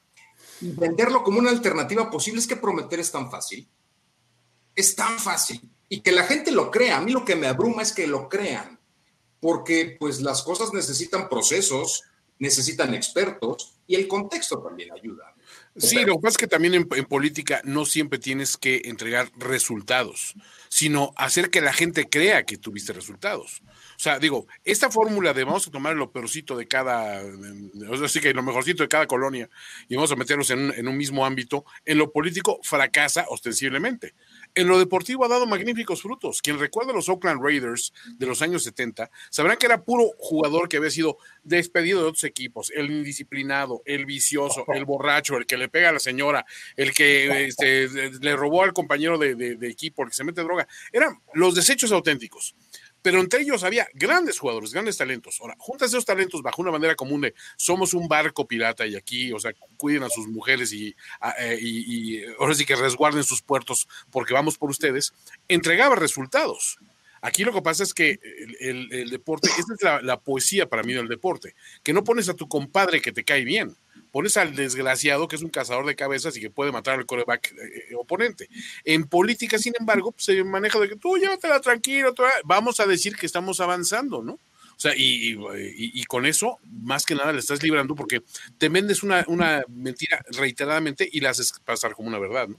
venderlo 0.61 1.23
como 1.23 1.39
una 1.39 1.51
alternativa 1.51 2.11
posible 2.11 2.41
es 2.41 2.47
que 2.47 2.57
prometer 2.57 3.01
es 3.01 3.11
tan 3.11 3.31
fácil. 3.31 3.69
Es 4.75 4.95
tan 4.95 5.19
fácil. 5.19 5.61
Y 5.89 6.01
que 6.01 6.13
la 6.13 6.25
gente 6.25 6.53
lo 6.53 6.71
crea. 6.71 6.99
A 6.99 7.01
mí 7.01 7.13
lo 7.13 7.25
que 7.25 7.37
me 7.37 7.47
abruma 7.47 7.83
es 7.83 7.93
que 7.93 8.07
lo 8.07 8.29
crean. 8.29 8.79
Porque 9.41 9.97
pues 9.99 10.21
las 10.21 10.43
cosas 10.43 10.73
necesitan 10.73 11.29
procesos, 11.29 12.05
necesitan 12.41 12.95
expertos 12.95 13.75
y 13.87 13.95
el 13.95 14.09
contexto 14.09 14.61
también 14.61 14.93
ayuda. 14.93 15.35
Sí, 15.77 16.05
lo 16.05 16.15
que 16.15 16.21
pasa 16.23 16.35
es 16.35 16.37
que 16.39 16.47
también 16.49 16.75
en, 16.75 16.87
política 16.87 17.61
no 17.65 17.85
siempre 17.85 18.19
tienes 18.19 18.57
que 18.57 18.83
entregar 18.87 19.31
resultados, 19.37 20.35
sino 20.69 21.13
hacer 21.17 21.51
que 21.51 21.61
la 21.61 21.73
gente 21.73 22.09
crea 22.09 22.45
que 22.45 22.59
tuviste 22.59 22.93
resultados. 22.93 23.63
O 23.97 24.03
sea, 24.03 24.19
digo, 24.19 24.47
esta 24.65 24.91
fórmula 24.91 25.33
de 25.33 25.45
vamos 25.45 25.69
a 25.69 25.71
tomar 25.71 25.95
lo 25.95 26.11
peorcito 26.11 26.57
de 26.57 26.67
cada, 26.67 27.23
o 27.89 27.97
sea, 27.97 28.09
sí 28.09 28.21
que 28.21 28.35
lo 28.35 28.43
mejorcito 28.43 28.83
de 28.83 28.89
cada 28.89 29.07
colonia 29.07 29.49
y 29.89 29.95
vamos 29.95 30.11
a 30.11 30.17
meterlos 30.17 30.51
en 30.51 30.73
en 30.75 30.89
un 30.89 30.97
mismo 30.97 31.25
ámbito, 31.25 31.65
en 31.85 31.99
lo 31.99 32.11
político 32.11 32.59
fracasa 32.63 33.27
ostensiblemente. 33.29 34.15
En 34.61 34.69
lo 34.69 34.79
deportivo 34.79 35.25
ha 35.25 35.29
dado 35.29 35.47
magníficos 35.47 36.03
frutos. 36.03 36.43
Quien 36.43 36.59
recuerda 36.59 36.93
los 36.93 37.09
Oakland 37.09 37.43
Raiders 37.43 37.93
de 38.17 38.27
los 38.27 38.43
años 38.43 38.63
70, 38.65 39.11
sabrán 39.31 39.57
que 39.57 39.67
era 39.67 39.83
puro 39.83 40.11
jugador 40.19 40.69
que 40.69 40.77
había 40.77 40.91
sido 40.91 41.19
despedido 41.43 42.03
de 42.03 42.09
otros 42.09 42.25
equipos, 42.25 42.71
el 42.75 42.91
indisciplinado, 42.91 43.83
el 43.85 44.07
vicioso, 44.07 44.65
el 44.75 44.85
borracho, 44.85 45.37
el 45.37 45.47
que 45.47 45.57
le 45.57 45.69
pega 45.69 45.89
a 45.89 45.93
la 45.93 45.99
señora, 45.99 46.45
el 46.77 46.93
que 46.93 47.47
este, 47.47 47.89
le 48.21 48.37
robó 48.37 48.63
al 48.63 48.73
compañero 48.73 49.19
de, 49.19 49.35
de 49.35 49.69
equipo, 49.69 50.03
el 50.03 50.11
que 50.11 50.15
se 50.15 50.25
mete 50.25 50.43
droga. 50.43 50.67
Eran 50.93 51.21
los 51.35 51.55
desechos 51.55 51.93
auténticos 51.93 52.55
pero 53.03 53.21
entre 53.21 53.43
ellos 53.43 53.65
había 53.65 53.89
grandes 53.95 54.39
jugadores, 54.39 54.73
grandes 54.73 54.97
talentos. 54.97 55.39
Ahora, 55.41 55.57
juntas 55.59 55.89
esos 55.91 56.05
talentos 56.05 56.43
bajo 56.43 56.63
una 56.63 56.71
bandera 56.71 56.95
común 56.95 57.23
de 57.23 57.35
somos 57.57 57.95
un 57.95 58.09
barco 58.09 58.47
pirata 58.47 58.87
y 58.87 58.97
aquí, 58.97 59.33
o 59.33 59.39
sea, 59.39 59.53
cuiden 59.77 60.03
a 60.03 60.09
sus 60.09 60.29
mujeres 60.29 60.73
y, 60.73 60.95
eh, 61.39 61.59
y, 61.61 62.25
ahora 62.39 62.55
sí 62.55 62.65
que 62.65 62.77
resguarden 62.77 63.25
sus 63.25 63.43
puertos 63.43 63.89
porque 64.11 64.35
vamos 64.35 64.59
por 64.59 64.71
ustedes, 64.71 65.13
entregaba 65.49 65.97
resultados. 65.97 66.79
Aquí 67.23 67.45
lo 67.45 67.53
que 67.53 67.63
pasa 67.63 67.83
es 67.83 67.93
que 67.93 68.19
el, 68.61 69.11
deporte, 69.11 69.49
esta 69.59 69.75
es 69.75 70.03
la, 70.03 70.21
poesía 70.21 70.69
para 70.69 70.83
mí 70.83 70.93
del 70.95 71.09
deporte, 71.09 71.55
que 71.83 71.93
no 71.93 72.05
pones 72.05 72.29
a 72.29 72.35
tu 72.35 72.49
compadre 72.49 73.03
que 73.03 73.13
te 73.13 73.25
cae 73.25 73.45
bien, 73.45 73.77
pones 74.11 74.37
al 74.37 74.55
desgraciado 74.57 75.29
que 75.29 75.37
es 75.37 75.43
un 75.43 75.51
cazador 75.51 75.87
de 75.87 75.97
cabezas 75.97 76.37
y 76.37 76.41
que 76.41 76.51
puede 76.51 76.73
matar 76.73 76.99
al 76.99 77.07
coreback 77.07 77.53
eh, 77.53 77.95
oponente. 77.97 78.49
En 78.85 79.05
política, 79.05 79.59
sin 79.59 79.75
embargo, 79.79 80.13
pues, 80.13 80.25
se 80.25 80.45
maneja 80.45 80.79
de 80.79 80.89
que 80.89 80.97
tú 80.97 81.17
llévatela 81.19 81.61
tranquilo, 81.61 82.15
vamos 82.45 82.81
a 82.81 82.87
decir 82.87 83.17
que 83.17 83.27
estamos 83.27 83.61
avanzando, 83.61 84.23
¿no? 84.23 84.33
O 84.33 84.83
sea, 84.83 84.95
y, 84.97 86.05
con 86.05 86.25
eso, 86.25 86.57
más 86.65 87.05
que 87.05 87.15
nada, 87.15 87.35
le 87.35 87.41
estás 87.41 87.63
librando 87.63 87.95
porque 87.95 88.23
te 88.57 88.71
vendes 88.71 89.03
una, 89.03 89.27
una 89.29 89.63
mentira 89.69 90.25
reiteradamente 90.31 91.07
y 91.13 91.21
la 91.21 91.31
haces 91.31 91.53
pasar 91.63 91.95
como 91.95 92.09
una 92.09 92.19
verdad, 92.19 92.49
¿no? 92.49 92.59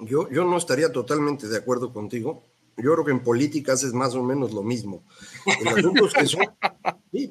Yo, 0.00 0.28
yo 0.30 0.44
no 0.44 0.56
estaría 0.56 0.90
totalmente 0.90 1.46
de 1.46 1.56
acuerdo 1.56 1.92
contigo. 1.92 2.42
Yo 2.78 2.92
creo 2.92 3.04
que 3.04 3.10
en 3.10 3.22
política 3.22 3.72
haces 3.72 3.92
más 3.92 4.14
o 4.14 4.22
menos 4.22 4.52
lo 4.52 4.62
mismo. 4.62 5.04
El 5.60 5.68
asunto 5.68 6.06
es 6.06 6.14
que 6.14 6.26
son, 6.26 6.44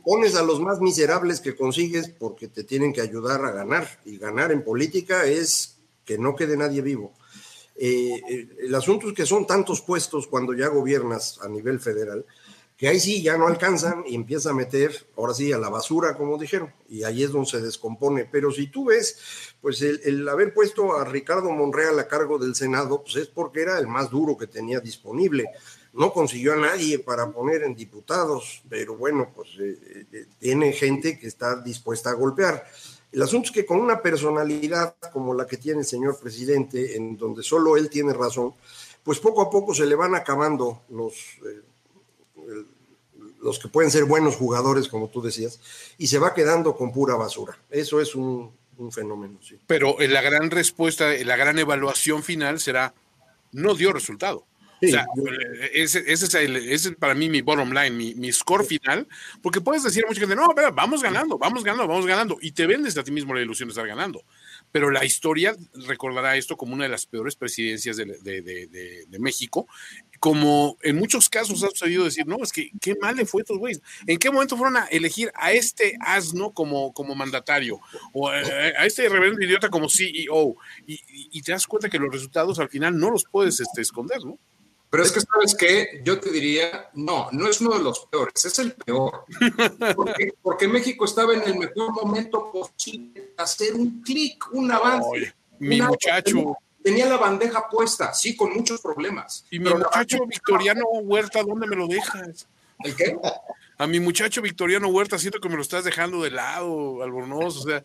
pones 0.04 0.36
a 0.36 0.44
los 0.44 0.60
más 0.60 0.82
miserables 0.82 1.40
que 1.40 1.56
consigues 1.56 2.10
porque 2.10 2.48
te 2.48 2.64
tienen 2.64 2.94
que 2.94 3.02
ayudar 3.02 3.44
a 3.46 3.52
ganar. 3.52 3.88
Y 4.06 4.18
ganar 4.18 4.52
en 4.52 4.64
política 4.64 5.26
es 5.26 5.80
que 6.06 6.18
no 6.18 6.36
quede 6.36 6.58
nadie 6.58 6.82
vivo. 6.82 7.14
Eh, 7.76 8.22
eh, 8.30 8.48
el 8.64 8.76
asunto 8.76 9.08
es 9.08 9.14
que 9.14 9.26
son 9.26 9.46
tantos 9.46 9.82
puestos 9.82 10.28
cuando 10.28 10.54
ya 10.54 10.68
gobiernas 10.68 11.40
a 11.44 11.48
nivel 11.48 11.80
federal 11.80 12.26
que 12.78 12.88
ahí 12.88 13.00
sí 13.00 13.24
ya 13.24 13.38
no 13.38 13.48
alcanzan 13.48 14.04
y 14.06 14.14
empieza 14.14 14.52
a 14.52 14.54
meter, 14.54 15.08
ahora 15.18 15.34
sí, 15.34 15.52
a 15.52 15.58
la 15.58 15.70
basura, 15.70 16.16
como 16.16 16.38
dijeron, 16.38 16.72
y 16.88 17.04
ahí 17.04 17.24
es 17.24 17.32
donde 17.32 17.50
se 17.50 17.60
descompone. 17.60 18.26
Pero 18.32 18.52
si 18.52 18.68
tú 18.68 18.86
ves, 18.86 19.18
pues 19.60 19.82
el, 19.82 20.30
haber 20.30 20.54
puesto 20.54 20.96
a 20.96 21.04
Ricardo 21.04 21.50
Monreal 21.50 21.98
a 21.98 22.08
cargo 22.08 22.38
del 22.38 22.54
Senado, 22.54 23.02
pues 23.02 23.16
es 23.16 23.28
porque 23.30 23.64
era 23.64 23.80
el 23.80 23.88
más 23.88 24.12
duro 24.12 24.38
que 24.38 24.46
tenía 24.46 24.80
disponible. 24.80 25.46
No 25.94 26.14
consiguió 26.14 26.54
a 26.54 26.58
nadie 26.58 27.00
para 27.00 27.32
poner 27.32 27.64
en 27.64 27.76
diputados, 27.76 28.62
pero 28.70 28.96
bueno, 28.96 29.32
pues 29.36 29.50
eh, 29.60 30.06
eh, 30.14 30.28
tiene 30.38 30.72
gente 30.72 31.18
que 31.18 31.26
está 31.26 31.60
dispuesta 31.60 32.12
a 32.12 32.14
golpear. 32.14 32.64
El 33.12 33.24
asunto 33.24 33.48
es 33.48 33.52
que 33.54 33.66
con 33.66 33.80
una 33.80 34.04
personalidad 34.04 34.96
como 35.12 35.34
la 35.34 35.48
que 35.48 35.58
tiene 35.58 35.80
el 35.80 35.86
señor 35.88 36.20
presidente, 36.20 36.96
en 36.96 37.18
donde 37.18 37.42
solo 37.42 37.76
él 37.76 37.90
tiene 37.90 38.14
razón, 38.14 38.54
pues 39.02 39.20
poco 39.20 39.42
a 39.42 39.50
poco 39.50 39.74
se 39.74 39.88
le 39.88 39.96
van 39.96 40.14
acabando 40.14 40.84
los... 40.90 41.16
Eh, 41.44 41.64
los 43.48 43.60
que 43.60 43.70
pueden 43.70 43.90
ser 43.90 44.04
buenos 44.04 44.36
jugadores, 44.36 44.90
como 44.90 45.08
tú 45.08 45.22
decías, 45.22 45.62
y 45.98 46.08
se 46.08 46.20
va 46.20 46.34
quedando 46.34 46.76
con 46.76 46.92
pura 46.92 47.16
basura. 47.16 47.58
Eso 47.70 48.02
es 48.02 48.14
un, 48.14 48.52
fenómeno, 48.92 49.40
sí. 49.42 49.58
Pero 49.66 49.96
la 50.00 50.22
gran 50.22 50.52
respuesta, 50.52 51.14
la 51.24 51.38
gran 51.38 51.58
evaluación 51.58 52.24
final 52.24 52.60
será, 52.60 52.94
no 53.54 53.74
dio 53.74 53.94
resultado. 53.94 54.46
o 54.84 54.88
sea, 54.88 55.08
ese, 55.72 56.04
es 56.12 56.92
para 57.00 57.16
mí 57.16 57.30
mi 57.30 57.42
bottom 57.42 57.72
line, 57.72 57.92
mi, 58.16 58.34
score 58.34 58.66
final, 58.66 59.08
porque 59.42 59.62
puedes 59.62 59.84
decir 59.84 60.04
a 60.04 60.10
mucha 60.10 60.20
gente, 60.20 60.36
no, 60.36 60.54
vamos 60.74 61.02
ganando, 61.02 61.38
vamos 61.38 61.64
ganando, 61.64 61.88
vamos 61.88 62.06
ganando, 62.06 62.38
y 62.42 62.52
te 62.52 62.68
vendes 62.68 62.98
a 62.98 63.04
ti 63.04 63.12
mismo 63.12 63.34
la 63.34 63.42
ilusión 63.42 63.70
de 63.70 63.72
estar 63.72 63.88
ganando 63.88 64.24
pero 64.72 64.92
la 64.92 65.06
historia 65.06 65.56
recordará 65.88 66.36
esto 66.36 66.58
como 66.58 66.74
una 66.74 66.84
de 66.84 66.90
las 66.90 67.06
peores 67.06 67.36
presidencias 67.36 67.98
de, 67.98 69.18
México, 69.20 69.68
como 70.20 70.78
en 70.82 70.98
muchos 70.98 71.30
casos 71.30 71.64
ha 71.64 71.70
sucedido 71.70 72.04
decir, 72.04 72.28
no, 72.28 72.38
es 72.42 72.52
que 72.52 72.72
qué 72.82 72.96
mal 72.96 73.16
le 73.16 73.26
fue 73.26 73.42
a 73.42 73.44
estos 73.44 73.58
güeyes. 73.58 73.82
¿En 74.06 74.18
qué 74.18 74.30
momento 74.30 74.58
fueron 74.58 74.78
a 74.78 74.86
elegir 74.86 75.32
a 75.36 75.52
este 75.52 75.98
asno 76.00 76.52
como, 76.52 76.94
como 76.94 77.16
mandatario 77.16 77.80
o 78.14 78.30
a, 78.30 78.42
este 78.86 79.10
reverendo 79.10 79.44
idiota 79.44 79.70
como 79.70 79.90
CEO? 79.90 80.56
Y, 80.86 81.00
y, 81.32 81.42
te 81.42 81.52
das 81.52 81.68
cuenta 81.68 81.90
que 81.90 82.00
los 82.00 82.12
resultados 82.12 82.60
al 82.60 82.70
final 82.70 82.98
no 82.98 83.10
los 83.12 83.26
puedes 83.26 83.60
este, 83.60 83.82
esconder, 83.82 84.24
¿no? 84.24 84.38
Pero 84.90 85.04
es 85.04 85.12
que, 85.12 85.20
¿sabes 85.20 85.56
qué? 85.56 86.02
Yo 86.04 86.20
te 86.20 86.32
diría, 86.32 86.90
no, 86.94 87.28
no 87.32 87.50
es 87.50 87.60
uno 87.60 87.78
de 87.78 87.84
los 87.84 88.08
peores, 88.10 88.46
es 88.46 88.58
el 88.60 88.74
peor. 88.74 89.26
Porque, 90.42 90.68
México 90.68 91.06
estaba 91.06 91.34
en 91.34 91.44
el 91.44 91.58
mejor 91.58 91.92
momento 91.92 92.52
posible 92.52 93.34
hacer 93.38 93.74
un 93.74 94.02
clic, 94.02 94.46
un 94.54 94.72
avance. 94.72 95.34
mi 95.60 95.82
muchacho. 95.82 96.58
Tenía, 96.84 97.06
la 97.06 97.18
bandeja 97.18 97.68
puesta, 97.70 98.14
sí, 98.14 98.36
con 98.38 98.54
muchos 98.54 98.80
problemas. 98.80 99.46
Y 99.52 99.60
mi 99.60 99.70
muchacho 99.74 100.26
Victoriano 100.26 100.86
Huerta, 101.02 101.44
¿dónde 101.44 101.68
me 101.68 101.76
lo 101.76 101.88
dejas? 101.88 102.48
¿El 102.82 102.96
qué? 102.96 103.18
A 103.78 103.88
mi 103.88 104.00
muchacho 104.00 104.42
Victoriano 104.42 104.88
Huerta, 104.88 105.20
siento 105.20 105.42
que 105.42 105.50
me 105.50 105.58
lo 105.58 105.62
estás 105.62 105.84
dejando 105.84 106.24
de 106.24 106.32
lado, 106.32 107.04
Albornoz, 107.04 107.58
o 107.58 107.62
sea, 107.68 107.84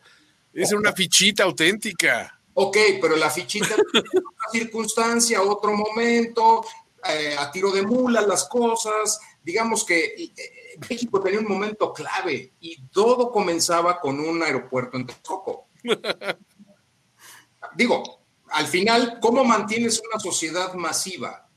es 0.53 0.73
una 0.73 0.93
fichita 0.93 1.43
auténtica. 1.43 2.39
Ok, 2.55 2.77
pero 3.01 3.17
la 3.17 3.31
fichita, 3.31 3.75
circunstancia, 4.53 5.43
otro 5.43 5.73
momento, 5.73 6.65
eh, 7.09 7.37
a 7.39 7.51
tiro 7.51 7.71
de 7.71 7.83
mula 7.83 8.21
las 8.23 8.49
cosas. 8.49 9.21
Digamos 9.43 9.85
que 9.85 10.05
eh, 10.05 10.79
México 10.89 11.21
tenía 11.21 11.41
un 11.41 11.49
momento 11.49 11.93
clave 11.93 12.53
y 12.61 12.83
todo 12.89 13.31
comenzaba 13.31 14.01
con 14.01 14.21
un 14.21 14.43
aeropuerto 14.43 14.97
en 14.97 15.07
Texcoco. 15.07 15.69
Digo, 17.75 18.21
al 18.51 18.67
final, 18.67 19.19
¿cómo 19.21 19.45
mantienes 19.45 20.01
una 20.09 20.21
sociedad 20.21 20.75
masiva? 20.75 21.49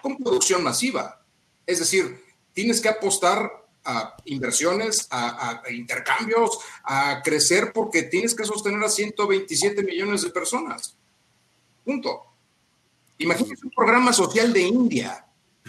Con 0.00 0.16
producción 0.16 0.62
masiva. 0.62 1.24
Es 1.66 1.80
decir, 1.80 2.24
tienes 2.52 2.80
que 2.80 2.88
apostar 2.88 3.50
a 3.84 4.16
inversiones, 4.26 5.08
a, 5.10 5.62
a, 5.64 5.72
intercambios, 5.72 6.58
a 6.84 7.22
crecer 7.22 7.72
porque 7.72 8.04
tienes 8.04 8.34
que 8.34 8.44
sostener 8.44 8.82
a 8.84 8.88
127 8.88 9.82
millones 9.82 10.22
de 10.22 10.30
personas. 10.30 10.96
Punto. 11.84 12.29
Imagínense 13.20 13.66
un 13.66 13.70
programa 13.70 14.12
social 14.12 14.52
de 14.52 14.62
India. 14.62 15.26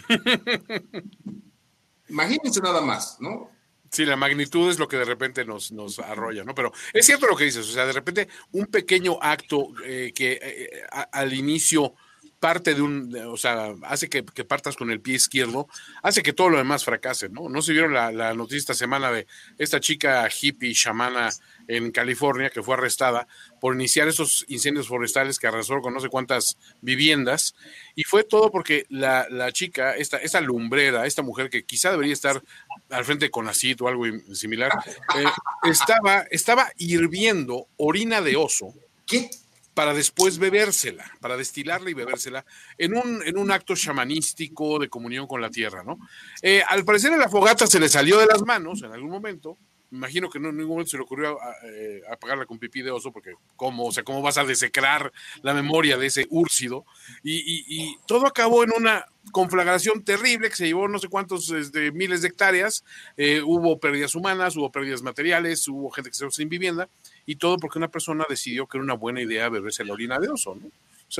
Imagínense 2.08 2.60
nada 2.60 2.80
más, 2.80 3.18
¿no? 3.20 3.50
Sí, 3.90 4.06
la 4.06 4.16
magnitud 4.16 4.70
es 4.70 4.78
lo 4.78 4.88
que 4.88 4.96
de 4.96 5.04
repente 5.04 5.44
nos, 5.44 5.70
nos 5.70 5.98
arrolla, 5.98 6.44
¿no? 6.44 6.54
Pero 6.54 6.72
es 6.94 7.04
cierto 7.04 7.26
lo 7.26 7.36
que 7.36 7.44
dices, 7.44 7.68
o 7.68 7.72
sea, 7.72 7.84
de 7.84 7.92
repente 7.92 8.28
un 8.52 8.66
pequeño 8.66 9.18
acto 9.20 9.68
eh, 9.84 10.12
que 10.14 10.40
eh, 10.42 10.82
al 11.12 11.34
inicio 11.34 11.94
parte 12.42 12.74
de 12.74 12.82
un, 12.82 13.16
o 13.28 13.36
sea, 13.36 13.72
hace 13.84 14.08
que, 14.08 14.24
partas 14.24 14.74
con 14.74 14.90
el 14.90 15.00
pie 15.00 15.14
izquierdo, 15.14 15.68
hace 16.02 16.24
que 16.24 16.32
todo 16.32 16.50
lo 16.50 16.58
demás 16.58 16.84
fracase, 16.84 17.28
¿no? 17.28 17.48
No 17.48 17.62
se 17.62 17.70
vieron 17.70 17.94
la, 17.94 18.10
la, 18.10 18.34
noticia 18.34 18.58
esta 18.58 18.74
semana 18.74 19.12
de 19.12 19.28
esta 19.58 19.78
chica 19.78 20.28
hippie 20.28 20.74
chamana 20.74 21.30
en 21.68 21.92
California 21.92 22.50
que 22.50 22.60
fue 22.60 22.74
arrestada 22.74 23.28
por 23.60 23.76
iniciar 23.76 24.08
esos 24.08 24.44
incendios 24.48 24.88
forestales 24.88 25.38
que 25.38 25.46
arrasó 25.46 25.80
con 25.80 25.94
no 25.94 26.00
sé 26.00 26.08
cuántas 26.08 26.58
viviendas, 26.80 27.54
y 27.94 28.02
fue 28.02 28.24
todo 28.24 28.50
porque 28.50 28.86
la, 28.88 29.28
la 29.30 29.52
chica, 29.52 29.94
esta, 29.94 30.16
esta 30.16 30.40
lumbrera, 30.40 31.06
esta 31.06 31.22
mujer 31.22 31.48
que 31.48 31.64
quizá 31.64 31.92
debería 31.92 32.12
estar 32.12 32.42
al 32.90 33.04
frente 33.04 33.30
con 33.30 33.44
CONACIT 33.44 33.80
o 33.82 33.86
algo 33.86 34.04
similar, 34.34 34.72
eh, 35.16 35.24
estaba, 35.70 36.26
estaba 36.32 36.72
hirviendo 36.76 37.68
orina 37.76 38.20
de 38.20 38.34
oso. 38.34 38.74
¿Qué? 39.06 39.30
Para 39.74 39.94
después 39.94 40.38
bebérsela, 40.38 41.10
para 41.20 41.36
destilarla 41.36 41.90
y 41.90 41.94
bebérsela 41.94 42.44
en 42.78 42.96
un, 42.96 43.22
en 43.24 43.38
un 43.38 43.50
acto 43.50 43.74
chamanístico 43.74 44.78
de 44.78 44.88
comunión 44.88 45.26
con 45.26 45.40
la 45.40 45.50
tierra, 45.50 45.82
¿no? 45.82 45.98
Eh, 46.42 46.62
al 46.68 46.84
parecer 46.84 47.12
en 47.12 47.18
la 47.18 47.28
fogata 47.28 47.66
se 47.66 47.80
le 47.80 47.88
salió 47.88 48.18
de 48.18 48.26
las 48.26 48.42
manos 48.42 48.82
en 48.82 48.92
algún 48.92 49.10
momento, 49.10 49.58
me 49.92 49.98
imagino 49.98 50.30
que 50.30 50.40
no, 50.40 50.48
en 50.48 50.56
ningún 50.56 50.70
momento 50.72 50.90
se 50.90 50.96
le 50.96 51.02
ocurrió 51.02 51.38
eh, 51.64 52.00
apagarla 52.10 52.46
con 52.46 52.58
pipí 52.58 52.80
de 52.80 52.90
oso, 52.90 53.12
porque 53.12 53.34
¿cómo, 53.56 53.84
o 53.84 53.92
sea, 53.92 54.02
cómo 54.02 54.22
vas 54.22 54.38
a 54.38 54.44
desecrar 54.44 55.12
la 55.42 55.52
memoria 55.52 55.98
de 55.98 56.06
ese 56.06 56.26
úrcido? 56.30 56.86
Y, 57.22 57.94
todo 58.06 58.26
acabó 58.26 58.64
en 58.64 58.72
una 58.74 59.04
conflagración 59.32 60.02
terrible 60.02 60.48
que 60.48 60.56
se 60.56 60.66
llevó 60.66 60.88
no 60.88 60.98
sé 60.98 61.08
cuántos 61.08 61.50
este, 61.50 61.92
miles 61.92 62.22
de 62.22 62.28
hectáreas, 62.28 62.84
eh, 63.18 63.42
hubo 63.44 63.78
pérdidas 63.78 64.14
humanas, 64.14 64.56
hubo 64.56 64.72
pérdidas 64.72 65.02
materiales, 65.02 65.68
hubo 65.68 65.90
gente 65.90 66.08
que 66.08 66.14
se 66.14 66.20
quedó 66.20 66.30
sin 66.30 66.48
vivienda, 66.48 66.88
y 67.26 67.36
todo 67.36 67.58
porque 67.58 67.78
una 67.78 67.88
persona 67.88 68.24
decidió 68.28 68.66
que 68.66 68.78
era 68.78 68.84
una 68.84 68.94
buena 68.94 69.20
idea 69.20 69.48
beberse 69.48 69.84
la 69.84 69.92
orina 69.92 70.18
de 70.18 70.28
oso, 70.28 70.54
¿no? 70.54 70.70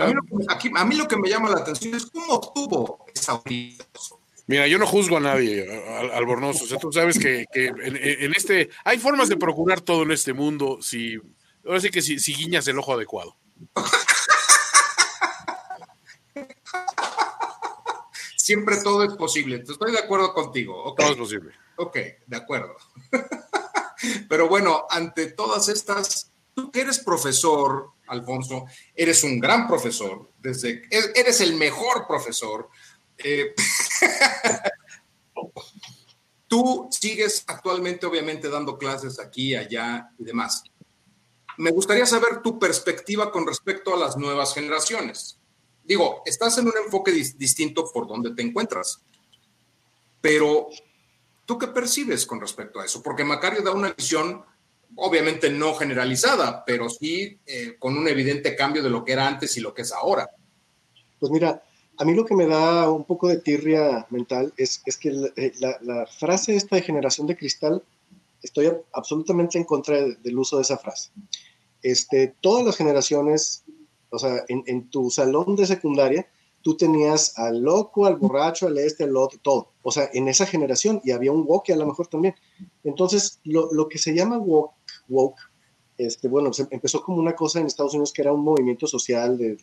a, 0.02 0.06
mí 0.06 0.14
lo 0.14 0.22
que, 0.22 0.46
aquí, 0.48 0.70
a, 0.74 0.84
mí 0.84 0.96
lo 0.96 1.06
que, 1.06 1.16
me 1.16 1.28
llama 1.28 1.50
la 1.50 1.58
atención 1.58 1.94
es 1.94 2.06
cómo 2.06 2.34
obtuvo 2.34 3.04
esa 3.14 3.34
orina 3.34 3.76
de 3.76 3.98
oso. 3.98 4.22
Mira, 4.46 4.66
yo 4.66 4.78
no 4.78 4.86
juzgo 4.86 5.18
a 5.18 5.20
nadie, 5.20 5.66
Albornoz. 6.12 6.62
O 6.62 6.66
sea, 6.66 6.78
tú 6.78 6.92
sabes 6.92 7.18
que, 7.18 7.46
en, 7.54 8.34
este 8.34 8.70
hay 8.84 8.98
formas 8.98 9.28
de 9.28 9.36
procurar 9.36 9.80
todo 9.80 10.02
en 10.02 10.10
este 10.10 10.32
mundo 10.32 10.78
si 10.82 11.20
ahora 11.64 11.80
sí 11.80 11.90
que 11.90 12.02
si, 12.02 12.16
guiñas 12.34 12.66
el 12.68 12.78
ojo 12.78 12.92
adecuado. 12.94 13.36
Siempre 18.36 18.76
todo 18.82 19.04
es 19.04 19.14
posible. 19.14 19.62
Estoy 19.66 19.92
de 19.92 20.00
acuerdo 20.00 20.34
contigo. 20.34 20.94
Todo 20.98 21.12
es 21.12 21.16
posible. 21.16 21.52
Ok, 21.76 21.96
de 22.26 22.36
acuerdo. 22.36 22.76
Pero 24.28 24.48
bueno, 24.48 24.86
ante 24.90 25.26
todas 25.32 25.68
estas, 25.68 26.30
tú 26.54 26.70
que 26.70 26.80
eres 26.80 26.98
profesor, 26.98 27.90
Alfonso, 28.08 28.66
eres 28.94 29.24
un 29.24 29.38
gran 29.40 29.66
profesor, 29.66 30.30
desde, 30.38 30.82
eres 30.90 31.40
el 31.40 31.54
mejor 31.54 32.06
profesor. 32.06 32.68
Eh, 33.18 33.54
tú 36.46 36.88
sigues 36.90 37.44
actualmente, 37.46 38.06
obviamente, 38.06 38.48
dando 38.48 38.76
clases 38.76 39.18
aquí, 39.18 39.54
allá 39.54 40.10
y 40.18 40.24
demás. 40.24 40.62
Me 41.58 41.70
gustaría 41.70 42.06
saber 42.06 42.42
tu 42.42 42.58
perspectiva 42.58 43.30
con 43.30 43.46
respecto 43.46 43.94
a 43.94 43.98
las 43.98 44.16
nuevas 44.16 44.54
generaciones. 44.54 45.38
Digo, 45.84 46.22
estás 46.24 46.58
en 46.58 46.66
un 46.66 46.74
enfoque 46.84 47.12
distinto 47.12 47.90
por 47.92 48.06
donde 48.06 48.34
te 48.34 48.42
encuentras, 48.42 49.00
pero 50.20 50.68
¿tú 51.46 51.58
qué 51.58 51.68
percibes 51.68 52.26
con 52.26 52.40
respecto 52.40 52.80
a 52.80 52.84
eso? 52.84 53.02
Porque 53.02 53.24
Macario 53.24 53.62
da 53.62 53.72
una 53.72 53.92
visión, 53.92 54.42
obviamente 54.96 55.50
no 55.50 55.74
generalizada, 55.74 56.64
pero 56.64 56.88
sí 56.88 57.38
eh, 57.46 57.76
con 57.78 57.96
un 57.96 58.08
evidente 58.08 58.56
cambio 58.56 58.82
de 58.82 58.90
lo 58.90 59.04
que 59.04 59.12
era 59.12 59.26
antes 59.26 59.56
y 59.56 59.60
lo 59.60 59.74
que 59.74 59.82
es 59.82 59.92
ahora. 59.92 60.30
Pues 61.18 61.30
mira, 61.32 61.62
a 61.98 62.04
mí 62.04 62.14
lo 62.14 62.24
que 62.24 62.34
me 62.34 62.46
da 62.46 62.90
un 62.90 63.04
poco 63.04 63.28
de 63.28 63.38
tirria 63.38 64.06
mental 64.10 64.52
es, 64.56 64.82
es 64.86 64.96
que 64.96 65.10
eh, 65.36 65.52
la, 65.60 66.06
frase 66.06 66.56
esta 66.56 66.76
de 66.76 66.82
generación 66.82 67.26
de 67.26 67.36
cristal, 67.36 67.82
estoy 68.42 68.72
absolutamente 68.92 69.58
en 69.58 69.64
contra 69.64 69.96
del 70.00 70.38
uso 70.38 70.56
de 70.56 70.62
esa 70.62 70.78
frase. 70.78 71.10
Este, 71.82 72.34
todas 72.40 72.64
las 72.64 72.76
generaciones 72.76 73.64
o 74.12 74.18
sea, 74.18 74.44
en, 74.48 74.90
tu 74.90 75.10
salón 75.10 75.56
de 75.56 75.66
secundaria, 75.66 76.26
tú 76.62 76.76
tenías 76.76 77.38
al 77.38 77.60
loco, 77.60 78.06
al 78.06 78.16
borracho, 78.16 78.66
al 78.66 78.78
este, 78.78 79.04
al 79.04 79.16
otro, 79.16 79.38
todo. 79.40 79.68
O 79.82 79.90
sea, 79.90 80.08
en 80.12 80.28
esa 80.28 80.46
generación, 80.46 81.00
y 81.04 81.10
había 81.10 81.32
un 81.32 81.44
woke 81.46 81.70
a 81.70 81.76
lo 81.76 81.86
mejor 81.86 82.06
también. 82.06 82.34
Entonces, 82.84 83.40
lo, 83.44 83.88
que 83.88 83.98
se 83.98 84.14
llama 84.14 84.38
woke, 84.38 84.74
woke 85.08 85.40
este, 85.98 86.28
bueno, 86.28 86.50
empezó 86.70 87.02
como 87.02 87.18
una 87.18 87.34
cosa 87.34 87.60
en 87.60 87.66
Estados 87.66 87.94
Unidos 87.94 88.12
que 88.12 88.22
era 88.22 88.32
un 88.32 88.42
movimiento 88.42 88.86
social 88.86 89.36
de 89.36 89.56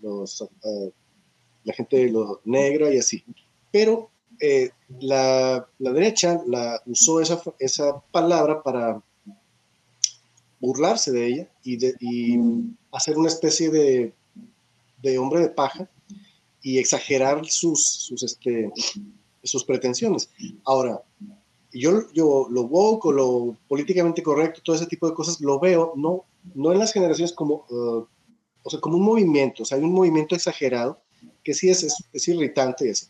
los, 0.00 0.40
uh, 0.40 0.90
la 1.64 1.72
gente 1.72 2.08
lo 2.10 2.40
negra 2.44 2.92
y 2.92 2.98
así. 2.98 3.24
Pero 3.70 4.10
eh, 4.40 4.70
la, 5.00 5.66
la, 5.78 5.92
derecha 5.92 6.40
la 6.46 6.80
usó 6.86 7.20
esa, 7.20 7.40
esa 7.58 8.00
palabra 8.12 8.62
para 8.62 9.02
burlarse 10.60 11.12
de 11.12 11.26
ella 11.26 11.48
y, 11.62 11.76
de, 11.76 11.94
y 12.00 12.38
hacer 12.92 13.16
una 13.16 13.28
especie 13.28 13.70
de, 13.70 14.12
de, 15.02 15.18
hombre 15.18 15.40
de 15.40 15.50
paja 15.50 15.88
y 16.62 16.78
exagerar 16.78 17.44
sus, 17.46 17.84
sus, 17.84 18.22
este, 18.22 18.70
sus 19.42 19.64
pretensiones. 19.64 20.30
Ahora, 20.64 21.02
yo, 21.72 22.10
yo 22.12 22.46
lo 22.50 22.62
woke 22.62 23.06
o 23.06 23.12
lo 23.12 23.56
políticamente 23.68 24.22
correcto, 24.22 24.60
todo 24.64 24.76
ese 24.76 24.86
tipo 24.86 25.08
de 25.08 25.14
cosas, 25.14 25.40
lo 25.40 25.58
veo 25.60 25.92
no, 25.96 26.24
no 26.54 26.72
en 26.72 26.78
las 26.78 26.92
generaciones 26.92 27.32
como, 27.32 27.66
uh, 27.70 28.06
o 28.62 28.70
sea, 28.70 28.80
como 28.80 28.96
un 28.96 29.04
movimiento, 29.04 29.62
o 29.62 29.66
sea, 29.66 29.78
hay 29.78 29.84
un 29.84 29.92
movimiento 29.92 30.34
exagerado 30.34 31.00
que 31.42 31.54
sí 31.54 31.68
es, 31.68 31.82
es, 32.12 32.28
irritante 32.28 32.88
eso. 32.88 33.06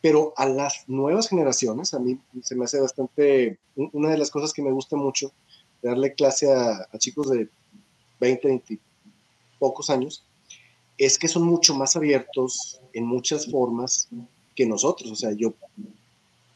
Pero 0.00 0.32
a 0.36 0.46
las 0.46 0.88
nuevas 0.88 1.28
generaciones, 1.28 1.92
a 1.92 1.98
mí 1.98 2.18
se 2.42 2.54
me 2.54 2.64
hace 2.64 2.80
bastante, 2.80 3.58
una 3.74 4.10
de 4.10 4.18
las 4.18 4.30
cosas 4.30 4.52
que 4.52 4.62
me 4.62 4.70
gusta 4.70 4.96
mucho 4.96 5.32
darle 5.82 6.14
clase 6.14 6.52
a, 6.52 6.88
chicos 6.98 7.30
de 7.30 7.48
20, 8.20 8.48
20 8.48 8.80
pocos 9.58 9.90
años, 9.90 10.24
es 10.98 11.16
que 11.16 11.28
son 11.28 11.44
mucho 11.44 11.74
más 11.74 11.94
abiertos 11.94 12.80
en 12.92 13.06
muchas 13.06 13.50
formas 13.50 14.08
que 14.56 14.66
nosotros. 14.66 15.12
O 15.12 15.14
sea, 15.14 15.32
yo, 15.32 15.54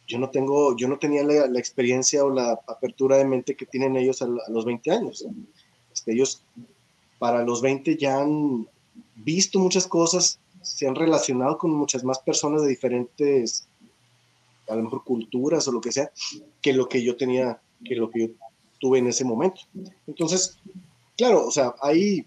yo 0.09 0.19
no 0.19 0.31
tengo, 0.31 0.77
yo 0.77 0.89
no 0.89 0.99
tenía 0.99 1.23
la, 1.23 1.59
experiencia 1.59 2.25
o 2.25 2.31
la 2.31 2.61
apertura 2.67 3.17
de 3.17 3.25
mente 3.25 3.55
que 3.55 3.67
tienen 3.67 3.97
ellos 3.97 4.21
a, 4.21 4.27
los 4.27 4.65
20 4.65 4.91
años. 4.91 5.25
Este, 5.93 6.13
ellos 6.13 6.43
para 7.21 7.45
los 7.45 7.63
20 7.63 7.97
ya 7.97 8.19
han 8.19 8.69
visto 9.15 9.61
muchas 9.61 9.87
cosas, 9.87 10.41
se 10.61 10.89
han 10.89 10.97
relacionado 10.97 11.57
con 11.57 11.71
muchas 11.71 12.03
más 12.03 12.19
personas 12.19 12.63
de 12.63 12.69
diferentes, 12.69 13.69
a 14.69 14.75
lo 14.75 14.83
mejor 14.83 15.05
culturas 15.05 15.69
o 15.69 15.73
lo 15.73 15.81
que 15.81 15.93
sea, 15.93 16.11
que 16.61 16.73
lo 16.73 16.89
que 16.89 17.03
yo 17.03 17.17
tenía, 17.17 17.61
que 17.85 17.95
lo 17.95 18.11
que 18.11 18.21
yo 18.21 18.35
tuve 18.81 18.99
en 18.99 19.07
ese 19.07 19.25
momento. 19.25 19.61
Entonces, 20.09 20.59
claro, 21.17 21.47
o 21.47 21.51
sea, 21.53 21.77
hay 21.81 22.27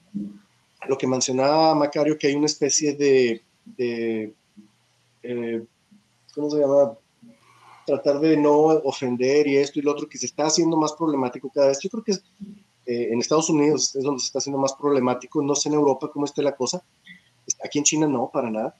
lo 0.88 0.98
que 0.98 1.08
mencionaba 1.08 1.76
Macario, 1.76 2.18
que 2.18 2.28
hay 2.28 2.36
una 2.36 2.46
especie 2.46 2.94
de, 2.96 3.42
eh, 5.24 5.66
¿cómo 6.34 6.50
se 6.50 6.60
llama? 6.60 6.98
Tratar 7.86 8.20
de 8.20 8.38
no 8.38 8.54
ofender 8.54 9.48
y 9.48 9.58
esto 9.58 9.80
y 9.80 9.82
lo 9.84 9.92
otro, 9.92 10.10
que 10.10 10.18
se 10.18 10.26
está 10.26 10.48
haciendo 10.48 10.78
más 10.78 10.94
problemático 10.94 11.50
cada 11.54 11.68
vez. 11.68 11.80
Yo 11.82 11.90
creo 11.90 12.04
que 12.04 12.14
eh, 12.14 13.10
en 13.12 13.20
Estados 13.20 13.50
Unidos 13.50 13.96
es 13.96 14.04
donde 14.04 14.20
se 14.20 14.28
está 14.28 14.40
haciendo 14.40 14.60
más 14.60 14.74
problemático, 14.74 15.42
no 15.42 15.56
sé 15.56 15.70
en 15.70 15.76
Europa 15.76 16.10
cómo 16.12 16.26
esté 16.26 16.42
la 16.42 16.56
cosa. 16.56 16.84
Aquí 17.64 17.78
en 17.78 17.84
China 17.84 18.08
no, 18.08 18.30
para 18.34 18.50
nada. 18.50 18.76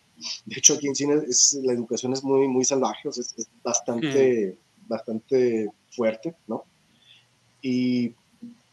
De 0.46 0.58
hecho, 0.58 0.74
aquí 0.74 0.88
en 0.88 0.94
China 0.94 1.22
es, 1.28 1.60
la 1.64 1.74
educación 1.74 2.14
es 2.14 2.24
muy, 2.24 2.48
muy 2.48 2.66
salvaje, 2.66 3.10
es, 3.10 3.36
bastante, 3.64 4.58
hmm. 4.58 4.88
bastante 4.88 5.70
fuerte, 5.92 6.36
¿no? 6.48 6.64
Y 7.62 8.10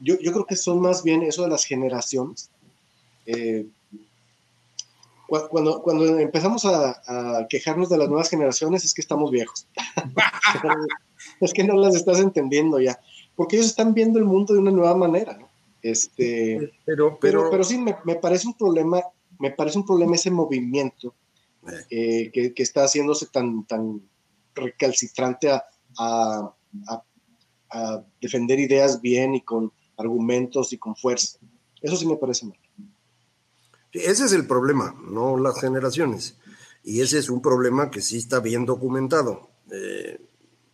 yo, 0.01 0.19
yo, 0.21 0.33
creo 0.33 0.47
que 0.47 0.57
son 0.57 0.81
más 0.81 1.03
bien 1.03 1.23
eso 1.23 1.43
de 1.43 1.49
las 1.49 1.65
generaciones. 1.65 2.51
Eh, 3.27 3.67
cuando, 5.51 5.81
cuando 5.83 6.19
empezamos 6.19 6.65
a, 6.67 7.47
quejarnos 7.49 7.89
de 7.89 7.99
las 7.99 8.09
nuevas 8.09 8.29
generaciones 8.29 8.85
es 8.85 8.93
que 8.93 9.01
estamos 9.01 9.31
viejos. 9.31 9.67
es 11.41 11.53
que 11.53 11.65
no 11.65 11.75
las 11.75 11.95
estás 11.95 12.21
entendiendo 12.21 12.79
ya. 12.81 13.01
Porque 13.35 13.57
ellos 13.57 13.69
están 13.69 13.95
viendo 13.95 14.19
el 14.19 14.27
mundo 14.27 14.53
de 14.53 14.61
una 14.61 14.71
nueva 14.71 14.95
manera, 14.95 15.39
¿no? 15.39 15.49
Este, 15.81 16.73
pero, 16.85 17.19
pero, 17.21 17.51
pero, 17.51 17.65
sí, 17.65 17.77
me, 17.79 17.97
me, 18.05 18.15
parece 18.15 18.47
un 18.47 18.55
problema, 18.55 19.03
me 19.39 19.51
parece 19.51 19.79
un 19.79 19.87
problema 19.87 20.15
ese 20.15 20.31
movimiento 20.31 21.13
eh, 21.91 22.31
que, 22.33 22.55
que, 22.55 22.63
está 22.63 22.85
haciéndose 22.85 23.27
tan, 23.27 23.65
tan 23.65 24.01
recalcitrante 24.55 25.51
a, 25.51 25.65
a, 25.99 26.55
a 27.71 28.05
defender 28.21 28.61
ideas 28.61 29.01
bien 29.01 29.35
y 29.35 29.41
con 29.41 29.73
argumentos 29.97 30.73
y 30.73 30.79
con 30.79 30.95
fuerza. 30.95 31.39
Eso 31.81 31.97
sí 31.97 32.07
me 32.07 32.17
parece 32.17 32.47
mal. 32.47 32.59
Ese 33.93 34.25
es 34.25 34.33
el 34.33 34.47
problema, 34.47 34.95
no 35.07 35.37
las 35.37 35.61
generaciones. 35.61 36.37
Y 36.83 37.01
ese 37.01 37.19
es 37.19 37.29
un 37.29 37.43
problema 37.43 37.91
que 37.91 38.01
sí 38.01 38.19
está 38.19 38.41
bien 38.41 38.65
documentado. 38.65 39.51
Eh, 39.71 40.21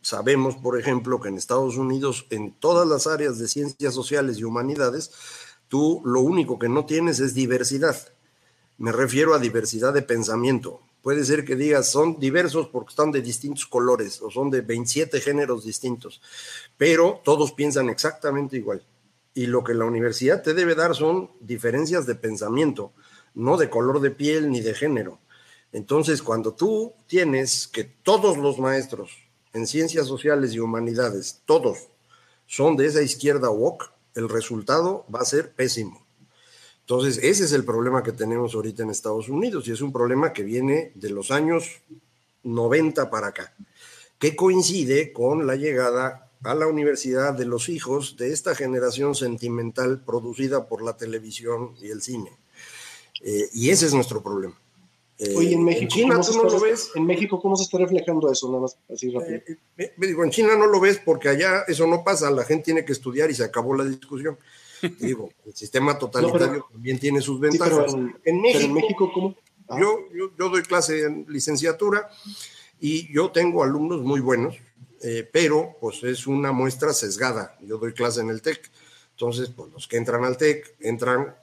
sabemos, 0.01 0.57
por 0.57 0.79
ejemplo, 0.79 1.21
que 1.21 1.29
en 1.29 1.37
Estados 1.37 1.77
Unidos, 1.77 2.27
en 2.31 2.53
todas 2.53 2.87
las 2.87 3.07
áreas 3.07 3.39
de 3.39 3.49
ciencias 3.49 3.93
sociales 3.93 4.39
y 4.39 4.45
humanidades, 4.45 5.11
tú 5.69 6.01
lo 6.05 6.21
único 6.21 6.59
que 6.59 6.69
no 6.69 6.87
tienes 6.87 7.21
es 7.21 7.35
diversidad. 7.35 7.97
Me 8.79 8.93
refiero 8.93 9.35
a 9.35 9.39
diversidad 9.39 9.93
de 9.93 10.03
pensamiento. 10.03 10.81
Puede 11.03 11.25
ser 11.25 11.45
que 11.45 11.57
digas, 11.57 11.91
son 11.91 12.19
diversos 12.19 12.69
porque 12.69 12.91
están 12.91 13.13
de 13.13 13.23
distintos 13.23 13.67
colores 13.67 14.21
o 14.23 14.31
son 14.31 14.51
de 14.51 14.61
27 14.61 15.21
géneros 15.21 15.65
distintos, 15.65 16.21
pero 16.77 17.21
todos 17.25 17.53
piensan 17.53 17.89
exactamente 17.89 18.57
igual. 18.57 18.85
Y 19.35 19.47
lo 19.47 19.63
que 19.63 19.75
la 19.75 19.85
universidad 19.85 20.43
te 20.43 20.55
debe 20.55 20.75
dar 20.75 20.95
son 20.95 21.31
diferencias 21.41 22.07
de 22.07 22.15
pensamiento, 22.15 22.93
no 23.39 23.57
de 23.57 23.71
color 23.71 24.01
de 24.01 24.11
piel 24.11 24.51
ni 24.51 24.61
de 24.61 24.75
género. 24.75 25.21
Entonces, 25.73 26.23
cuando 26.23 26.55
tú 26.55 26.93
tienes 27.07 27.69
que 27.69 27.85
todos 27.85 28.37
los 28.37 28.59
maestros 28.59 29.13
en 29.53 29.67
ciencias 29.67 30.07
sociales 30.07 30.53
y 30.53 30.59
humanidades, 30.59 31.43
todos, 31.47 31.89
son 32.47 32.77
de 32.77 32.87
esa 32.87 33.01
izquierda 33.01 33.51
woke, 33.51 33.93
el 34.15 34.29
resultado 34.29 35.07
va 35.15 35.21
a 35.21 35.25
ser 35.25 35.53
pésimo. 35.53 36.05
Entonces, 36.81 37.19
ese 37.23 37.45
es 37.45 37.53
el 37.53 37.65
problema 37.65 38.03
que 38.03 38.13
tenemos 38.13 38.55
ahorita 38.55 38.83
en 38.83 38.91
Estados 38.91 39.29
Unidos 39.29 39.69
y 39.69 39.73
es 39.73 39.83
un 39.83 39.93
problema 39.93 40.33
que 40.33 40.43
viene 40.43 40.91
de 40.95 41.11
los 41.11 41.31
años 41.31 41.83
90 42.43 43.11
para 43.11 43.29
acá, 43.29 43.55
que 44.19 44.35
coincide 44.35 45.13
con 45.13 45.47
la 45.47 45.55
llegada 45.55 46.31
a 46.43 46.55
la 46.55 46.67
universidad 46.67 47.35
de 47.35 47.45
los 47.45 47.69
hijos 47.69 48.17
de 48.17 48.33
esta 48.33 48.55
generación 48.55 49.15
sentimental 49.15 50.03
producida 50.05 50.67
por 50.67 50.83
la 50.83 50.97
televisión 50.97 51.75
y 51.81 51.91
el 51.91 52.01
cine. 52.01 52.39
Eh, 53.23 53.49
y 53.53 53.71
ese 53.71 53.87
es 53.87 53.95
nuestro 53.95 54.23
problema. 54.23 54.59
Eh, 55.19 55.35
Oye, 55.37 55.55
en 55.55 55.65
México, 55.65 55.93
¿cómo 56.09 56.23
se 56.23 56.31
está, 56.31 56.59
ves? 56.61 56.91
En 56.95 57.05
México, 57.05 57.41
¿cómo 57.41 57.57
se 57.57 57.65
está 57.65 57.79
reflejando 57.79 58.31
eso? 58.31 58.49
Nada 58.49 58.63
más 58.63 58.79
así 58.93 59.11
rápido. 59.11 59.41
Eh, 59.77 59.93
digo, 59.97 60.23
en 60.23 60.31
China 60.31 60.57
no 60.57 60.67
lo 60.67 60.79
ves 60.79 61.01
porque 61.05 61.29
allá 61.29 61.65
eso 61.67 61.89
no 61.89 62.05
pasa, 62.05 62.31
la 62.31 62.45
gente 62.45 62.67
tiene 62.67 62.85
que 62.85 62.93
estudiar 62.93 63.29
y 63.29 63.35
se 63.35 63.43
acabó 63.43 63.75
la 63.75 63.85
discusión. 63.85 64.39
Digo, 65.01 65.31
el 65.45 65.57
sistema 65.57 65.99
totalitario 65.99 66.69
también 66.71 67.01
tiene 67.01 67.21
sus 67.21 67.41
ventajas. 67.41 67.97
en, 68.25 68.41
México, 68.41 69.11
¿cómo? 69.13 69.35
Ah. 69.69 69.77
Yo, 69.81 70.05
yo, 70.39 70.49
doy 70.49 70.63
clase 70.63 71.03
en 71.05 71.27
licenciatura 71.29 72.09
y 72.79 73.13
yo 73.13 73.33
tengo 73.33 73.65
alumnos 73.65 74.03
muy 74.03 74.21
buenos, 74.21 74.55
eh, 75.03 75.29
pero 75.33 75.77
pues 75.81 76.05
es 76.05 76.29
una 76.29 76.53
muestra 76.53 76.93
sesgada. 76.93 77.59
Yo 77.61 77.79
doy 77.79 77.93
clase 77.93 78.21
en 78.21 78.31
el 78.31 78.41
TEC, 78.41 78.71
entonces 79.11 79.51
pues 79.51 79.73
los 79.73 79.89
que 79.89 79.97
entran 79.97 80.25
al 80.25 80.37
TEC 80.37 80.77
entran 80.79 81.35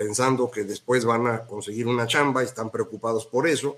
pensando 0.00 0.50
que 0.50 0.64
después 0.64 1.04
van 1.04 1.26
a 1.26 1.44
conseguir 1.44 1.86
una 1.86 2.06
chamba, 2.06 2.42
están 2.42 2.70
preocupados 2.70 3.26
por 3.26 3.46
eso, 3.46 3.76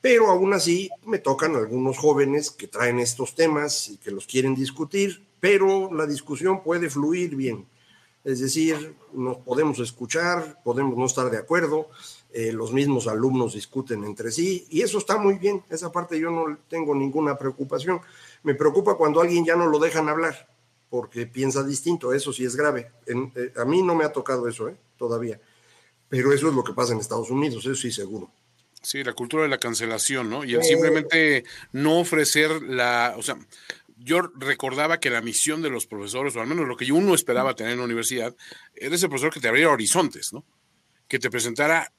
pero 0.00 0.28
aún 0.28 0.54
así 0.54 0.88
me 1.04 1.18
tocan 1.18 1.56
algunos 1.56 1.98
jóvenes 1.98 2.52
que 2.52 2.68
traen 2.68 3.00
estos 3.00 3.34
temas 3.34 3.88
y 3.88 3.96
que 3.96 4.12
los 4.12 4.24
quieren 4.24 4.54
discutir, 4.54 5.26
pero 5.40 5.92
la 5.92 6.06
discusión 6.06 6.62
puede 6.62 6.88
fluir 6.88 7.34
bien. 7.34 7.66
Es 8.22 8.38
decir, 8.38 8.94
nos 9.12 9.38
podemos 9.38 9.80
escuchar, 9.80 10.62
podemos 10.62 10.96
no 10.96 11.06
estar 11.06 11.28
de 11.28 11.38
acuerdo, 11.38 11.88
eh, 12.32 12.52
los 12.52 12.72
mismos 12.72 13.08
alumnos 13.08 13.54
discuten 13.54 14.04
entre 14.04 14.30
sí 14.30 14.68
y 14.70 14.82
eso 14.82 14.98
está 14.98 15.18
muy 15.18 15.38
bien, 15.38 15.64
esa 15.70 15.90
parte 15.90 16.20
yo 16.20 16.30
no 16.30 16.56
tengo 16.68 16.94
ninguna 16.94 17.36
preocupación. 17.36 18.00
Me 18.44 18.54
preocupa 18.54 18.94
cuando 18.94 19.20
alguien 19.20 19.44
ya 19.44 19.56
no 19.56 19.66
lo 19.66 19.80
dejan 19.80 20.08
hablar 20.08 20.48
porque 20.88 21.26
piensa 21.26 21.64
distinto, 21.64 22.12
eso 22.12 22.32
sí 22.32 22.44
es 22.44 22.54
grave. 22.54 22.92
Eh, 23.06 23.52
a 23.56 23.64
mí 23.64 23.82
no 23.82 23.96
me 23.96 24.04
ha 24.04 24.12
tocado 24.12 24.46
eso 24.46 24.68
¿eh? 24.68 24.76
todavía, 24.96 25.40
pero 26.14 26.32
eso 26.32 26.48
es 26.48 26.54
lo 26.54 26.62
que 26.62 26.72
pasa 26.72 26.92
en 26.92 27.00
Estados 27.00 27.30
Unidos, 27.30 27.64
eso 27.64 27.74
sí 27.74 27.90
seguro. 27.90 28.30
Sí, 28.82 29.02
la 29.02 29.14
cultura 29.14 29.44
de 29.44 29.48
la 29.48 29.58
cancelación, 29.58 30.28
¿no? 30.30 30.44
Y 30.44 30.54
el 30.54 30.62
simplemente 30.62 31.44
no 31.72 31.98
ofrecer 31.98 32.62
la, 32.62 33.14
o 33.16 33.22
sea, 33.22 33.36
yo 33.96 34.20
recordaba 34.36 35.00
que 35.00 35.10
la 35.10 35.22
misión 35.22 35.62
de 35.62 35.70
los 35.70 35.86
profesores, 35.86 36.36
o 36.36 36.40
al 36.40 36.46
menos 36.46 36.68
lo 36.68 36.76
que 36.76 36.92
uno 36.92 37.14
esperaba 37.14 37.54
tener 37.54 37.72
en 37.72 37.78
la 37.78 37.84
universidad, 37.84 38.36
era 38.74 38.94
ese 38.94 39.08
profesor 39.08 39.32
que 39.32 39.40
te 39.40 39.48
abriera 39.48 39.70
horizontes, 39.70 40.32
¿no? 40.32 40.44
Que 41.08 41.18
te 41.18 41.30
presentara 41.30 41.92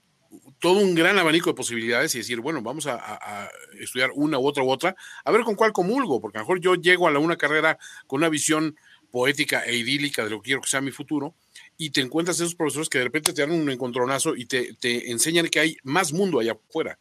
todo 0.60 0.80
un 0.80 0.96
gran 0.96 1.18
abanico 1.18 1.50
de 1.50 1.56
posibilidades 1.56 2.14
y 2.16 2.20
decir, 2.20 2.40
bueno, 2.40 2.62
vamos 2.62 2.88
a, 2.88 3.50
estudiar 3.80 4.12
una 4.14 4.40
u 4.40 4.48
otra 4.48 4.64
u 4.64 4.70
otra, 4.70 4.96
a 5.24 5.32
ver 5.32 5.44
con 5.44 5.56
cuál 5.56 5.74
comulgo, 5.74 6.22
porque 6.22 6.38
a 6.38 6.42
lo 6.42 6.46
mejor 6.46 6.62
yo 6.62 6.76
llego 6.76 7.08
a 7.08 7.12
la, 7.12 7.20
una 7.20 7.36
carrera 7.36 7.78
con 8.08 8.20
una 8.20 8.30
visión 8.30 8.78
poética 9.12 9.66
e 9.66 9.76
idílica 9.76 10.24
de 10.24 10.30
lo 10.30 10.42
que 10.42 10.48
quiero 10.48 10.62
que 10.62 10.70
sea 10.70 10.82
mi 10.82 10.92
futuro, 10.92 11.36
y 11.78 11.90
te 11.90 12.02
encuentras 12.02 12.38
esos 12.38 12.56
profesores 12.56 12.90
que 12.90 13.00
de 13.00 13.04
repente 13.06 13.34
te 13.34 13.42
dan 13.42 13.52
un 13.52 13.70
encontronazo 13.70 14.36
y 14.36 14.46
te, 14.46 14.76
enseñan 15.12 15.48
que 15.48 15.60
hay 15.60 15.78
más 15.84 16.14
mundo 16.14 16.40
allá 16.40 16.54
afuera. 16.54 17.00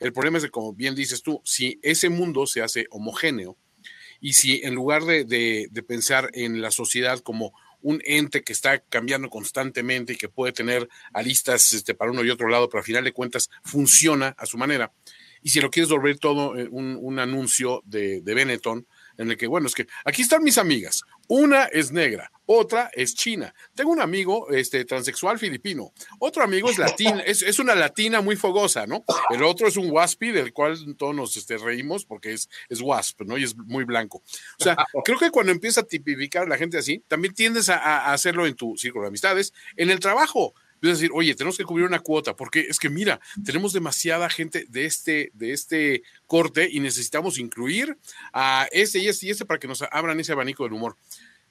El 0.00 0.12
problema 0.12 0.38
es 0.38 0.44
que, 0.44 0.50
como 0.50 0.72
bien 0.72 0.94
dices 0.94 1.22
tú, 1.22 1.40
si 1.44 1.78
ese 1.82 2.08
mundo 2.08 2.46
se 2.46 2.62
hace 2.62 2.86
homogéneo 2.90 3.56
y 4.20 4.34
si 4.34 4.60
en 4.62 4.74
lugar 4.74 5.04
de, 5.04 5.24
de 5.24 5.82
pensar 5.82 6.30
en 6.34 6.60
la 6.60 6.70
sociedad 6.70 7.20
como 7.20 7.52
un 7.82 8.00
ente 8.04 8.42
que 8.42 8.52
está 8.52 8.78
cambiando 8.78 9.28
constantemente 9.28 10.14
y 10.14 10.16
que 10.16 10.28
puede 10.28 10.52
tener 10.52 10.88
aristas 11.12 11.72
este, 11.72 11.94
para 11.94 12.10
uno 12.10 12.24
y 12.24 12.30
otro 12.30 12.48
lado, 12.48 12.68
pero 12.68 12.78
al 12.78 12.84
final 12.84 13.04
de 13.04 13.12
cuentas 13.12 13.50
funciona 13.62 14.34
a 14.38 14.46
su 14.46 14.56
manera. 14.56 14.92
Y 15.42 15.50
si 15.50 15.60
lo 15.60 15.70
quieres 15.70 15.90
volver 15.90 16.18
todo 16.18 16.56
eh, 16.56 16.68
un, 16.70 16.96
un 17.00 17.18
anuncio 17.18 17.82
de, 17.84 18.20
de 18.20 18.34
Benetton, 18.34 18.86
en 19.18 19.30
el 19.30 19.36
que, 19.36 19.46
bueno, 19.46 19.66
es 19.66 19.74
que 19.74 19.86
aquí 20.04 20.22
están 20.22 20.42
mis 20.42 20.58
amigas. 20.58 21.02
Una 21.28 21.64
es 21.64 21.92
negra, 21.92 22.30
otra 22.52 22.90
es 22.94 23.14
china. 23.14 23.54
Tengo 23.74 23.90
un 23.90 24.00
amigo 24.00 24.50
este, 24.50 24.84
transexual 24.84 25.38
filipino. 25.38 25.92
Otro 26.18 26.42
amigo 26.42 26.70
es 26.70 26.78
latín, 26.78 27.20
es, 27.24 27.58
una 27.58 27.74
latina 27.74 28.20
muy 28.20 28.36
fogosa, 28.36 28.86
¿no? 28.86 29.04
El 29.30 29.42
otro 29.42 29.68
es 29.68 29.76
un 29.76 29.90
waspy 29.90 30.30
del 30.30 30.52
cual 30.52 30.96
todos 30.96 31.14
nos 31.14 31.36
este, 31.36 31.58
reímos 31.58 32.04
porque 32.04 32.32
es, 32.32 32.48
es 32.68 32.80
wasp, 32.80 33.22
¿no? 33.22 33.38
Y 33.38 33.44
es 33.44 33.56
muy 33.56 33.84
blanco. 33.84 34.22
O 34.58 34.64
sea, 34.64 34.76
creo 35.04 35.18
que 35.18 35.30
cuando 35.30 35.52
empieza 35.52 35.80
a 35.80 35.84
tipificar 35.84 36.44
a 36.44 36.48
la 36.48 36.58
gente 36.58 36.78
así, 36.78 37.02
también 37.08 37.34
tiendes 37.34 37.68
a, 37.68 37.76
a 37.76 38.12
hacerlo 38.12 38.46
en 38.46 38.54
tu 38.54 38.76
círculo 38.76 39.02
de 39.02 39.08
amistades, 39.08 39.52
en 39.76 39.90
el 39.90 40.00
trabajo 40.00 40.54
es 40.82 40.98
decir, 40.98 41.10
oye, 41.14 41.34
tenemos 41.36 41.56
que 41.56 41.64
cubrir 41.64 41.86
una 41.86 42.00
cuota, 42.00 42.34
porque 42.34 42.66
es 42.68 42.80
que 42.80 42.90
mira, 42.90 43.20
tenemos 43.44 43.72
demasiada 43.72 44.28
gente 44.28 44.66
de 44.68 44.84
este, 44.84 45.30
de 45.32 45.52
este 45.52 46.02
corte 46.26 46.68
y 46.70 46.80
necesitamos 46.80 47.38
incluir 47.38 47.96
a 48.32 48.66
este 48.72 48.98
y 48.98 49.06
este 49.06 49.26
y 49.26 49.30
este 49.30 49.44
para 49.44 49.60
que 49.60 49.68
nos 49.68 49.82
abran 49.82 50.18
ese 50.18 50.32
abanico 50.32 50.64
del 50.64 50.72
humor. 50.72 50.96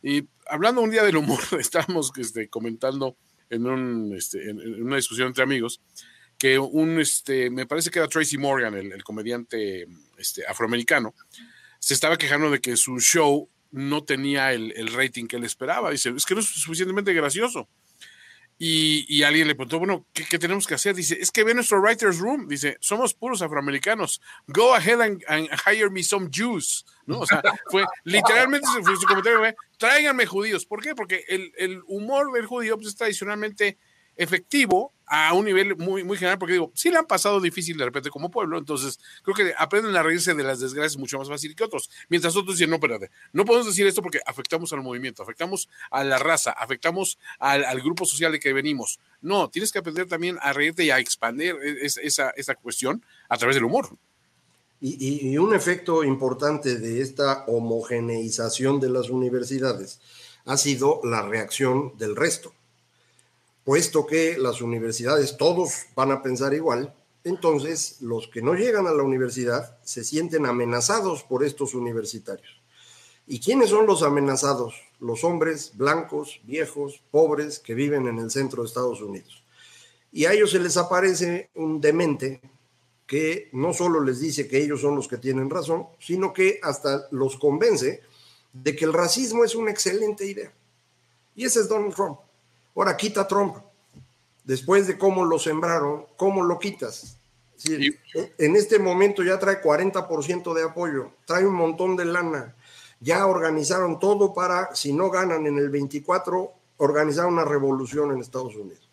Y 0.04 0.28
hablando 0.48 0.82
un 0.82 0.92
día 0.92 1.04
del 1.04 1.18
humor, 1.18 1.40
estábamos 1.60 2.12
este, 2.18 2.50
comentando 2.50 3.16
en, 3.50 3.66
un, 3.66 4.16
este, 4.16 4.50
en, 4.50 4.84
una 4.84 4.96
discusión 4.96 5.28
entre 5.28 5.44
amigos 5.44 5.82
que 6.38 6.58
un, 6.58 7.00
este, 7.00 7.52
me 7.52 7.68
parece 7.68 7.92
que 7.92 8.00
era 8.00 8.08
Tracy 8.08 8.36
Morgan, 8.40 8.74
el, 8.74 9.04
comediante 9.04 9.86
este, 10.18 10.44
afroamericano, 10.48 11.14
se 11.78 11.94
estaba 11.94 12.18
quejando 12.18 12.50
de 12.50 12.60
que 12.60 12.78
su 12.78 13.00
show 13.00 13.48
no 13.70 14.04
tenía 14.04 14.52
el, 14.52 14.74
el 14.76 14.92
rating 14.92 15.28
que 15.28 15.36
él 15.36 15.44
esperaba. 15.44 15.92
Dice, 15.92 16.10
es 16.10 16.26
que 16.26 16.34
no 16.34 16.40
es 16.40 16.48
suficientemente 16.48 17.14
gracioso. 17.14 17.70
Y, 18.64 19.24
alguien 19.24 19.48
le 19.48 19.56
preguntó, 19.56 19.80
bueno, 19.80 20.06
¿qué, 20.14 20.38
tenemos 20.38 20.68
que 20.68 20.76
hacer? 20.76 20.94
Dice, 20.94 21.18
es 21.20 21.32
que 21.32 21.44
ve 21.44 21.56
nuestro 21.56 21.82
writer's 21.82 22.20
room. 22.20 22.48
Dice, 22.48 22.78
somos 22.80 23.16
puros 23.16 23.42
afroamericanos. 23.42 24.22
Go 24.46 24.76
ahead 24.76 25.02
and, 25.02 25.50
hire 25.66 25.90
me 25.90 26.04
some 26.04 26.30
Jews. 26.32 26.86
¿no? 27.08 27.22
O 27.22 27.26
sea, 27.26 27.42
fue 27.72 27.84
literalmente 28.04 28.68
fue 28.84 28.96
su 28.98 29.08
comentario, 29.08 29.40
tráiganme 29.80 30.28
judíos. 30.28 30.68
¿Por 30.68 30.84
qué? 30.84 30.94
Porque 30.94 31.26
el, 31.28 31.52
el 31.58 31.82
humor 31.88 32.32
del 32.34 32.46
judío 32.46 32.76
pues, 32.76 32.90
es 32.90 32.96
tradicionalmente 32.96 33.80
efectivo 34.22 34.94
a 35.08 35.34
un 35.34 35.44
nivel 35.44 35.76
muy, 35.76 36.06
muy 36.06 36.16
general, 36.16 36.38
porque 36.38 36.54
digo, 36.54 36.72
sí 36.74 36.90
le 36.90 36.98
han 36.98 37.06
pasado 37.06 37.42
difícil 37.42 37.76
de 37.76 37.84
repente 37.84 38.10
como 38.10 38.32
pueblo, 38.32 38.58
entonces 38.58 38.98
creo 39.24 39.36
que 39.36 39.54
aprenden 39.58 39.96
a 39.98 40.04
reírse 40.04 40.34
de 40.34 40.44
las 40.44 40.62
desgracias 40.62 40.96
mucho 40.96 41.18
más 41.18 41.28
fácil 41.28 41.54
que 41.54 41.66
otros. 41.66 41.90
Mientras 42.08 42.36
otros 42.36 42.56
dicen, 42.56 42.70
no, 42.70 42.78
espérate, 42.78 43.10
no 43.34 43.44
podemos 43.44 43.68
decir 43.68 43.86
esto 43.88 44.02
porque 44.02 44.22
afectamos 44.26 44.72
al 44.72 44.82
movimiento, 44.82 45.24
afectamos 45.24 45.68
a 45.90 46.04
la 46.04 46.18
raza, 46.18 46.52
afectamos 46.52 47.18
al, 47.40 47.82
grupo 47.82 48.06
social 48.06 48.32
de 48.32 48.40
que 48.40 48.54
venimos. 48.54 49.00
No, 49.22 49.50
tienes 49.50 49.72
que 49.72 49.80
aprender 49.80 50.08
también 50.08 50.38
a 50.40 50.54
reírte 50.54 50.84
y 50.84 50.92
a 50.92 51.00
expandir 51.00 51.56
esa, 51.82 52.30
esa 52.30 52.56
cuestión 52.56 53.04
a 53.28 53.38
través 53.38 53.56
del 53.56 53.66
humor. 53.66 53.90
Y, 54.80 55.38
un 55.38 55.54
efecto 55.54 56.04
importante 56.04 56.78
de 56.78 57.02
esta 57.02 57.46
homogeneización 57.48 58.80
de 58.80 58.90
las 58.90 59.10
universidades 59.10 60.00
ha 60.46 60.58
sido 60.58 61.02
la 61.04 61.22
reacción 61.22 61.98
del 61.98 62.16
resto 62.16 62.54
puesto 63.64 64.06
que 64.06 64.38
las 64.38 64.62
universidades 64.62 65.38
todos 65.38 65.86
van 65.96 66.12
a 66.12 66.22
pensar 66.22 66.54
igual, 66.54 66.94
entonces 67.24 68.02
los 68.02 68.28
que 68.28 68.42
no 68.42 68.56
llegan 68.56 68.88
a 68.88 68.94
la 68.94 69.04
universidad 69.04 69.78
se 69.84 70.04
sienten 70.04 70.46
amenazados 70.46 71.24
por 71.24 71.44
estos 71.44 71.76
universitarios. 71.76 72.62
¿Y 73.28 73.40
quiénes 73.40 73.70
son 73.70 73.86
los 73.86 74.02
amenazados? 74.02 74.76
Los 75.00 75.24
hombres 75.24 75.74
blancos, 75.76 76.42
viejos, 76.44 77.02
pobres 77.12 77.60
que 77.60 77.76
viven 77.76 78.08
en 78.08 78.18
el 78.18 78.32
centro 78.32 78.64
de 78.64 78.68
Estados 78.68 79.02
Unidos. 79.02 79.44
Y 80.12 80.26
a 80.26 80.34
ellos 80.34 80.52
se 80.52 80.60
les 80.60 80.76
aparece 80.76 81.50
un 81.56 81.80
demente 81.80 82.42
que 83.06 83.50
no 83.54 83.74
solo 83.74 84.02
les 84.02 84.20
dice 84.20 84.48
que 84.48 84.62
ellos 84.62 84.82
son 84.82 84.96
los 84.96 85.08
que 85.08 85.18
tienen 85.18 85.50
razón, 85.50 85.88
sino 86.00 86.34
que 86.34 86.60
hasta 86.64 87.08
los 87.12 87.38
convence 87.38 88.02
de 88.54 88.76
que 88.76 88.86
el 88.86 88.94
racismo 88.94 89.44
es 89.44 89.56
una 89.56 89.72
excelente 89.72 90.26
idea. 90.26 90.52
Y 91.36 91.46
ese 91.46 91.62
es 91.62 91.70
Donald 91.70 91.94
Trump. 91.94 92.20
Ahora 92.76 92.98
quita 92.98 93.28
Trump. 93.28 93.58
Después 94.44 94.88
de 94.88 94.98
cómo 94.98 95.26
lo 95.26 95.38
sembraron, 95.38 96.06
¿cómo 96.18 96.44
lo 96.44 96.58
quitas? 96.60 97.18
En 98.38 98.56
este 98.56 98.80
momento 98.80 99.24
ya 99.24 99.38
trae 99.38 99.62
40% 99.62 100.54
de 100.54 100.64
apoyo, 100.64 101.12
trae 101.26 101.46
un 101.46 101.54
montón 101.54 101.96
de 101.96 102.06
lana. 102.06 102.56
Ya 103.00 103.26
organizaron 103.26 104.00
todo 104.00 104.34
para, 104.34 104.74
si 104.76 104.94
no 104.94 105.10
ganan 105.10 105.46
en 105.48 105.58
el 105.58 105.70
24, 105.70 106.52
organizar 106.78 107.28
una 107.28 107.46
revolución 107.46 108.12
en 108.12 108.20
Estados 108.20 108.56
Unidos. 108.56 108.88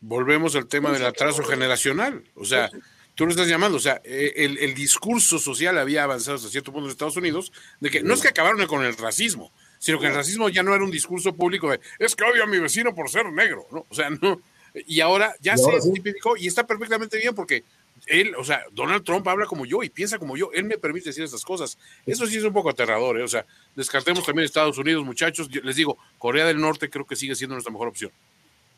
Volvemos 0.00 0.54
al 0.56 0.66
tema 0.66 0.92
del 0.92 1.04
atraso 1.04 1.42
generacional. 1.42 2.24
O 2.34 2.44
sea, 2.44 2.70
tú 3.14 3.24
lo 3.24 3.30
estás 3.30 3.48
llamando, 3.48 3.78
o 3.78 3.80
sea, 3.80 4.00
eh, 4.04 4.32
el, 4.36 4.58
el, 4.58 4.74
discurso 4.74 5.40
social 5.40 5.76
había 5.78 6.04
avanzado 6.04 6.36
hasta 6.36 6.48
cierto 6.48 6.72
punto 6.72 6.86
en 6.86 6.92
Estados 6.92 7.16
Unidos, 7.16 7.52
de 7.80 7.90
que 7.90 8.02
no 8.02 8.14
es 8.14 8.20
que 8.20 8.28
acabaron 8.28 8.64
con 8.68 8.84
el 8.84 8.96
racismo, 8.96 9.52
sino 9.78 9.98
que 9.98 10.06
el 10.06 10.14
racismo 10.14 10.48
ya 10.48 10.62
no 10.62 10.74
era 10.74 10.84
un 10.84 10.90
discurso 10.90 11.34
público 11.34 11.70
de 11.70 11.80
es 11.98 12.14
que 12.14 12.24
odio 12.24 12.42
a 12.42 12.46
mi 12.46 12.58
vecino 12.58 12.94
por 12.94 13.10
ser 13.10 13.30
negro, 13.32 13.66
¿no? 13.70 13.86
O 13.88 13.94
sea, 13.94 14.10
no. 14.22 14.40
Y 14.86 15.00
ahora 15.00 15.34
ya 15.40 15.56
se 15.56 15.70
tipificó 15.92 16.36
y 16.36 16.46
está 16.46 16.66
perfectamente 16.66 17.16
bien 17.16 17.34
porque 17.34 17.64
él, 18.06 18.34
o 18.36 18.44
sea, 18.44 18.64
Donald 18.72 19.04
Trump 19.04 19.26
habla 19.26 19.46
como 19.46 19.66
yo 19.66 19.82
y 19.82 19.88
piensa 19.88 20.18
como 20.18 20.36
yo, 20.36 20.50
él 20.52 20.64
me 20.64 20.78
permite 20.78 21.08
decir 21.08 21.24
estas 21.24 21.44
cosas. 21.44 21.78
Eso 22.06 22.26
sí 22.26 22.36
es 22.36 22.44
un 22.44 22.52
poco 22.52 22.70
aterrador, 22.70 23.18
¿eh? 23.18 23.22
o 23.22 23.28
sea, 23.28 23.44
descartemos 23.74 24.24
también 24.24 24.44
Estados 24.44 24.78
Unidos, 24.78 25.04
muchachos, 25.04 25.48
les 25.52 25.76
digo, 25.76 25.98
Corea 26.18 26.46
del 26.46 26.60
Norte 26.60 26.90
creo 26.90 27.06
que 27.06 27.16
sigue 27.16 27.34
siendo 27.34 27.54
nuestra 27.54 27.72
mejor 27.72 27.88
opción. 27.88 28.12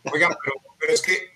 Oigan, 0.05 0.33
pero, 0.43 0.55
pero 0.79 0.93
es 0.93 1.03
que, 1.03 1.33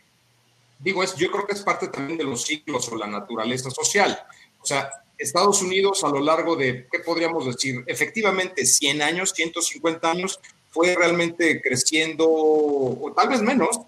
digo, 0.79 1.03
es, 1.03 1.15
yo 1.17 1.31
creo 1.31 1.47
que 1.47 1.53
es 1.53 1.63
parte 1.63 1.89
también 1.89 2.19
de 2.19 2.25
los 2.25 2.45
ciclos 2.45 2.89
o 2.89 2.97
la 2.97 3.07
naturaleza 3.07 3.71
social. 3.71 4.19
O 4.61 4.67
sea, 4.67 4.91
Estados 5.19 5.63
Unidos 5.63 6.03
a 6.05 6.09
lo 6.09 6.21
largo 6.21 6.57
de, 6.57 6.87
¿qué 6.91 6.99
podríamos 7.01 7.47
decir? 7.47 7.85
Efectivamente, 7.87 8.67
100 8.67 9.03
años, 9.03 9.31
150 9.31 10.11
años, 10.11 10.41
fue 10.71 10.95
realmente 10.95 11.63
creciendo, 11.63 12.27
o 12.29 13.13
tal 13.17 13.29
vez 13.29 13.41
menos, 13.41 13.81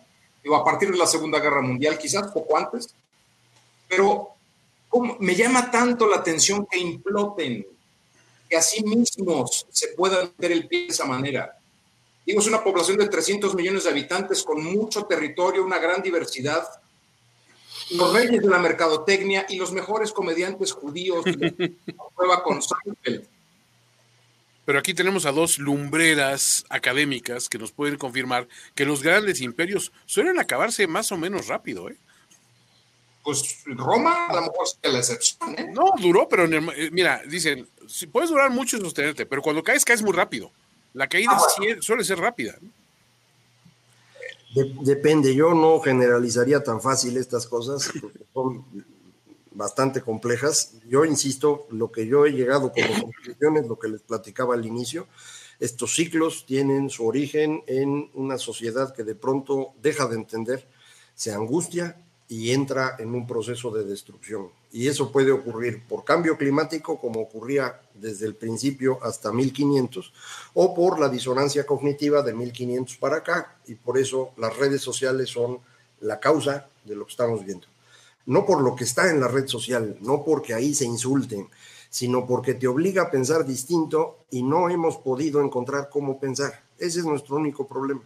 digo, 0.43 0.55
a 0.55 0.65
partir 0.65 0.91
de 0.91 0.99
la 0.99 1.07
Segunda 1.07 1.41
Guerra 1.41 1.61
Mundial, 1.61 1.99
quizás 1.99 2.31
poco 2.31 2.57
antes, 2.57 2.95
pero 3.89 4.31
me 5.19 5.35
llama 5.35 5.71
tanto 5.71 6.07
la 6.07 6.17
atención 6.17 6.67
que 6.71 6.79
imploten, 6.79 7.67
que 8.49 8.57
así 8.57 8.85
mismos 8.85 9.67
se 9.71 9.89
puedan 9.89 10.31
meter 10.39 10.53
el 10.53 10.69
pie 10.69 10.83
de 10.83 10.93
esa 10.93 11.05
manera. 11.05 11.59
Digo, 12.25 12.41
es 12.41 12.47
una 12.47 12.63
población 12.63 12.97
de 12.99 13.09
300 13.09 13.55
millones 13.55 13.85
de 13.85 13.91
habitantes 13.91 14.43
con 14.43 14.65
mucho 14.65 15.05
territorio, 15.05 15.65
una 15.65 15.79
gran 15.79 16.03
diversidad, 16.03 16.65
los 17.91 18.13
reyes 18.13 18.43
de 18.43 18.49
la 18.49 18.59
mercadotecnia 18.59 19.47
y 19.49 19.57
los 19.57 19.73
mejores 19.73 20.13
comediantes 20.13 20.73
judíos 20.73 21.25
prueba 22.17 22.43
con 22.43 22.61
Seinfeld. 22.63 23.27
pero 24.65 24.79
aquí 24.79 24.95
tenemos 24.95 25.27
a 25.27 25.33
dos 25.33 25.59
lumbreras 25.59 26.65
académicas 26.69 27.49
que 27.49 27.59
nos 27.59 27.73
pueden 27.73 27.97
confirmar 27.97 28.49
que 28.75 28.85
los 28.85 29.03
grandes 29.03 29.41
imperios 29.41 29.93
suelen 30.07 30.39
acabarse 30.39 30.87
más 30.87 31.13
o 31.13 31.17
menos 31.17 31.47
rápido, 31.47 31.89
¿eh? 31.89 31.97
Pues 33.23 33.65
Roma 33.67 34.27
a 34.29 34.35
lo 34.35 34.43
mejor 34.43 34.69
es 34.81 34.93
la 34.93 34.99
excepción, 35.01 35.59
¿eh? 35.59 35.69
No, 35.73 35.93
duró, 35.99 36.29
pero 36.29 36.45
eh, 36.45 36.91
mira, 36.93 37.23
dicen, 37.27 37.69
si 37.89 38.07
puedes 38.07 38.31
durar 38.31 38.51
mucho 38.51 38.77
y 38.77 38.81
sostenerte, 38.81 39.27
pero 39.27 39.43
cuando 39.43 39.65
caes, 39.65 39.85
caes 39.85 40.03
muy 40.03 40.13
rápido. 40.13 40.53
La 40.95 41.09
caída 41.09 41.33
ah, 41.33 41.77
suele 41.81 42.05
ser 42.05 42.19
rápida. 42.19 42.57
Depende, 44.83 45.35
yo 45.35 45.55
no 45.55 45.81
generalizaría 45.81 46.63
tan 46.63 46.81
fácil 46.81 47.17
estas 47.17 47.47
cosas, 47.47 47.91
porque 48.01 48.25
son 48.33 48.65
bastante 49.53 50.03
complejas. 50.03 50.75
Yo 50.89 51.05
insisto, 51.05 51.67
lo 51.71 51.91
que 51.91 52.07
yo 52.07 52.27
he 52.27 52.33
llegado 52.33 52.73
como 52.73 52.87
conclusión 53.03 53.57
es 53.57 53.67
lo 53.67 53.79
que 53.79 53.89
les 53.89 54.03
platicaba 54.03 54.55
al 54.55 54.67
inicio. 54.67 55.07
Estos 55.59 55.95
ciclos 55.95 56.45
tienen 56.47 56.91
su 56.91 57.07
origen 57.07 57.63
en 57.67 58.11
una 58.15 58.39
sociedad 58.39 58.95
que 58.95 59.05
de 59.05 59.15
pronto 59.15 59.73
deja 59.81 60.07
de 60.07 60.17
entender, 60.17 60.69
se 61.15 61.33
angustia 61.33 61.97
y 62.29 62.51
entra 62.53 62.97
en 62.99 63.15
un 63.15 63.27
proceso 63.27 63.71
de 63.71 63.85
destrucción. 63.85 64.51
Y 64.77 64.89
eso 64.89 65.11
puede 65.11 65.33
ocurrir 65.33 65.85
por 65.89 66.05
cambio 66.05 66.37
climático, 66.37 67.01
como 67.01 67.23
ocurría 67.23 67.81
desde 67.95 68.27
el 68.27 68.35
principio 68.35 68.99
hasta 69.03 69.33
1500, 69.33 70.13
o 70.53 70.75
por 70.75 71.01
la 71.01 71.09
disonancia 71.09 71.65
cognitiva 71.65 72.21
de 72.21 72.35
1500 72.35 72.97
para 72.99 73.17
acá. 73.17 73.57
Y 73.67 73.77
por 73.77 73.97
eso 73.97 74.33
las 74.37 74.55
redes 74.55 74.83
sociales 74.83 75.31
son 75.31 75.61
la 76.01 76.21
causa 76.21 76.69
de 76.85 76.95
lo 76.95 77.07
que 77.07 77.13
estamos 77.13 77.43
viendo 77.43 77.67
no 78.27 78.45
por 78.45 78.61
lo 78.61 78.75
que 78.75 78.83
está 78.83 79.09
en 79.09 79.21
la 79.21 79.29
red 79.29 79.47
social, 79.47 79.97
no 80.01 80.25
porque 80.25 80.53
ahí 80.53 80.75
se 80.75 80.85
insulten, 80.85 81.49
sino 81.89 82.27
porque 82.27 82.55
te 82.55 82.67
obliga 82.67 83.03
a 83.03 83.11
pensar 83.11 83.47
distinto 83.47 84.27
y 84.31 84.43
no 84.43 84.69
hemos 84.69 84.97
podido 84.99 85.41
encontrar 85.41 85.89
cómo 85.89 86.19
pensar. 86.19 86.65
Ese 86.77 86.99
es 86.99 87.05
nuestro 87.05 87.37
único 87.37 87.69
problema. 87.69 88.03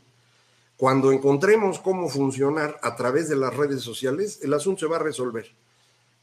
Cuando 0.76 1.10
encontremos 1.10 1.78
cómo 1.78 2.10
funcionar 2.10 2.78
a 2.82 2.96
través 2.96 3.30
de 3.30 3.36
las 3.36 3.56
redes 3.56 3.80
sociales, 3.80 4.40
el 4.42 4.52
asunto 4.52 4.80
se 4.80 4.86
va 4.86 4.96
a 4.96 5.00
resolver. 5.00 5.50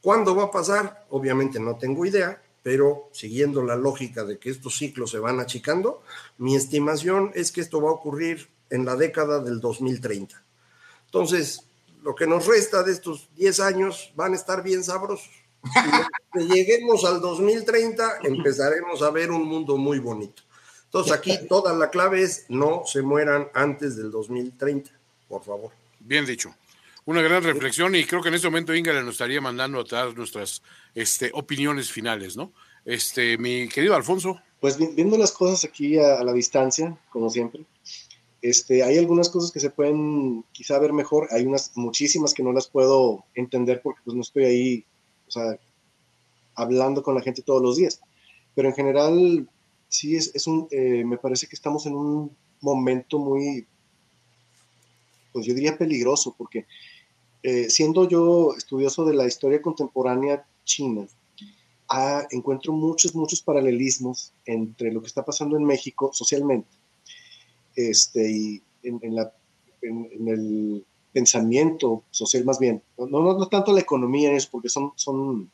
¿Cuándo 0.02 0.34
va 0.34 0.44
a 0.44 0.50
pasar? 0.50 1.06
Obviamente 1.10 1.58
no 1.58 1.76
tengo 1.76 2.06
idea, 2.06 2.40
pero 2.62 3.08
siguiendo 3.12 3.62
la 3.62 3.76
lógica 3.76 4.24
de 4.24 4.38
que 4.38 4.50
estos 4.50 4.76
ciclos 4.76 5.10
se 5.10 5.18
van 5.18 5.40
achicando, 5.40 6.02
mi 6.38 6.54
estimación 6.54 7.32
es 7.34 7.50
que 7.50 7.60
esto 7.60 7.80
va 7.80 7.90
a 7.90 7.94
ocurrir 7.94 8.48
en 8.70 8.84
la 8.84 8.96
década 8.96 9.40
del 9.40 9.60
2030. 9.60 10.42
Entonces, 11.06 11.62
lo 12.02 12.14
que 12.14 12.26
nos 12.26 12.46
resta 12.46 12.82
de 12.82 12.92
estos 12.92 13.28
10 13.36 13.60
años 13.60 14.12
van 14.14 14.32
a 14.32 14.36
estar 14.36 14.62
bien 14.62 14.84
sabrosos. 14.84 15.30
Y 16.34 16.44
lleguemos 16.54 17.04
al 17.04 17.20
2030, 17.20 18.18
empezaremos 18.22 19.02
a 19.02 19.10
ver 19.10 19.30
un 19.30 19.46
mundo 19.46 19.76
muy 19.76 19.98
bonito. 19.98 20.42
Entonces 20.84 21.12
aquí 21.12 21.38
toda 21.48 21.74
la 21.74 21.90
clave 21.90 22.22
es 22.22 22.46
no 22.48 22.82
se 22.86 23.02
mueran 23.02 23.48
antes 23.52 23.96
del 23.96 24.10
2030, 24.10 24.90
por 25.28 25.44
favor. 25.44 25.70
Bien 26.00 26.24
dicho. 26.24 26.54
Una 27.08 27.22
gran 27.22 27.42
reflexión 27.42 27.94
y 27.94 28.04
creo 28.04 28.20
que 28.20 28.28
en 28.28 28.34
este 28.34 28.48
momento 28.48 28.74
Inga 28.74 28.92
le 28.92 29.02
nos 29.02 29.12
estaría 29.12 29.40
mandando 29.40 29.80
a 29.80 29.84
todas 29.84 30.14
nuestras 30.14 30.60
este, 30.94 31.30
opiniones 31.32 31.90
finales, 31.90 32.36
¿no? 32.36 32.52
Este, 32.84 33.38
mi 33.38 33.66
querido 33.66 33.94
Alfonso. 33.94 34.38
Pues 34.60 34.76
viendo 34.76 35.16
las 35.16 35.32
cosas 35.32 35.64
aquí 35.64 35.98
a 35.98 36.22
la 36.22 36.34
distancia, 36.34 36.98
como 37.08 37.30
siempre, 37.30 37.62
este, 38.42 38.82
hay 38.82 38.98
algunas 38.98 39.30
cosas 39.30 39.50
que 39.50 39.58
se 39.58 39.70
pueden 39.70 40.44
quizá 40.52 40.78
ver 40.78 40.92
mejor, 40.92 41.28
hay 41.30 41.46
unas 41.46 41.74
muchísimas 41.78 42.34
que 42.34 42.42
no 42.42 42.52
las 42.52 42.68
puedo 42.68 43.24
entender 43.34 43.80
porque 43.82 44.02
pues 44.04 44.14
no 44.14 44.20
estoy 44.20 44.44
ahí, 44.44 44.84
o 45.28 45.30
sea, 45.30 45.58
hablando 46.56 47.02
con 47.02 47.14
la 47.14 47.22
gente 47.22 47.40
todos 47.40 47.62
los 47.62 47.78
días. 47.78 48.02
Pero 48.54 48.68
en 48.68 48.74
general, 48.74 49.48
sí, 49.88 50.14
es, 50.14 50.34
es 50.34 50.46
un, 50.46 50.68
eh, 50.70 51.04
me 51.06 51.16
parece 51.16 51.46
que 51.46 51.56
estamos 51.56 51.86
en 51.86 51.94
un 51.94 52.36
momento 52.60 53.18
muy, 53.18 53.66
pues 55.32 55.46
yo 55.46 55.54
diría 55.54 55.78
peligroso, 55.78 56.34
porque 56.36 56.66
eh, 57.42 57.70
siendo 57.70 58.08
yo 58.08 58.54
estudioso 58.56 59.04
de 59.04 59.14
la 59.14 59.26
historia 59.26 59.62
contemporánea 59.62 60.46
china, 60.64 61.06
ah, 61.88 62.26
encuentro 62.30 62.72
muchos, 62.72 63.14
muchos 63.14 63.42
paralelismos 63.42 64.32
entre 64.44 64.92
lo 64.92 65.00
que 65.00 65.06
está 65.06 65.24
pasando 65.24 65.56
en 65.56 65.64
México 65.64 66.10
socialmente 66.12 66.68
este, 67.76 68.30
y 68.30 68.62
en, 68.82 69.00
el 70.28 70.84
pensamiento 71.12 72.02
social 72.10 72.44
más 72.44 72.58
bien, 72.58 72.82
no, 72.96 73.06
no, 73.06 73.48
tanto 73.48 73.72
la 73.72 73.80
economía 73.80 74.32
es 74.32 74.46
porque 74.46 74.68
son, 74.68 74.92
son 74.96 75.50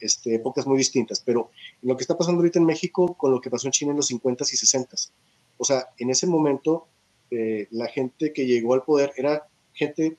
este, 0.00 0.34
épocas 0.34 0.66
muy 0.66 0.78
distintas, 0.78 1.20
pero 1.20 1.50
lo 1.82 1.96
que 1.96 2.02
está 2.02 2.16
pasando 2.16 2.40
ahorita 2.40 2.58
en 2.58 2.64
México 2.64 3.14
con 3.14 3.30
lo 3.30 3.40
que 3.40 3.50
pasó 3.50 3.68
en 3.68 3.72
China 3.72 3.90
en 3.90 3.98
los 3.98 4.10
50s 4.10 4.52
y 4.52 4.56
60s. 4.56 5.10
O 5.58 5.64
sea, 5.64 5.88
en 5.98 6.10
ese 6.10 6.26
momento 6.26 6.86
eh, 7.30 7.68
la 7.70 7.86
gente 7.86 8.32
que 8.32 8.46
llegó 8.46 8.74
al 8.74 8.82
poder 8.82 9.12
era 9.16 9.46
gente 9.72 10.16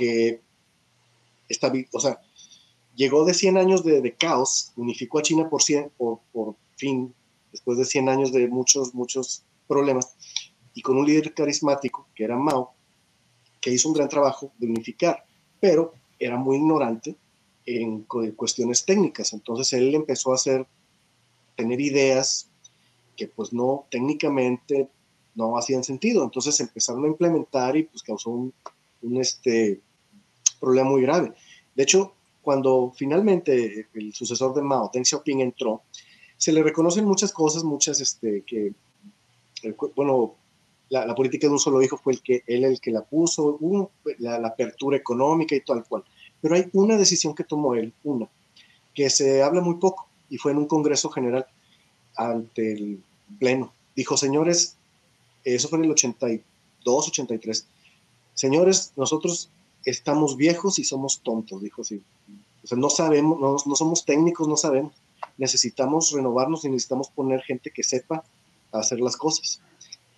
que 0.00 0.40
está, 1.46 1.70
o 1.92 2.00
sea, 2.00 2.18
llegó 2.94 3.26
de 3.26 3.34
100 3.34 3.58
años 3.58 3.84
de, 3.84 4.00
de 4.00 4.14
caos, 4.14 4.72
unificó 4.76 5.18
a 5.18 5.22
China 5.22 5.50
por, 5.50 5.60
100, 5.60 5.90
por, 5.98 6.20
por 6.32 6.56
fin, 6.76 7.14
después 7.52 7.76
de 7.76 7.84
100 7.84 8.08
años 8.08 8.32
de 8.32 8.48
muchos, 8.48 8.94
muchos 8.94 9.44
problemas, 9.68 10.14
y 10.72 10.80
con 10.80 10.96
un 10.96 11.04
líder 11.04 11.34
carismático, 11.34 12.08
que 12.14 12.24
era 12.24 12.38
Mao, 12.38 12.72
que 13.60 13.70
hizo 13.70 13.88
un 13.88 13.94
gran 13.94 14.08
trabajo 14.08 14.52
de 14.56 14.68
unificar, 14.68 15.22
pero 15.60 15.92
era 16.18 16.38
muy 16.38 16.56
ignorante 16.56 17.14
en 17.66 18.04
cuestiones 18.04 18.86
técnicas. 18.86 19.34
Entonces 19.34 19.70
él 19.74 19.94
empezó 19.94 20.32
a 20.32 20.36
hacer, 20.36 20.66
tener 21.56 21.78
ideas 21.78 22.48
que 23.18 23.28
pues 23.28 23.52
no, 23.52 23.86
técnicamente 23.90 24.88
no 25.34 25.58
hacían 25.58 25.84
sentido. 25.84 26.24
Entonces 26.24 26.58
empezaron 26.60 27.04
a 27.04 27.08
implementar 27.08 27.76
y 27.76 27.82
pues 27.82 28.02
causó 28.02 28.30
un, 28.30 28.54
este, 29.20 29.80
problema 30.60 30.90
muy 30.90 31.02
grave. 31.02 31.32
De 31.74 31.82
hecho, 31.82 32.14
cuando 32.42 32.92
finalmente 32.96 33.88
el 33.94 34.14
sucesor 34.14 34.54
de 34.54 34.62
Mao, 34.62 34.90
Deng 34.92 35.04
Xiaoping, 35.04 35.40
entró, 35.40 35.82
se 36.36 36.52
le 36.52 36.62
reconocen 36.62 37.04
muchas 37.04 37.32
cosas, 37.32 37.64
muchas 37.64 38.00
este, 38.00 38.42
que, 38.46 38.72
bueno, 39.94 40.34
la, 40.88 41.14
política 41.14 41.46
de 41.46 41.52
un 41.52 41.58
solo 41.58 41.82
hijo 41.82 41.96
fue 41.96 42.14
el 42.14 42.22
que, 42.22 42.42
él 42.46 42.64
el 42.64 42.80
que 42.80 42.90
la 42.90 43.02
puso, 43.02 43.58
la, 44.18 44.36
apertura 44.36 44.96
económica 44.96 45.54
y 45.54 45.60
tal 45.60 45.84
cual. 45.84 46.04
Pero 46.40 46.54
hay 46.54 46.68
una 46.72 46.96
decisión 46.96 47.34
que 47.34 47.44
tomó 47.44 47.74
él, 47.74 47.92
una, 48.04 48.28
que 48.94 49.10
se 49.10 49.42
habla 49.42 49.60
muy 49.60 49.74
poco, 49.76 50.08
y 50.28 50.38
fue 50.38 50.52
en 50.52 50.58
un 50.58 50.66
Congreso 50.66 51.10
General 51.10 51.46
ante 52.16 52.72
el 52.72 53.02
Pleno. 53.38 53.72
Dijo, 53.94 54.16
señores, 54.16 54.76
eso 55.44 55.68
fue 55.68 55.78
en 55.78 55.84
el 55.84 55.90
82, 55.92 57.08
83, 57.08 57.66
señores, 58.34 58.92
nosotros 58.96 59.50
estamos 59.84 60.36
viejos 60.36 60.78
y 60.78 60.84
somos 60.84 61.20
tontos, 61.20 61.62
dijo 61.62 61.82
así. 61.82 62.02
O 62.62 62.66
sea, 62.66 62.78
no 62.78 62.90
sabemos, 62.90 63.40
no, 63.40 63.56
no 63.64 63.76
somos 63.76 64.04
técnicos, 64.04 64.46
no 64.48 64.56
sabemos. 64.56 64.92
Necesitamos 65.38 66.12
renovarnos 66.12 66.64
y 66.64 66.68
necesitamos 66.68 67.08
poner 67.08 67.42
gente 67.42 67.70
que 67.70 67.82
sepa 67.82 68.24
hacer 68.72 69.00
las 69.00 69.16
cosas 69.16 69.60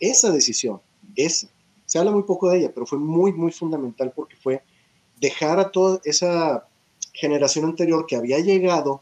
esa 0.03 0.33
decisión, 0.33 0.81
esa, 1.15 1.47
se 1.87 1.99
habla 1.99 2.11
muy 2.11 2.25
poco 2.25 2.51
de 2.51 2.59
ella, 2.59 2.73
pero 2.75 2.87
fue 2.87 2.99
muy, 2.99 3.33
muy 3.33 3.53
fundamental 3.53 4.13
porque 4.15 4.35
fue 4.35 4.63
dejar 5.21 5.61
a 5.61 5.71
toda 5.71 6.01
esa 6.05 6.67
generación 7.13 7.65
anterior 7.67 8.05
que 8.07 8.17
había 8.17 8.41
llegado 8.41 9.01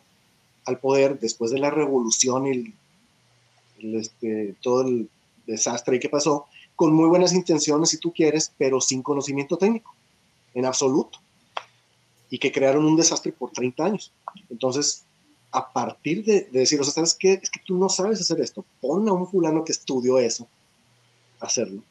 al 0.66 0.78
poder 0.78 1.18
después 1.18 1.52
de 1.52 1.58
la 1.58 1.70
revolución 1.70 2.46
y 2.46 2.74
este, 3.96 4.54
todo 4.61 4.82
el 4.82 5.08
desastre 5.46 5.98
que 5.98 6.11
pasó, 6.11 6.46
con 6.76 6.92
muy 6.92 7.08
buenas 7.08 7.32
intenciones, 7.32 7.88
si 7.88 7.96
tú 7.96 8.12
quieres, 8.12 8.52
pero 8.58 8.78
sin 8.82 9.02
conocimiento 9.02 9.56
técnico, 9.56 9.94
en 10.55 10.66
absoluto. 10.66 11.18
Y 12.30 12.38
que 12.38 12.53
crearon 12.53 12.84
un 12.84 12.96
desastre 12.96 13.32
por 13.32 13.51
30 13.51 13.84
años. 13.84 14.12
Entonces, 14.48 15.05
a 15.51 15.72
partir 15.72 16.24
de, 16.24 16.48
decir, 16.53 16.80
o 16.80 16.84
sea, 16.84 16.92
¿sabes? 16.92 17.16
Es 17.20 17.51
que 17.51 17.61
tú 17.66 17.76
no 17.76 17.88
sabes 17.88 18.20
hacer 18.20 18.40
esto. 18.40 18.64
Pon 18.80 19.09
a 19.09 19.12
un 19.12 19.26
fulano 19.26 19.64
que 19.64 19.72
estudió 19.72 20.18
eso 20.18 20.48
hacerlo, 21.40 21.82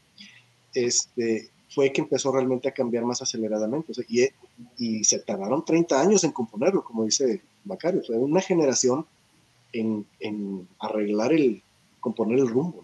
este, 0.74 1.50
fue 1.70 1.92
que 1.92 2.02
empezó 2.02 2.32
realmente 2.32 2.70
a 2.70 2.74
cambiar 2.74 3.04
más 3.04 3.22
aceleradamente. 3.22 3.92
y, 4.08 4.28
y, 4.78 5.04
se 5.04 5.20
tardaron 5.20 5.66
30 5.66 6.00
años 6.00 6.24
en 6.24 6.32
componerlo, 6.32 6.84
como 6.84 7.04
dice 7.04 7.42
Macario. 7.66 8.02
Una 8.10 8.42
generación 8.42 9.06
en, 9.74 10.06
en, 10.20 10.68
arreglar 10.80 11.34
el, 11.34 11.62
componer 12.00 12.40
el 12.40 12.48
rumbo. 12.48 12.84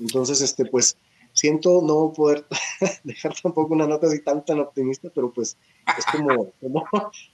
Entonces, 0.00 0.40
este, 0.40 0.64
pues, 0.64 0.96
siento 1.34 1.82
no 1.82 2.14
poder 2.16 2.46
dejar 3.04 3.34
tampoco 3.42 3.74
una 3.74 3.86
nota 3.86 4.06
así 4.06 4.22
tan, 4.22 4.42
tan 4.44 4.60
optimista, 4.60 5.10
pero 5.14 5.30
pues 5.30 5.58
es 5.98 6.06
como, 6.06 6.52
como, 6.60 6.86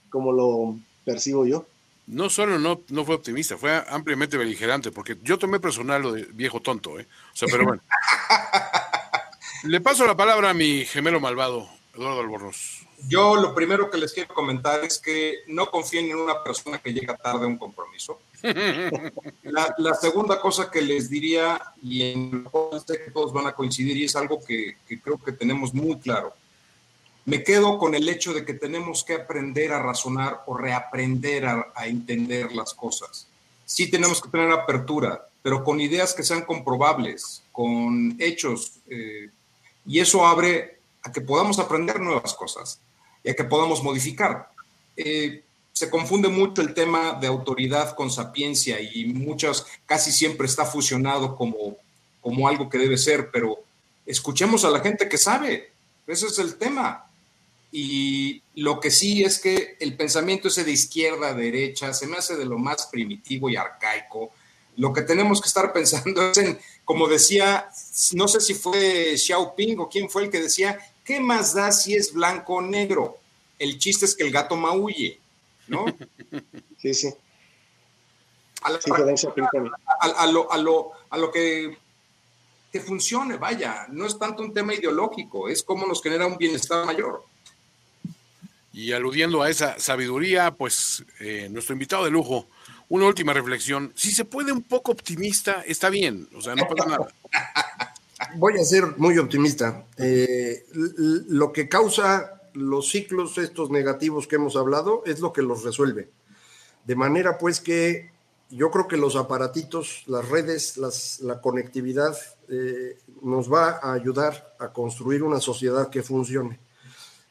como 0.09 0.31
lo 0.33 0.75
percibo 1.05 1.45
yo 1.45 1.65
no 2.11 2.29
solo 2.29 2.59
no, 2.59 2.81
no 2.89 3.05
fue 3.05 3.15
optimista, 3.15 3.57
fue 3.57 3.83
ampliamente 3.87 4.37
beligerante, 4.37 4.91
porque 4.91 5.17
yo 5.23 5.37
tomé 5.37 5.59
personal 5.59 6.01
lo 6.01 6.11
de 6.11 6.23
viejo 6.33 6.59
tonto, 6.59 6.99
¿eh? 6.99 7.07
O 7.33 7.35
sea, 7.35 7.47
pero 7.49 7.63
bueno. 7.63 7.81
Le 9.63 9.79
paso 9.79 10.05
la 10.05 10.17
palabra 10.17 10.49
a 10.49 10.53
mi 10.53 10.85
gemelo 10.85 11.19
malvado, 11.19 11.69
Eduardo 11.95 12.21
Albornoz. 12.21 12.81
Yo 13.07 13.35
lo 13.35 13.53
primero 13.53 13.89
que 13.89 13.97
les 13.97 14.11
quiero 14.11 14.33
comentar 14.33 14.83
es 14.83 14.99
que 14.99 15.39
no 15.47 15.67
confíen 15.67 16.09
en 16.09 16.17
una 16.17 16.43
persona 16.43 16.79
que 16.79 16.93
llega 16.93 17.15
tarde 17.15 17.45
a 17.45 17.47
un 17.47 17.57
compromiso. 17.57 18.19
La, 19.43 19.93
segunda 19.95 20.39
cosa 20.39 20.69
que 20.71 20.81
les 20.81 21.09
diría, 21.09 21.61
y 21.81 22.11
en 22.11 22.47
sé 22.85 22.99
que 23.03 23.11
todos 23.11 23.33
van 23.33 23.47
a 23.47 23.53
coincidir, 23.53 23.97
y 23.97 24.05
es 24.05 24.15
algo 24.15 24.43
que, 24.43 24.77
creo 25.03 25.17
que 25.17 25.31
tenemos 25.31 25.73
muy 25.73 25.97
claro, 25.99 26.33
me 27.25 27.43
quedo 27.43 27.77
con 27.77 27.93
el 27.93 28.09
hecho 28.09 28.33
de 28.33 28.45
que 28.45 28.53
tenemos 28.53 29.03
que 29.03 29.13
aprender 29.13 29.71
a 29.73 29.81
razonar 29.81 30.41
o 30.47 30.57
reaprender 30.57 31.45
a, 31.45 31.71
entender 31.85 32.51
las 32.51 32.73
cosas. 32.73 33.27
Sí 33.65 33.89
tenemos 33.89 34.21
que 34.21 34.29
tener 34.29 34.51
apertura, 34.51 35.27
pero 35.43 35.63
con 35.63 35.79
ideas 35.79 36.13
que 36.13 36.23
sean 36.23 36.43
comprobables, 36.43 37.43
con 37.51 38.15
hechos, 38.19 38.73
eh, 38.89 39.29
y 39.85 39.99
eso 39.99 40.25
abre 40.25 40.79
a 41.03 41.11
que 41.11 41.21
podamos 41.21 41.59
aprender 41.59 41.99
nuevas 41.99 42.33
cosas 42.33 42.79
y 43.23 43.29
a 43.29 43.35
que 43.35 43.43
podamos 43.43 43.83
modificar. 43.83 44.49
Eh, 44.97 45.43
se 45.73 45.89
confunde 45.89 46.27
mucho 46.27 46.61
el 46.61 46.73
tema 46.73 47.17
de 47.19 47.27
autoridad 47.27 47.95
con 47.95 48.11
sapiencia 48.11 48.79
y 48.79 49.05
muchas, 49.05 49.65
casi 49.85 50.11
siempre 50.11 50.47
está 50.47 50.65
fusionado 50.65 51.35
como, 51.35 51.77
como 52.21 52.47
algo 52.47 52.69
que 52.69 52.77
debe 52.77 52.97
ser, 52.97 53.31
pero 53.31 53.63
escuchemos 54.05 54.65
a 54.65 54.69
la 54.69 54.81
gente 54.81 55.07
que 55.07 55.17
sabe, 55.17 55.71
ese 56.07 56.27
es 56.27 56.39
el 56.39 56.55
tema. 56.55 57.07
Y 57.71 58.41
lo 58.55 58.79
que 58.79 58.91
sí 58.91 59.23
es 59.23 59.39
que 59.39 59.77
el 59.79 59.95
pensamiento 59.95 60.49
ese 60.49 60.65
de 60.65 60.71
izquierda 60.71 61.29
a 61.29 61.33
derecha 61.33 61.93
se 61.93 62.05
me 62.05 62.17
hace 62.17 62.35
de 62.35 62.45
lo 62.45 62.57
más 62.57 62.87
primitivo 62.87 63.49
y 63.49 63.55
arcaico. 63.55 64.31
Lo 64.75 64.91
que 64.91 65.01
tenemos 65.03 65.41
que 65.41 65.47
estar 65.47 65.71
pensando 65.71 66.21
es 66.31 66.37
en, 66.37 66.59
como 66.83 67.07
decía, 67.07 67.69
no 68.13 68.27
sé 68.27 68.41
si 68.41 68.53
fue 68.53 69.17
Xiaoping 69.17 69.79
o 69.79 69.89
quién 69.89 70.09
fue 70.09 70.23
el 70.23 70.29
que 70.29 70.41
decía, 70.41 70.77
¿qué 71.05 71.21
más 71.21 71.53
da 71.53 71.71
si 71.71 71.95
es 71.95 72.11
blanco 72.11 72.55
o 72.55 72.61
negro? 72.61 73.17
El 73.57 73.79
chiste 73.79 74.05
es 74.05 74.15
que 74.15 74.23
el 74.23 74.31
gato 74.31 74.57
maulle. 74.57 75.20
¿No? 75.71 75.85
Sí, 76.77 76.93
sí. 76.93 77.09
A, 78.61 78.69
lo, 80.27 80.51
a, 80.51 81.17
lo, 81.17 81.31
que, 81.31 81.77
que 82.71 82.79
funcione, 82.79 83.37
vaya, 83.37 83.87
no 83.89 84.05
es 84.05 84.19
tanto 84.19 84.43
un 84.43 84.53
tema 84.53 84.75
ideológico, 84.75 85.49
es 85.49 85.63
cómo 85.63 85.87
nos 85.87 86.03
genera 86.03 86.27
un 86.27 86.37
bienestar 86.37 86.85
mayor. 86.85 87.23
Y 88.73 88.91
aludiendo 88.91 89.41
a 89.41 89.49
esa 89.49 89.79
sabiduría, 89.79 90.51
pues 90.51 91.03
eh, 91.19 91.49
nuestro 91.49 91.73
invitado 91.73 92.05
de 92.05 92.11
lujo, 92.11 92.47
una 92.89 93.07
última 93.07 93.33
reflexión. 93.33 93.91
Si 93.95 94.11
se 94.11 94.25
puede 94.25 94.51
un 94.51 94.61
poco 94.61 94.91
optimista, 94.91 95.63
está 95.65 95.89
bien, 95.89 96.27
o 96.35 96.41
sea, 96.41 96.55
no 96.55 96.67
pasa 96.67 96.89
nada. 96.89 97.07
Voy 98.35 98.59
a 98.59 98.63
ser 98.63 98.97
muy 98.97 99.17
optimista. 99.17 99.85
Eh, 99.97 100.65
lo 100.73 101.51
que 101.51 101.67
causa 101.67 102.40
los 102.53 102.89
ciclos 102.89 103.37
estos 103.37 103.69
negativos 103.69 104.27
que 104.27 104.35
hemos 104.35 104.55
hablado 104.55 105.03
es 105.05 105.19
lo 105.19 105.33
que 105.33 105.41
los 105.41 105.63
resuelve. 105.63 106.11
De 106.85 106.95
manera 106.95 107.37
pues 107.37 107.59
que 107.59 108.11
yo 108.49 108.69
creo 108.69 108.87
que 108.87 108.97
los 108.97 109.15
aparatitos, 109.15 110.03
las 110.07 110.27
redes, 110.27 110.77
la 111.21 111.41
conectividad 111.41 112.17
eh, 112.49 112.97
nos 113.21 113.51
va 113.51 113.79
a 113.81 113.93
ayudar 113.93 114.55
a 114.59 114.73
construir 114.73 115.23
una 115.23 115.39
sociedad 115.39 115.89
que 115.89 116.03
funcione. 116.03 116.59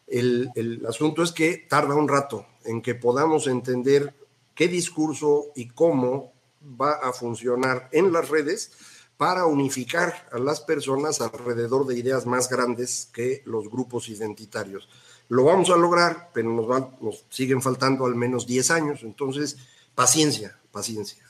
El, 0.07 0.51
el 0.55 0.85
asunto 0.87 1.23
es 1.23 1.33
que 1.33 1.67
tarda 1.69 1.95
un 1.95 2.09
rato 2.09 2.47
en 2.65 2.81
que 2.81 2.95
podamos 2.95 3.47
entender 3.47 4.15
qué 4.55 4.67
discurso 4.69 5.53
y 5.55 5.69
cómo 5.69 6.33
va 6.63 6.93
a 6.93 7.13
funcionar 7.13 7.89
en 7.93 8.13
las 8.13 8.29
redes 8.29 8.73
para 9.17 9.45
unificar 9.45 10.29
a 10.33 10.39
las 10.39 10.63
personas 10.63 11.21
alrededor 11.21 11.87
de 11.87 11.99
ideas 11.99 12.25
más 12.25 12.49
grandes 12.49 13.11
que 13.13 13.43
los 13.45 13.69
grupos 13.69 14.09
identitarios. 14.09 14.89
Lo 15.31 15.45
vamos 15.45 15.71
a 15.71 15.77
lograr, 15.77 16.31
pero 16.35 16.51
nos, 16.51 16.67
van, 16.67 16.91
nos 17.01 17.25
siguen 17.31 17.63
faltando 17.63 18.05
al 18.05 18.17
menos 18.17 18.47
10 18.47 18.71
años. 18.73 19.01
Entonces, 19.03 19.57
paciencia, 19.95 20.59
paciencia. 20.73 21.25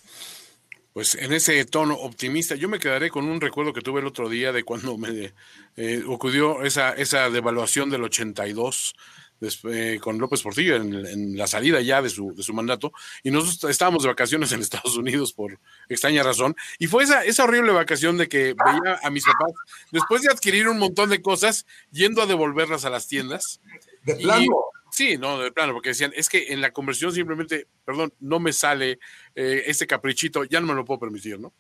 Pues 0.94 1.14
en 1.14 1.32
ese 1.32 1.64
tono 1.66 1.94
optimista, 1.94 2.57
yo 2.57 2.68
me 2.68 2.80
quedaré 2.80 3.11
con 3.11 3.26
un 3.26 3.40
recuerdo 3.40 3.72
que 3.72 3.82
tuve 3.82 4.01
el 4.01 4.07
otro 4.07 4.28
día 4.28 4.53
de 4.53 4.64
cuando 4.64 4.96
me 4.96 5.32
eh, 5.76 6.03
ocurrió 6.09 6.62
esa, 6.62 6.92
esa 6.94 7.30
devaluación 7.30 7.90
del 7.90 8.03
82 8.03 8.94
eh, 9.40 9.98
con 10.03 10.18
López 10.18 10.42
Portillo 10.42 10.76
en, 10.76 11.34
la 11.34 11.46
salida 11.46 11.80
ya 11.80 12.03
de 12.03 12.11
su, 12.11 12.34
de 12.34 12.42
su 12.42 12.53
mandato, 12.53 12.92
y 13.22 13.30
nosotros 13.30 13.70
estábamos 13.70 14.03
de 14.03 14.11
vacaciones 14.11 14.53
en 14.53 14.61
Estados 14.61 14.96
Unidos 14.98 15.32
por 15.32 15.59
extraña 15.88 16.22
razón, 16.22 16.55
y 16.78 16.88
fue 16.88 17.05
esa, 17.05 17.24
esa 17.24 17.44
horrible 17.44 17.72
vacación 17.72 18.18
de 18.18 18.28
que 18.28 18.55
veía 18.55 19.01
a 19.03 19.09
mis 19.09 19.24
papás, 19.24 19.53
después 19.92 20.22
de 20.22 20.30
adquirir 20.30 20.68
un 20.68 20.78
montón 20.78 21.09
de 21.09 21.22
cosas, 21.22 21.64
yendo 21.90 22.20
a 22.20 22.26
devolverlas 22.26 22.84
a 22.84 22.90
las 22.90 23.09
tiendas, 23.09 23.61
¿De 24.03 24.16
plano? 24.16 24.46
sí, 24.90 25.16
no, 25.16 25.38
de 25.38 25.53
plano, 25.53 25.72
porque 25.72 25.90
decían, 25.90 26.12
es 26.16 26.28
que 26.28 26.53
en 26.53 26.61
la 26.61 26.72
conversión 26.72 27.12
simplemente, 27.12 27.68
perdón, 27.84 28.12
no 28.20 28.40
me 28.40 28.53
sale 28.53 28.98
eh, 29.34 29.62
este 29.66 29.86
caprichito, 29.86 30.44
ya 30.44 30.61
no 30.61 30.66
me 30.66 30.74
lo 30.74 30.84
puedo 30.84 31.01
permitir, 31.01 31.38
¿no? 31.38 31.55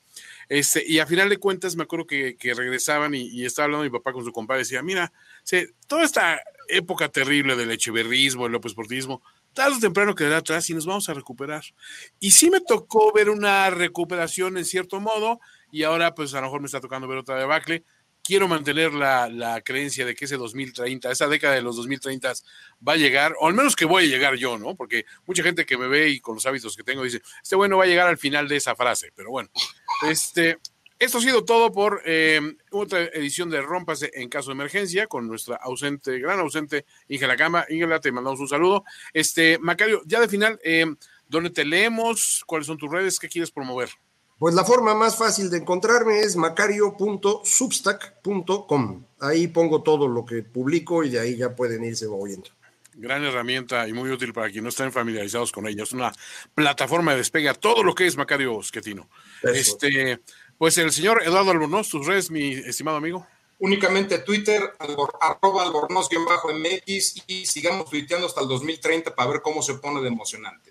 Este, 0.48 0.84
y 0.86 0.98
a 0.98 1.06
final 1.06 1.28
de 1.28 1.38
cuentas 1.38 1.76
me 1.76 1.84
acuerdo 1.84 2.06
que, 2.06 2.36
regresaban 2.56 3.14
y, 3.14 3.44
estaba 3.44 3.66
hablando 3.66 3.84
mi 3.84 3.90
papá 3.90 4.12
con 4.12 4.24
su 4.24 4.32
compadre 4.32 4.62
y 4.62 4.64
decía, 4.64 4.82
mira, 4.82 5.12
toda 5.86 6.04
esta 6.04 6.40
época 6.68 7.08
terrible 7.08 7.56
del 7.56 7.70
echeverrismo, 7.70 8.46
el 8.46 8.52
López 8.52 8.74
Portismo, 8.74 9.22
tarde 9.52 9.76
o 9.76 9.80
temprano 9.80 10.14
quedará 10.14 10.38
atrás 10.38 10.68
y 10.70 10.74
nos 10.74 10.86
vamos 10.86 11.08
a 11.08 11.14
recuperar. 11.14 11.62
Y 12.18 12.32
sí 12.32 12.50
me 12.50 12.60
tocó 12.60 13.12
ver 13.12 13.30
una 13.30 13.70
recuperación 13.70 14.56
en 14.56 14.64
cierto 14.64 15.00
modo 15.00 15.40
y 15.72 15.82
ahora 15.82 16.14
pues 16.14 16.34
a 16.34 16.40
lo 16.40 16.46
mejor 16.46 16.60
me 16.60 16.66
está 16.66 16.80
tocando 16.80 17.08
ver 17.08 17.18
otra 17.18 17.36
debacle, 17.36 17.84
quiero 18.30 18.46
mantener 18.46 18.94
la, 18.94 19.60
creencia 19.64 20.06
de 20.06 20.14
que 20.14 20.24
ese 20.24 20.36
2030, 20.36 21.10
esa 21.10 21.26
década 21.26 21.56
de 21.56 21.62
los 21.62 21.74
2030 21.74 22.32
va 22.86 22.92
a 22.92 22.96
llegar, 22.96 23.34
o 23.40 23.48
al 23.48 23.54
menos 23.54 23.74
que 23.74 23.86
voy 23.86 24.04
a 24.04 24.06
llegar 24.06 24.36
yo, 24.36 24.56
¿no? 24.56 24.76
Porque 24.76 25.04
mucha 25.26 25.42
gente 25.42 25.66
que 25.66 25.76
me 25.76 25.88
ve 25.88 26.10
y 26.10 26.20
con 26.20 26.36
los 26.36 26.46
hábitos 26.46 26.76
que 26.76 26.84
tengo 26.84 27.02
dice, 27.02 27.22
este 27.42 27.56
bueno 27.56 27.78
va 27.78 27.84
a 27.84 27.86
llegar 27.88 28.06
al 28.06 28.18
final 28.18 28.46
de 28.46 28.54
esa 28.54 28.76
frase, 28.76 29.10
pero 29.16 29.30
bueno, 29.30 29.50
este, 30.08 30.58
esto 31.00 31.18
ha 31.18 31.22
sido 31.22 31.44
todo 31.44 31.72
por 31.72 32.02
eh, 32.04 32.40
otra 32.70 33.00
edición 33.00 33.50
de 33.50 33.62
Rómpase 33.62 34.12
en 34.14 34.28
caso 34.28 34.50
de 34.50 34.54
emergencia 34.54 35.08
con 35.08 35.26
nuestra 35.26 35.56
ausente, 35.56 36.20
gran 36.20 36.38
ausente 36.38 36.84
Ingela 37.08 37.36
Cama. 37.36 37.66
Ingela, 37.68 37.98
te 37.98 38.12
mandamos 38.12 38.38
un 38.38 38.48
saludo. 38.48 38.84
Este, 39.12 39.58
Macario, 39.58 40.02
ya 40.06 40.20
de 40.20 40.28
final, 40.28 40.60
eh, 40.62 40.86
¿dónde 41.26 41.50
te 41.50 41.64
leemos? 41.64 42.44
¿Cuáles 42.46 42.68
son 42.68 42.78
tus 42.78 42.92
redes? 42.92 43.18
¿Qué 43.18 43.28
quieres 43.28 43.50
promover? 43.50 43.88
Pues 44.40 44.54
la 44.54 44.64
forma 44.64 44.94
más 44.94 45.16
fácil 45.18 45.50
de 45.50 45.58
encontrarme 45.58 46.20
es 46.20 46.34
macario.substack.com. 46.34 49.04
Ahí 49.20 49.48
pongo 49.48 49.82
todo 49.82 50.08
lo 50.08 50.24
que 50.24 50.42
publico 50.42 51.04
y 51.04 51.10
de 51.10 51.20
ahí 51.20 51.36
ya 51.36 51.54
pueden 51.54 51.84
irse 51.84 52.06
oyendo. 52.06 52.48
Gran 52.94 53.22
herramienta 53.22 53.86
y 53.86 53.92
muy 53.92 54.10
útil 54.10 54.32
para 54.32 54.46
quienes 54.46 54.62
no 54.62 54.70
estén 54.70 54.92
familiarizados 54.92 55.52
con 55.52 55.66
ella. 55.66 55.82
Es 55.82 55.92
una 55.92 56.10
plataforma 56.54 57.12
de 57.12 57.18
despegue 57.18 57.50
a 57.50 57.54
todo 57.54 57.82
lo 57.82 57.94
que 57.94 58.06
es 58.06 58.16
Macario 58.16 58.62
Schettino. 58.62 59.10
Este, 59.42 60.20
pues 60.56 60.78
el 60.78 60.90
señor 60.90 61.22
Eduardo 61.22 61.50
Albornoz, 61.50 61.90
tus 61.90 62.06
redes, 62.06 62.30
mi 62.30 62.52
estimado 62.52 62.96
amigo. 62.96 63.26
Únicamente 63.58 64.20
Twitter, 64.20 64.72
arroba 65.20 65.64
albornoz-mx 65.64 67.24
y 67.26 67.44
sigamos 67.44 67.90
tuiteando 67.90 68.26
hasta 68.26 68.40
el 68.40 68.48
2030 68.48 69.14
para 69.14 69.32
ver 69.32 69.42
cómo 69.42 69.60
se 69.60 69.74
pone 69.74 70.00
de 70.00 70.08
emocionante. 70.08 70.69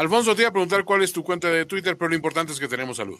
Alfonso, 0.00 0.34
te 0.34 0.40
iba 0.40 0.48
a 0.48 0.52
preguntar 0.52 0.82
cuál 0.86 1.02
es 1.02 1.12
tu 1.12 1.22
cuenta 1.22 1.50
de 1.50 1.66
Twitter, 1.66 1.94
pero 1.98 2.08
lo 2.08 2.14
importante 2.14 2.54
es 2.54 2.58
que 2.58 2.68
tenemos 2.68 2.96
salud. 2.96 3.18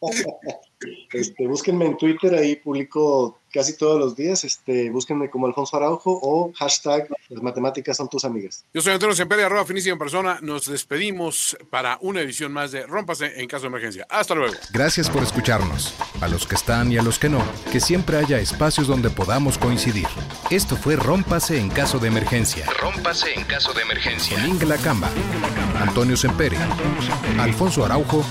Este, 1.12 1.46
búsquenme 1.46 1.86
en 1.86 1.96
Twitter, 1.96 2.34
ahí 2.34 2.56
publico 2.56 3.40
casi 3.52 3.76
todos 3.76 3.98
los 3.98 4.16
días. 4.16 4.44
Este, 4.44 4.90
búsquenme 4.90 5.28
como 5.28 5.46
Alfonso 5.46 5.76
Araujo 5.76 6.18
o 6.22 6.52
hashtag 6.54 7.08
las 7.28 7.42
matemáticas 7.42 7.96
son 7.96 8.08
tus 8.08 8.24
amigas. 8.24 8.64
Yo 8.72 8.80
soy 8.80 8.92
Antonio 8.92 9.14
Semperi, 9.14 9.42
arroba 9.42 9.64
finísima 9.64 9.98
persona. 9.98 10.38
Nos 10.40 10.66
despedimos 10.70 11.56
para 11.68 11.98
una 12.00 12.20
edición 12.20 12.52
más 12.52 12.72
de 12.72 12.86
Rómpase 12.86 13.40
en 13.40 13.46
caso 13.46 13.62
de 13.62 13.68
emergencia. 13.68 14.06
Hasta 14.08 14.34
luego. 14.34 14.54
Gracias 14.72 15.10
por 15.10 15.22
escucharnos. 15.22 15.94
A 16.20 16.28
los 16.28 16.46
que 16.46 16.54
están 16.54 16.90
y 16.92 16.98
a 16.98 17.02
los 17.02 17.18
que 17.18 17.28
no, 17.28 17.42
que 17.72 17.80
siempre 17.80 18.16
haya 18.16 18.38
espacios 18.38 18.86
donde 18.86 19.10
podamos 19.10 19.58
coincidir. 19.58 20.06
Esto 20.50 20.76
fue 20.76 20.96
Rómpase 20.96 21.58
en 21.58 21.68
caso 21.68 21.98
de 21.98 22.08
emergencia. 22.08 22.66
Rómpase 22.80 23.34
en 23.34 23.44
caso 23.44 23.72
de 23.72 23.82
emergencia. 23.82 24.36
Con 24.36 24.48
Ingla 24.48 24.76
Camba, 24.78 25.10
Antonio 25.78 26.16
Semperi, 26.16 26.56
Alfonso 27.38 27.84
Araujo 27.84 28.24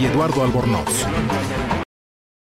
y 0.00 0.06
Eduardo 0.06 0.42
Albornoz. 0.42 1.06